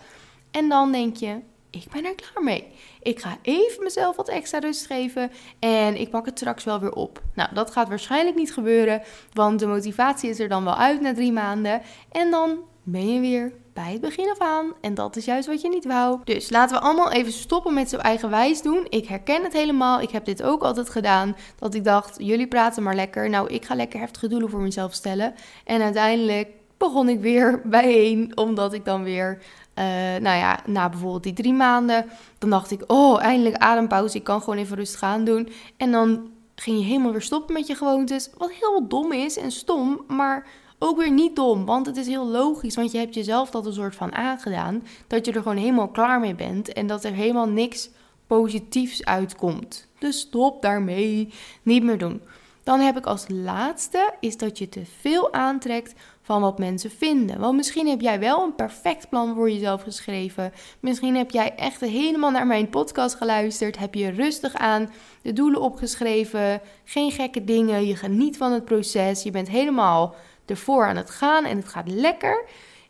En 0.51 0.69
dan 0.69 0.91
denk 0.91 1.15
je, 1.15 1.39
ik 1.69 1.85
ben 1.91 2.05
er 2.05 2.15
klaar 2.15 2.43
mee. 2.43 2.67
Ik 3.01 3.19
ga 3.19 3.37
even 3.41 3.83
mezelf 3.83 4.15
wat 4.15 4.29
extra 4.29 4.59
rust 4.59 4.85
geven 4.85 5.31
en 5.59 5.99
ik 5.99 6.09
pak 6.09 6.25
het 6.25 6.37
straks 6.37 6.63
wel 6.63 6.79
weer 6.79 6.93
op. 6.93 7.21
Nou, 7.33 7.53
dat 7.53 7.71
gaat 7.71 7.89
waarschijnlijk 7.89 8.35
niet 8.35 8.53
gebeuren, 8.53 9.01
want 9.33 9.59
de 9.59 9.67
motivatie 9.67 10.29
is 10.29 10.39
er 10.39 10.49
dan 10.49 10.63
wel 10.63 10.75
uit 10.75 11.01
na 11.01 11.13
drie 11.13 11.31
maanden. 11.31 11.81
En 12.11 12.31
dan 12.31 12.57
ben 12.83 13.13
je 13.13 13.19
weer 13.19 13.53
bij 13.73 13.91
het 13.91 14.01
begin 14.01 14.29
af 14.29 14.39
aan. 14.39 14.73
En 14.81 14.93
dat 14.93 15.15
is 15.15 15.25
juist 15.25 15.47
wat 15.47 15.61
je 15.61 15.69
niet 15.69 15.85
wou. 15.85 16.19
Dus 16.23 16.49
laten 16.49 16.77
we 16.77 16.83
allemaal 16.83 17.11
even 17.11 17.31
stoppen 17.31 17.73
met 17.73 17.89
zo 17.89 17.97
eigenwijs 17.97 18.61
doen. 18.61 18.85
Ik 18.89 19.07
herken 19.07 19.43
het 19.43 19.53
helemaal. 19.53 20.01
Ik 20.01 20.09
heb 20.09 20.25
dit 20.25 20.43
ook 20.43 20.61
altijd 20.61 20.89
gedaan. 20.89 21.35
Dat 21.59 21.73
ik 21.73 21.83
dacht, 21.83 22.15
jullie 22.19 22.47
praten 22.47 22.83
maar 22.83 22.95
lekker. 22.95 23.29
Nou, 23.29 23.49
ik 23.49 23.65
ga 23.65 23.75
lekker 23.75 23.99
heftige 23.99 24.27
doelen 24.27 24.49
voor 24.49 24.59
mezelf 24.59 24.93
stellen. 24.93 25.33
En 25.65 25.81
uiteindelijk 25.81 26.49
begon 26.77 27.09
ik 27.09 27.19
weer 27.19 27.61
bijeen. 27.77 28.37
Omdat 28.37 28.73
ik 28.73 28.85
dan 28.85 29.03
weer, 29.03 29.41
uh, 29.77 29.83
nou 30.21 30.37
ja, 30.37 30.59
na 30.65 30.89
bijvoorbeeld 30.89 31.23
die 31.23 31.33
drie 31.33 31.53
maanden. 31.53 32.05
Dan 32.37 32.49
dacht 32.49 32.71
ik, 32.71 32.83
oh, 32.87 33.21
eindelijk 33.21 33.55
adempauze. 33.55 34.17
Ik 34.17 34.23
kan 34.23 34.41
gewoon 34.41 34.59
even 34.59 34.75
rustig 34.75 35.03
aan 35.03 35.23
doen. 35.23 35.49
En 35.77 35.91
dan 35.91 36.29
ging 36.55 36.77
je 36.77 36.85
helemaal 36.85 37.11
weer 37.11 37.21
stoppen 37.21 37.53
met 37.53 37.67
je 37.67 37.75
gewoontes. 37.75 38.29
Wat 38.37 38.51
heel 38.51 38.87
dom 38.87 39.11
is 39.11 39.37
en 39.37 39.51
stom. 39.51 40.01
Maar 40.07 40.47
ook 40.79 40.97
weer 40.97 41.11
niet 41.11 41.35
dom, 41.35 41.65
want 41.65 41.85
het 41.85 41.97
is 41.97 42.07
heel 42.07 42.27
logisch, 42.27 42.75
want 42.75 42.91
je 42.91 42.97
hebt 42.97 43.13
jezelf 43.13 43.49
dat 43.49 43.65
een 43.65 43.73
soort 43.73 43.95
van 43.95 44.13
aangedaan, 44.13 44.83
dat 45.07 45.25
je 45.25 45.31
er 45.31 45.41
gewoon 45.41 45.57
helemaal 45.57 45.87
klaar 45.87 46.19
mee 46.19 46.35
bent 46.35 46.73
en 46.73 46.87
dat 46.87 47.03
er 47.03 47.13
helemaal 47.13 47.49
niks 47.49 47.89
positiefs 48.27 49.05
uitkomt. 49.05 49.87
Dus 49.99 50.19
stop 50.19 50.61
daarmee, 50.61 51.33
niet 51.63 51.83
meer 51.83 51.97
doen. 51.97 52.21
Dan 52.63 52.79
heb 52.79 52.97
ik 52.97 53.05
als 53.05 53.25
laatste 53.27 54.13
is 54.19 54.37
dat 54.37 54.57
je 54.57 54.69
te 54.69 54.85
veel 54.99 55.33
aantrekt 55.33 55.93
van 56.27 56.41
wat 56.41 56.59
mensen 56.59 56.91
vinden. 56.91 57.39
Want 57.39 57.55
misschien 57.55 57.87
heb 57.87 58.01
jij 58.01 58.19
wel 58.19 58.43
een 58.43 58.55
perfect 58.55 59.09
plan 59.09 59.35
voor 59.35 59.51
jezelf 59.51 59.81
geschreven. 59.81 60.53
Misschien 60.79 61.15
heb 61.15 61.31
jij 61.31 61.55
echt 61.55 61.79
helemaal 61.81 62.31
naar 62.31 62.47
mijn 62.47 62.69
podcast 62.69 63.15
geluisterd. 63.15 63.77
Heb 63.77 63.93
je 63.93 64.09
rustig 64.09 64.53
aan 64.53 64.89
de 65.21 65.33
doelen 65.33 65.61
opgeschreven. 65.61 66.61
Geen 66.83 67.11
gekke 67.11 67.43
dingen. 67.43 67.85
Je 67.85 67.95
geniet 67.95 68.37
van 68.37 68.51
het 68.51 68.65
proces. 68.65 69.23
Je 69.23 69.31
bent 69.31 69.49
helemaal 69.49 70.15
ervoor 70.45 70.85
aan 70.85 70.95
het 70.95 71.09
gaan 71.09 71.45
en 71.45 71.57
het 71.57 71.67
gaat 71.67 71.89
lekker. 71.89 72.45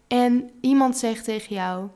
En 0.08 0.50
iemand 0.62 0.98
zegt 0.98 1.24
tegen 1.24 1.56
jou: 1.56 1.88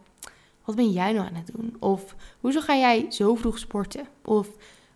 Wat 0.66 0.76
ben 0.76 0.92
jij 0.92 1.12
nou 1.12 1.28
aan 1.28 1.36
het 1.36 1.52
doen? 1.56 1.76
Of 1.80 2.16
hoezo 2.40 2.60
ga 2.60 2.76
jij 2.76 3.06
zo 3.10 3.36
vroeg 3.36 3.58
sporten? 3.58 4.08
Of 4.26 4.48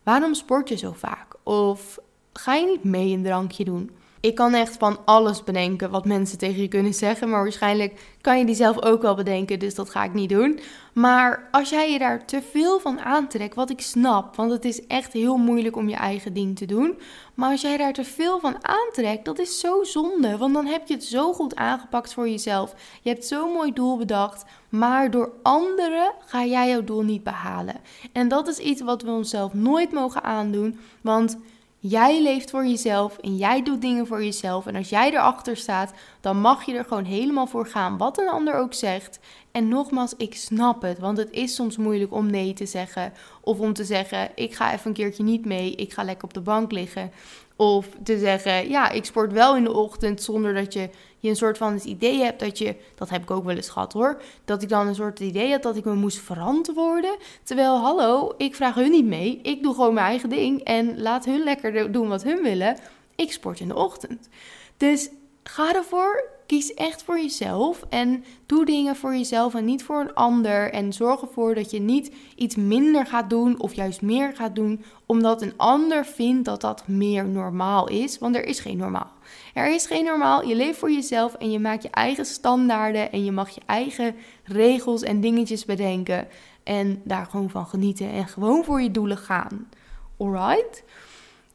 waarom 0.03 0.33
sport 0.33 0.69
je 0.69 0.75
zo 0.75 0.91
vaak? 0.91 1.35
Of 1.43 1.99
ga 2.33 2.53
je 2.53 2.65
niet 2.65 2.83
mee 2.83 3.13
een 3.13 3.23
drankje 3.23 3.63
doen? 3.63 3.91
Ik 4.25 4.35
kan 4.35 4.53
echt 4.53 4.77
van 4.77 4.97
alles 5.05 5.43
bedenken 5.43 5.89
wat 5.89 6.05
mensen 6.05 6.37
tegen 6.37 6.61
je 6.61 6.67
kunnen 6.67 6.93
zeggen. 6.93 7.29
Maar 7.29 7.41
waarschijnlijk 7.41 8.17
kan 8.21 8.39
je 8.39 8.45
die 8.45 8.55
zelf 8.55 8.81
ook 8.81 9.01
wel 9.01 9.15
bedenken. 9.15 9.59
Dus 9.59 9.75
dat 9.75 9.89
ga 9.89 10.03
ik 10.03 10.13
niet 10.13 10.29
doen. 10.29 10.59
Maar 10.93 11.47
als 11.51 11.69
jij 11.69 11.91
je 11.91 11.99
daar 11.99 12.25
te 12.25 12.41
veel 12.51 12.79
van 12.79 12.99
aantrekt, 12.99 13.55
wat 13.55 13.69
ik 13.69 13.81
snap. 13.81 14.35
Want 14.35 14.51
het 14.51 14.65
is 14.65 14.87
echt 14.87 15.13
heel 15.13 15.37
moeilijk 15.37 15.75
om 15.75 15.89
je 15.89 15.95
eigen 15.95 16.33
ding 16.33 16.57
te 16.57 16.65
doen. 16.65 16.99
Maar 17.33 17.51
als 17.51 17.61
jij 17.61 17.77
daar 17.77 17.93
te 17.93 18.03
veel 18.03 18.39
van 18.39 18.65
aantrekt, 18.65 19.25
dat 19.25 19.39
is 19.39 19.59
zo 19.59 19.83
zonde. 19.83 20.37
Want 20.37 20.53
dan 20.53 20.65
heb 20.65 20.87
je 20.87 20.93
het 20.93 21.03
zo 21.03 21.33
goed 21.33 21.55
aangepakt 21.55 22.13
voor 22.13 22.29
jezelf. 22.29 22.73
Je 23.01 23.09
hebt 23.09 23.25
zo'n 23.25 23.51
mooi 23.51 23.73
doel 23.73 23.97
bedacht. 23.97 24.45
Maar 24.69 25.11
door 25.11 25.31
anderen 25.41 26.13
ga 26.25 26.45
jij 26.45 26.69
jouw 26.69 26.83
doel 26.83 27.01
niet 27.01 27.23
behalen. 27.23 27.75
En 28.11 28.27
dat 28.27 28.47
is 28.47 28.57
iets 28.57 28.81
wat 28.81 29.01
we 29.01 29.09
onszelf 29.09 29.53
nooit 29.53 29.91
mogen 29.91 30.23
aandoen. 30.23 30.79
Want 31.01 31.37
Jij 31.87 32.21
leeft 32.21 32.49
voor 32.49 32.65
jezelf 32.65 33.17
en 33.17 33.35
jij 33.35 33.63
doet 33.63 33.81
dingen 33.81 34.07
voor 34.07 34.23
jezelf. 34.23 34.65
En 34.65 34.75
als 34.75 34.89
jij 34.89 35.11
erachter 35.11 35.57
staat, 35.57 35.93
dan 36.25 36.39
mag 36.39 36.65
je 36.65 36.73
er 36.73 36.85
gewoon 36.85 37.03
helemaal 37.03 37.47
voor 37.47 37.67
gaan, 37.67 37.97
wat 37.97 38.17
een 38.17 38.29
ander 38.29 38.53
ook 38.53 38.73
zegt. 38.73 39.19
En 39.51 39.67
nogmaals, 39.67 40.13
ik 40.17 40.35
snap 40.35 40.81
het, 40.81 40.99
want 40.99 41.17
het 41.17 41.31
is 41.31 41.55
soms 41.55 41.77
moeilijk 41.77 42.13
om 42.13 42.25
nee 42.29 42.53
te 42.53 42.65
zeggen. 42.65 43.13
Of 43.41 43.59
om 43.59 43.73
te 43.73 43.83
zeggen, 43.83 44.29
ik 44.35 44.55
ga 44.55 44.73
even 44.73 44.87
een 44.87 44.93
keertje 44.93 45.23
niet 45.23 45.45
mee, 45.45 45.75
ik 45.75 45.93
ga 45.93 46.03
lekker 46.03 46.23
op 46.23 46.33
de 46.33 46.41
bank 46.41 46.71
liggen. 46.71 47.11
Of 47.55 47.87
te 48.03 48.19
zeggen, 48.19 48.69
ja, 48.69 48.89
ik 48.89 49.05
sport 49.05 49.31
wel 49.31 49.55
in 49.55 49.63
de 49.63 49.73
ochtend 49.73 50.21
zonder 50.21 50.53
dat 50.53 50.73
je, 50.73 50.89
je 51.19 51.29
een 51.29 51.35
soort 51.35 51.57
van 51.57 51.73
het 51.73 51.83
idee 51.83 52.21
hebt 52.21 52.39
dat 52.39 52.57
je, 52.57 52.75
dat 52.95 53.09
heb 53.09 53.21
ik 53.21 53.31
ook 53.31 53.45
wel 53.45 53.55
eens 53.55 53.69
gehad 53.69 53.93
hoor, 53.93 54.21
dat 54.45 54.61
ik 54.61 54.69
dan 54.69 54.87
een 54.87 54.95
soort 54.95 55.19
idee 55.19 55.51
had 55.51 55.63
dat 55.63 55.75
ik 55.75 55.85
me 55.85 55.93
moest 55.93 56.19
verantwoorden. 56.19 57.15
Terwijl, 57.43 57.77
hallo, 57.77 58.33
ik 58.37 58.55
vraag 58.55 58.75
hun 58.75 58.91
niet 58.91 59.05
mee, 59.05 59.39
ik 59.41 59.63
doe 59.63 59.73
gewoon 59.73 59.93
mijn 59.93 60.07
eigen 60.07 60.29
ding 60.29 60.63
en 60.63 61.01
laat 61.01 61.25
hun 61.25 61.43
lekker 61.43 61.91
doen 61.91 62.07
wat 62.07 62.23
hun 62.23 62.41
willen. 62.41 62.77
Ik 63.15 63.31
sport 63.31 63.59
in 63.59 63.67
de 63.67 63.75
ochtend. 63.75 64.29
Dus 64.77 65.09
ga 65.49 65.75
ervoor, 65.75 66.23
kies 66.45 66.73
echt 66.73 67.03
voor 67.03 67.19
jezelf 67.19 67.83
en 67.89 68.23
doe 68.45 68.65
dingen 68.65 68.95
voor 68.95 69.15
jezelf 69.15 69.55
en 69.55 69.65
niet 69.65 69.83
voor 69.83 69.99
een 69.99 70.13
ander. 70.13 70.71
En 70.71 70.93
zorg 70.93 71.21
ervoor 71.21 71.55
dat 71.55 71.71
je 71.71 71.79
niet 71.79 72.11
iets 72.35 72.55
minder 72.55 73.05
gaat 73.05 73.29
doen 73.29 73.59
of 73.59 73.73
juist 73.73 74.01
meer 74.01 74.35
gaat 74.35 74.55
doen, 74.55 74.83
omdat 75.05 75.41
een 75.41 75.53
ander 75.57 76.05
vindt 76.05 76.45
dat 76.45 76.61
dat 76.61 76.87
meer 76.87 77.25
normaal 77.25 77.89
is. 77.89 78.19
Want 78.19 78.35
er 78.35 78.45
is 78.45 78.59
geen 78.59 78.77
normaal. 78.77 79.11
Er 79.53 79.73
is 79.73 79.85
geen 79.85 80.03
normaal. 80.03 80.47
Je 80.47 80.55
leeft 80.55 80.79
voor 80.79 80.91
jezelf 80.91 81.33
en 81.33 81.51
je 81.51 81.59
maakt 81.59 81.83
je 81.83 81.89
eigen 81.89 82.25
standaarden 82.25 83.11
en 83.11 83.23
je 83.23 83.31
mag 83.31 83.49
je 83.49 83.61
eigen 83.65 84.15
regels 84.43 85.01
en 85.01 85.21
dingetjes 85.21 85.65
bedenken. 85.65 86.27
En 86.63 87.01
daar 87.03 87.25
gewoon 87.25 87.49
van 87.49 87.65
genieten 87.67 88.11
en 88.11 88.27
gewoon 88.27 88.63
voor 88.63 88.81
je 88.81 88.91
doelen 88.91 89.17
gaan. 89.17 89.69
Alright? 90.17 90.83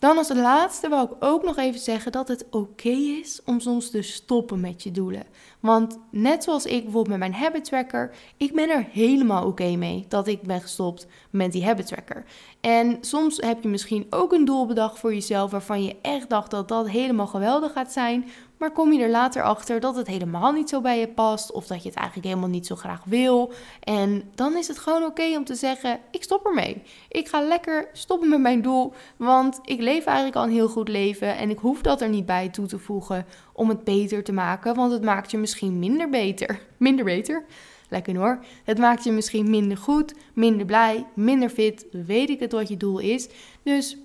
Dan 0.00 0.16
als 0.16 0.28
laatste 0.28 0.88
wil 0.88 1.02
ik 1.02 1.24
ook 1.24 1.42
nog 1.42 1.56
even 1.56 1.80
zeggen 1.80 2.12
dat 2.12 2.28
het 2.28 2.46
oké 2.50 2.88
is 2.88 3.40
om 3.44 3.60
soms 3.60 3.90
te 3.90 4.02
stoppen 4.02 4.60
met 4.60 4.82
je 4.82 4.90
doelen. 4.90 5.26
Want 5.61 5.99
net 6.11 6.44
zoals 6.44 6.64
ik 6.64 6.83
bijvoorbeeld 6.83 7.18
met 7.18 7.18
mijn 7.18 7.42
habit 7.42 7.64
tracker, 7.64 8.14
ik 8.37 8.55
ben 8.55 8.70
er 8.70 8.87
helemaal 8.90 9.46
oké 9.46 9.77
mee 9.77 10.05
dat 10.09 10.27
ik 10.27 10.42
ben 10.42 10.61
gestopt 10.61 11.07
met 11.31 11.53
die 11.53 11.64
habit 11.64 11.87
tracker. 11.87 12.25
En 12.61 12.99
soms 13.01 13.37
heb 13.37 13.62
je 13.62 13.68
misschien 13.68 14.07
ook 14.11 14.33
een 14.33 14.44
doel 14.44 14.66
bedacht 14.66 14.99
voor 14.99 15.14
jezelf 15.14 15.51
waarvan 15.51 15.85
je 15.85 15.96
echt 16.03 16.31
dacht 16.31 16.51
dat 16.51 16.68
dat 16.68 16.88
helemaal 16.88 17.27
geweldig 17.27 17.73
gaat 17.73 17.92
zijn, 17.92 18.25
maar 18.61 18.73
kom 18.73 18.92
je 18.92 19.03
er 19.03 19.11
later 19.11 19.42
achter 19.42 19.81
dat 19.81 19.96
het 19.96 20.07
helemaal 20.07 20.53
niet 20.53 20.68
zo 20.68 20.81
bij 20.81 21.01
je 21.01 21.09
past 21.09 21.53
of 21.53 21.66
dat 21.66 21.83
je 21.83 21.88
het 21.88 21.99
eigenlijk 21.99 22.29
helemaal 22.29 22.49
niet 22.49 22.66
zo 22.66 22.77
graag 22.77 23.05
wil. 23.05 23.53
En 23.81 24.31
dan 24.35 24.57
is 24.57 24.68
het 24.68 24.79
gewoon 24.79 25.05
oké 25.05 25.37
om 25.37 25.44
te 25.44 25.55
zeggen: 25.55 25.99
ik 26.11 26.23
stop 26.23 26.46
ermee. 26.46 26.83
Ik 27.09 27.29
ga 27.29 27.40
lekker 27.40 27.88
stoppen 27.92 28.29
met 28.29 28.40
mijn 28.40 28.62
doel, 28.62 28.92
want 29.16 29.61
ik 29.64 29.81
leef 29.81 30.05
eigenlijk 30.05 30.37
al 30.37 30.42
een 30.42 30.51
heel 30.51 30.68
goed 30.68 30.88
leven 30.88 31.37
en 31.37 31.51
ik 31.51 31.59
hoef 31.59 31.81
dat 31.83 32.01
er 32.01 32.09
niet 32.09 32.27
bij 32.27 32.49
toe 32.49 32.66
te 32.66 32.79
voegen 32.79 33.27
om 33.61 33.68
het 33.68 33.85
beter 33.85 34.25
te 34.25 34.33
maken, 34.33 34.75
want 34.75 34.92
het 34.92 35.03
maakt 35.03 35.31
je 35.31 35.38
misschien 35.38 35.79
minder 35.79 36.09
beter. 36.09 36.61
Minder 36.77 37.05
beter. 37.05 37.44
Lekker 37.88 38.16
hoor. 38.16 38.44
Het 38.64 38.79
maakt 38.79 39.05
je 39.05 39.12
misschien 39.12 39.51
minder 39.51 39.77
goed, 39.77 40.14
minder 40.35 40.66
blij, 40.66 41.07
minder 41.14 41.49
fit. 41.49 41.87
Weet 41.90 42.31
ik 42.31 42.40
het 42.40 42.53
wat 42.53 42.68
je 42.68 42.77
doel 42.77 42.99
is. 42.99 43.29
Dus 43.62 43.96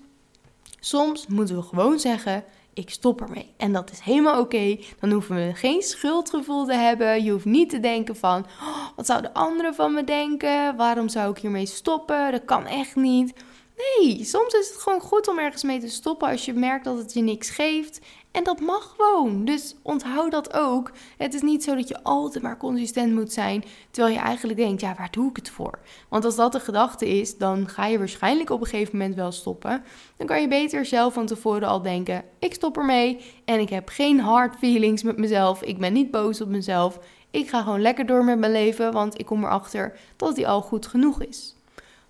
soms 0.79 1.27
moeten 1.27 1.55
we 1.55 1.61
gewoon 1.61 1.99
zeggen: 1.99 2.43
ik 2.73 2.89
stop 2.89 3.21
ermee. 3.21 3.53
En 3.57 3.73
dat 3.73 3.91
is 3.91 3.99
helemaal 3.99 4.39
oké. 4.39 4.77
Dan 4.99 5.11
hoeven 5.11 5.35
we 5.35 5.53
geen 5.53 5.81
schuldgevoel 5.81 6.65
te 6.65 6.73
hebben. 6.73 7.23
Je 7.23 7.31
hoeft 7.31 7.45
niet 7.45 7.69
te 7.69 7.79
denken 7.79 8.15
van, 8.15 8.45
oh, 8.61 8.87
wat 8.95 9.05
zouden 9.05 9.33
anderen 9.33 9.75
van 9.75 9.93
me 9.93 10.03
denken? 10.03 10.75
Waarom 10.75 11.09
zou 11.09 11.31
ik 11.31 11.37
hiermee 11.37 11.65
stoppen? 11.65 12.31
Dat 12.31 12.45
kan 12.45 12.65
echt 12.65 12.95
niet. 12.95 13.33
Nee, 13.77 14.23
soms 14.23 14.53
is 14.53 14.69
het 14.69 14.77
gewoon 14.77 15.01
goed 15.01 15.27
om 15.27 15.39
ergens 15.39 15.63
mee 15.63 15.79
te 15.79 15.89
stoppen 15.89 16.29
als 16.29 16.45
je 16.45 16.53
merkt 16.53 16.85
dat 16.85 16.97
het 16.97 17.13
je 17.13 17.21
niks 17.21 17.49
geeft. 17.49 17.99
En 18.35 18.43
dat 18.43 18.59
mag 18.59 18.95
gewoon. 18.97 19.45
Dus 19.45 19.75
onthoud 19.81 20.31
dat 20.31 20.53
ook. 20.53 20.91
Het 21.17 21.33
is 21.33 21.41
niet 21.41 21.63
zo 21.63 21.75
dat 21.75 21.87
je 21.87 22.03
altijd 22.03 22.43
maar 22.43 22.57
consistent 22.57 23.13
moet 23.13 23.33
zijn. 23.33 23.63
Terwijl 23.91 24.15
je 24.15 24.21
eigenlijk 24.21 24.59
denkt, 24.59 24.81
ja, 24.81 24.95
waar 24.97 25.11
doe 25.11 25.29
ik 25.29 25.35
het 25.35 25.49
voor? 25.49 25.79
Want 26.09 26.25
als 26.25 26.35
dat 26.35 26.51
de 26.51 26.59
gedachte 26.59 27.19
is, 27.19 27.37
dan 27.37 27.67
ga 27.69 27.85
je 27.85 27.97
waarschijnlijk 27.97 28.49
op 28.49 28.61
een 28.61 28.67
gegeven 28.67 28.97
moment 28.97 29.15
wel 29.15 29.31
stoppen. 29.31 29.83
Dan 30.17 30.27
kan 30.27 30.41
je 30.41 30.47
beter 30.47 30.85
zelf 30.85 31.13
van 31.13 31.25
tevoren 31.25 31.67
al 31.67 31.81
denken, 31.81 32.23
ik 32.39 32.53
stop 32.53 32.77
ermee. 32.77 33.19
En 33.45 33.59
ik 33.59 33.69
heb 33.69 33.89
geen 33.89 34.19
hard 34.19 34.55
feelings 34.55 35.03
met 35.03 35.17
mezelf. 35.17 35.61
Ik 35.61 35.77
ben 35.77 35.93
niet 35.93 36.11
boos 36.11 36.41
op 36.41 36.47
mezelf. 36.47 36.99
Ik 37.31 37.49
ga 37.49 37.61
gewoon 37.61 37.81
lekker 37.81 38.05
door 38.05 38.23
met 38.23 38.39
mijn 38.39 38.51
leven, 38.51 38.91
want 38.91 39.19
ik 39.19 39.25
kom 39.25 39.43
erachter 39.43 39.97
dat 40.15 40.35
die 40.35 40.47
al 40.47 40.61
goed 40.61 40.87
genoeg 40.87 41.21
is. 41.21 41.55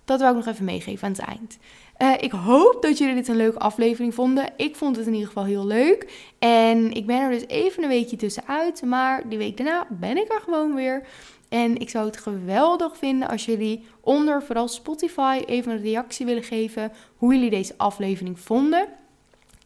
Dat 0.06 0.20
wil 0.20 0.28
ik 0.28 0.34
nog 0.34 0.46
even 0.46 0.64
meegeven 0.64 1.06
aan 1.06 1.12
het 1.12 1.20
eind. 1.20 1.58
Uh, 1.98 2.12
ik 2.20 2.32
hoop 2.32 2.82
dat 2.82 2.98
jullie 2.98 3.14
dit 3.14 3.28
een 3.28 3.36
leuke 3.36 3.58
aflevering 3.58 4.14
vonden. 4.14 4.48
Ik 4.56 4.76
vond 4.76 4.96
het 4.96 5.06
in 5.06 5.12
ieder 5.12 5.28
geval 5.28 5.44
heel 5.44 5.66
leuk. 5.66 6.30
En 6.38 6.92
ik 6.92 7.06
ben 7.06 7.20
er 7.20 7.30
dus 7.30 7.46
even 7.46 7.82
een 7.82 7.88
weekje 7.88 8.16
tussenuit. 8.16 8.82
Maar 8.82 9.28
die 9.28 9.38
week 9.38 9.56
daarna 9.56 9.86
ben 9.90 10.16
ik 10.16 10.32
er 10.32 10.40
gewoon 10.40 10.74
weer. 10.74 11.06
En 11.48 11.76
ik 11.76 11.90
zou 11.90 12.06
het 12.06 12.16
geweldig 12.16 12.96
vinden 12.96 13.28
als 13.28 13.44
jullie 13.44 13.84
onder 14.00 14.42
vooral 14.42 14.68
Spotify 14.68 15.42
even 15.46 15.72
een 15.72 15.82
reactie 15.82 16.26
willen 16.26 16.42
geven 16.42 16.92
hoe 17.16 17.34
jullie 17.34 17.50
deze 17.50 17.74
aflevering 17.76 18.40
vonden. 18.40 18.88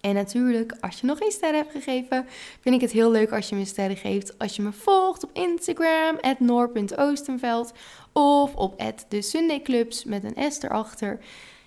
En 0.00 0.14
natuurlijk, 0.14 0.76
als 0.80 1.00
je 1.00 1.06
nog 1.06 1.18
geen 1.18 1.30
sterren 1.30 1.58
hebt 1.58 1.72
gegeven, 1.72 2.26
vind 2.60 2.74
ik 2.74 2.80
het 2.80 2.92
heel 2.92 3.10
leuk 3.10 3.32
als 3.32 3.48
je 3.48 3.56
me 3.56 3.64
sterren 3.64 3.96
geeft. 3.96 4.38
Als 4.38 4.56
je 4.56 4.62
me 4.62 4.72
volgt 4.72 5.24
op 5.24 5.30
Instagram, 5.32 6.18
noor.oostenveld. 6.38 7.72
Of 8.12 8.54
op 8.54 8.82
de 9.08 9.22
Sunday 9.22 9.86
met 10.06 10.24
een 10.24 10.52
S 10.52 10.62
erachter. 10.62 11.18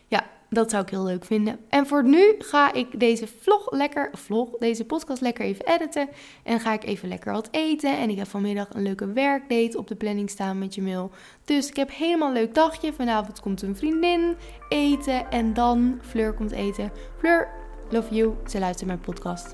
Ja, 0.08 0.30
dat 0.50 0.70
zou 0.72 0.84
ik 0.84 0.90
heel 0.90 1.04
leuk 1.04 1.26
vinden. 1.26 1.60
En 1.70 1.88
voor 1.88 2.04
nu 2.04 2.36
ga 2.38 2.74
ik 2.74 3.00
deze 3.00 3.28
vlog 3.42 3.72
lekker, 3.72 4.10
vlog, 4.14 4.50
deze 4.60 4.86
podcast 4.86 5.22
lekker 5.22 5.46
even 5.46 5.66
editen. 5.66 6.10
En 6.44 6.60
ga 6.60 6.74
ik 6.74 6.84
even 6.84 7.08
lekker 7.08 7.34
wat 7.34 7.48
eten. 7.52 7.98
En 7.98 8.10
ik 8.10 8.18
heb 8.18 8.28
vanmiddag 8.28 8.68
een 8.74 8.84
leuke 8.84 9.14
werkdate 9.14 9.78
op 9.78 9.88
de 9.88 9.96
planning 9.96 10.30
staan 10.30 10.60
met 10.60 10.76
je 10.76 10.82
mail. 10.82 11.12
Dus 11.46 11.70
ik 11.70 11.76
heb 11.76 11.92
helemaal 11.92 12.28
een 12.28 12.34
leuk 12.34 12.56
dagje. 12.56 12.94
Vanavond 12.94 13.40
komt 13.40 13.62
een 13.62 13.76
vriendin 13.76 14.36
eten. 14.70 15.32
En 15.32 15.54
dan 15.54 16.00
Fleur 16.02 16.34
komt 16.34 16.52
eten. 16.52 16.92
Fleur, 17.18 17.63
love 17.94 18.16
you. 18.16 18.34
Ze 18.48 18.60
luistert 18.60 18.88
mijn 18.88 19.00
podcast. 19.00 19.54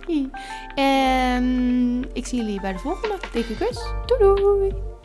En 0.75 2.03
ik 2.13 2.25
zie 2.25 2.39
jullie 2.39 2.61
bij 2.61 2.73
de 2.73 2.79
volgende. 2.79 3.17
Dikke 3.31 3.55
kus. 3.55 3.79
Doei 4.05 4.35
doei. 4.35 4.98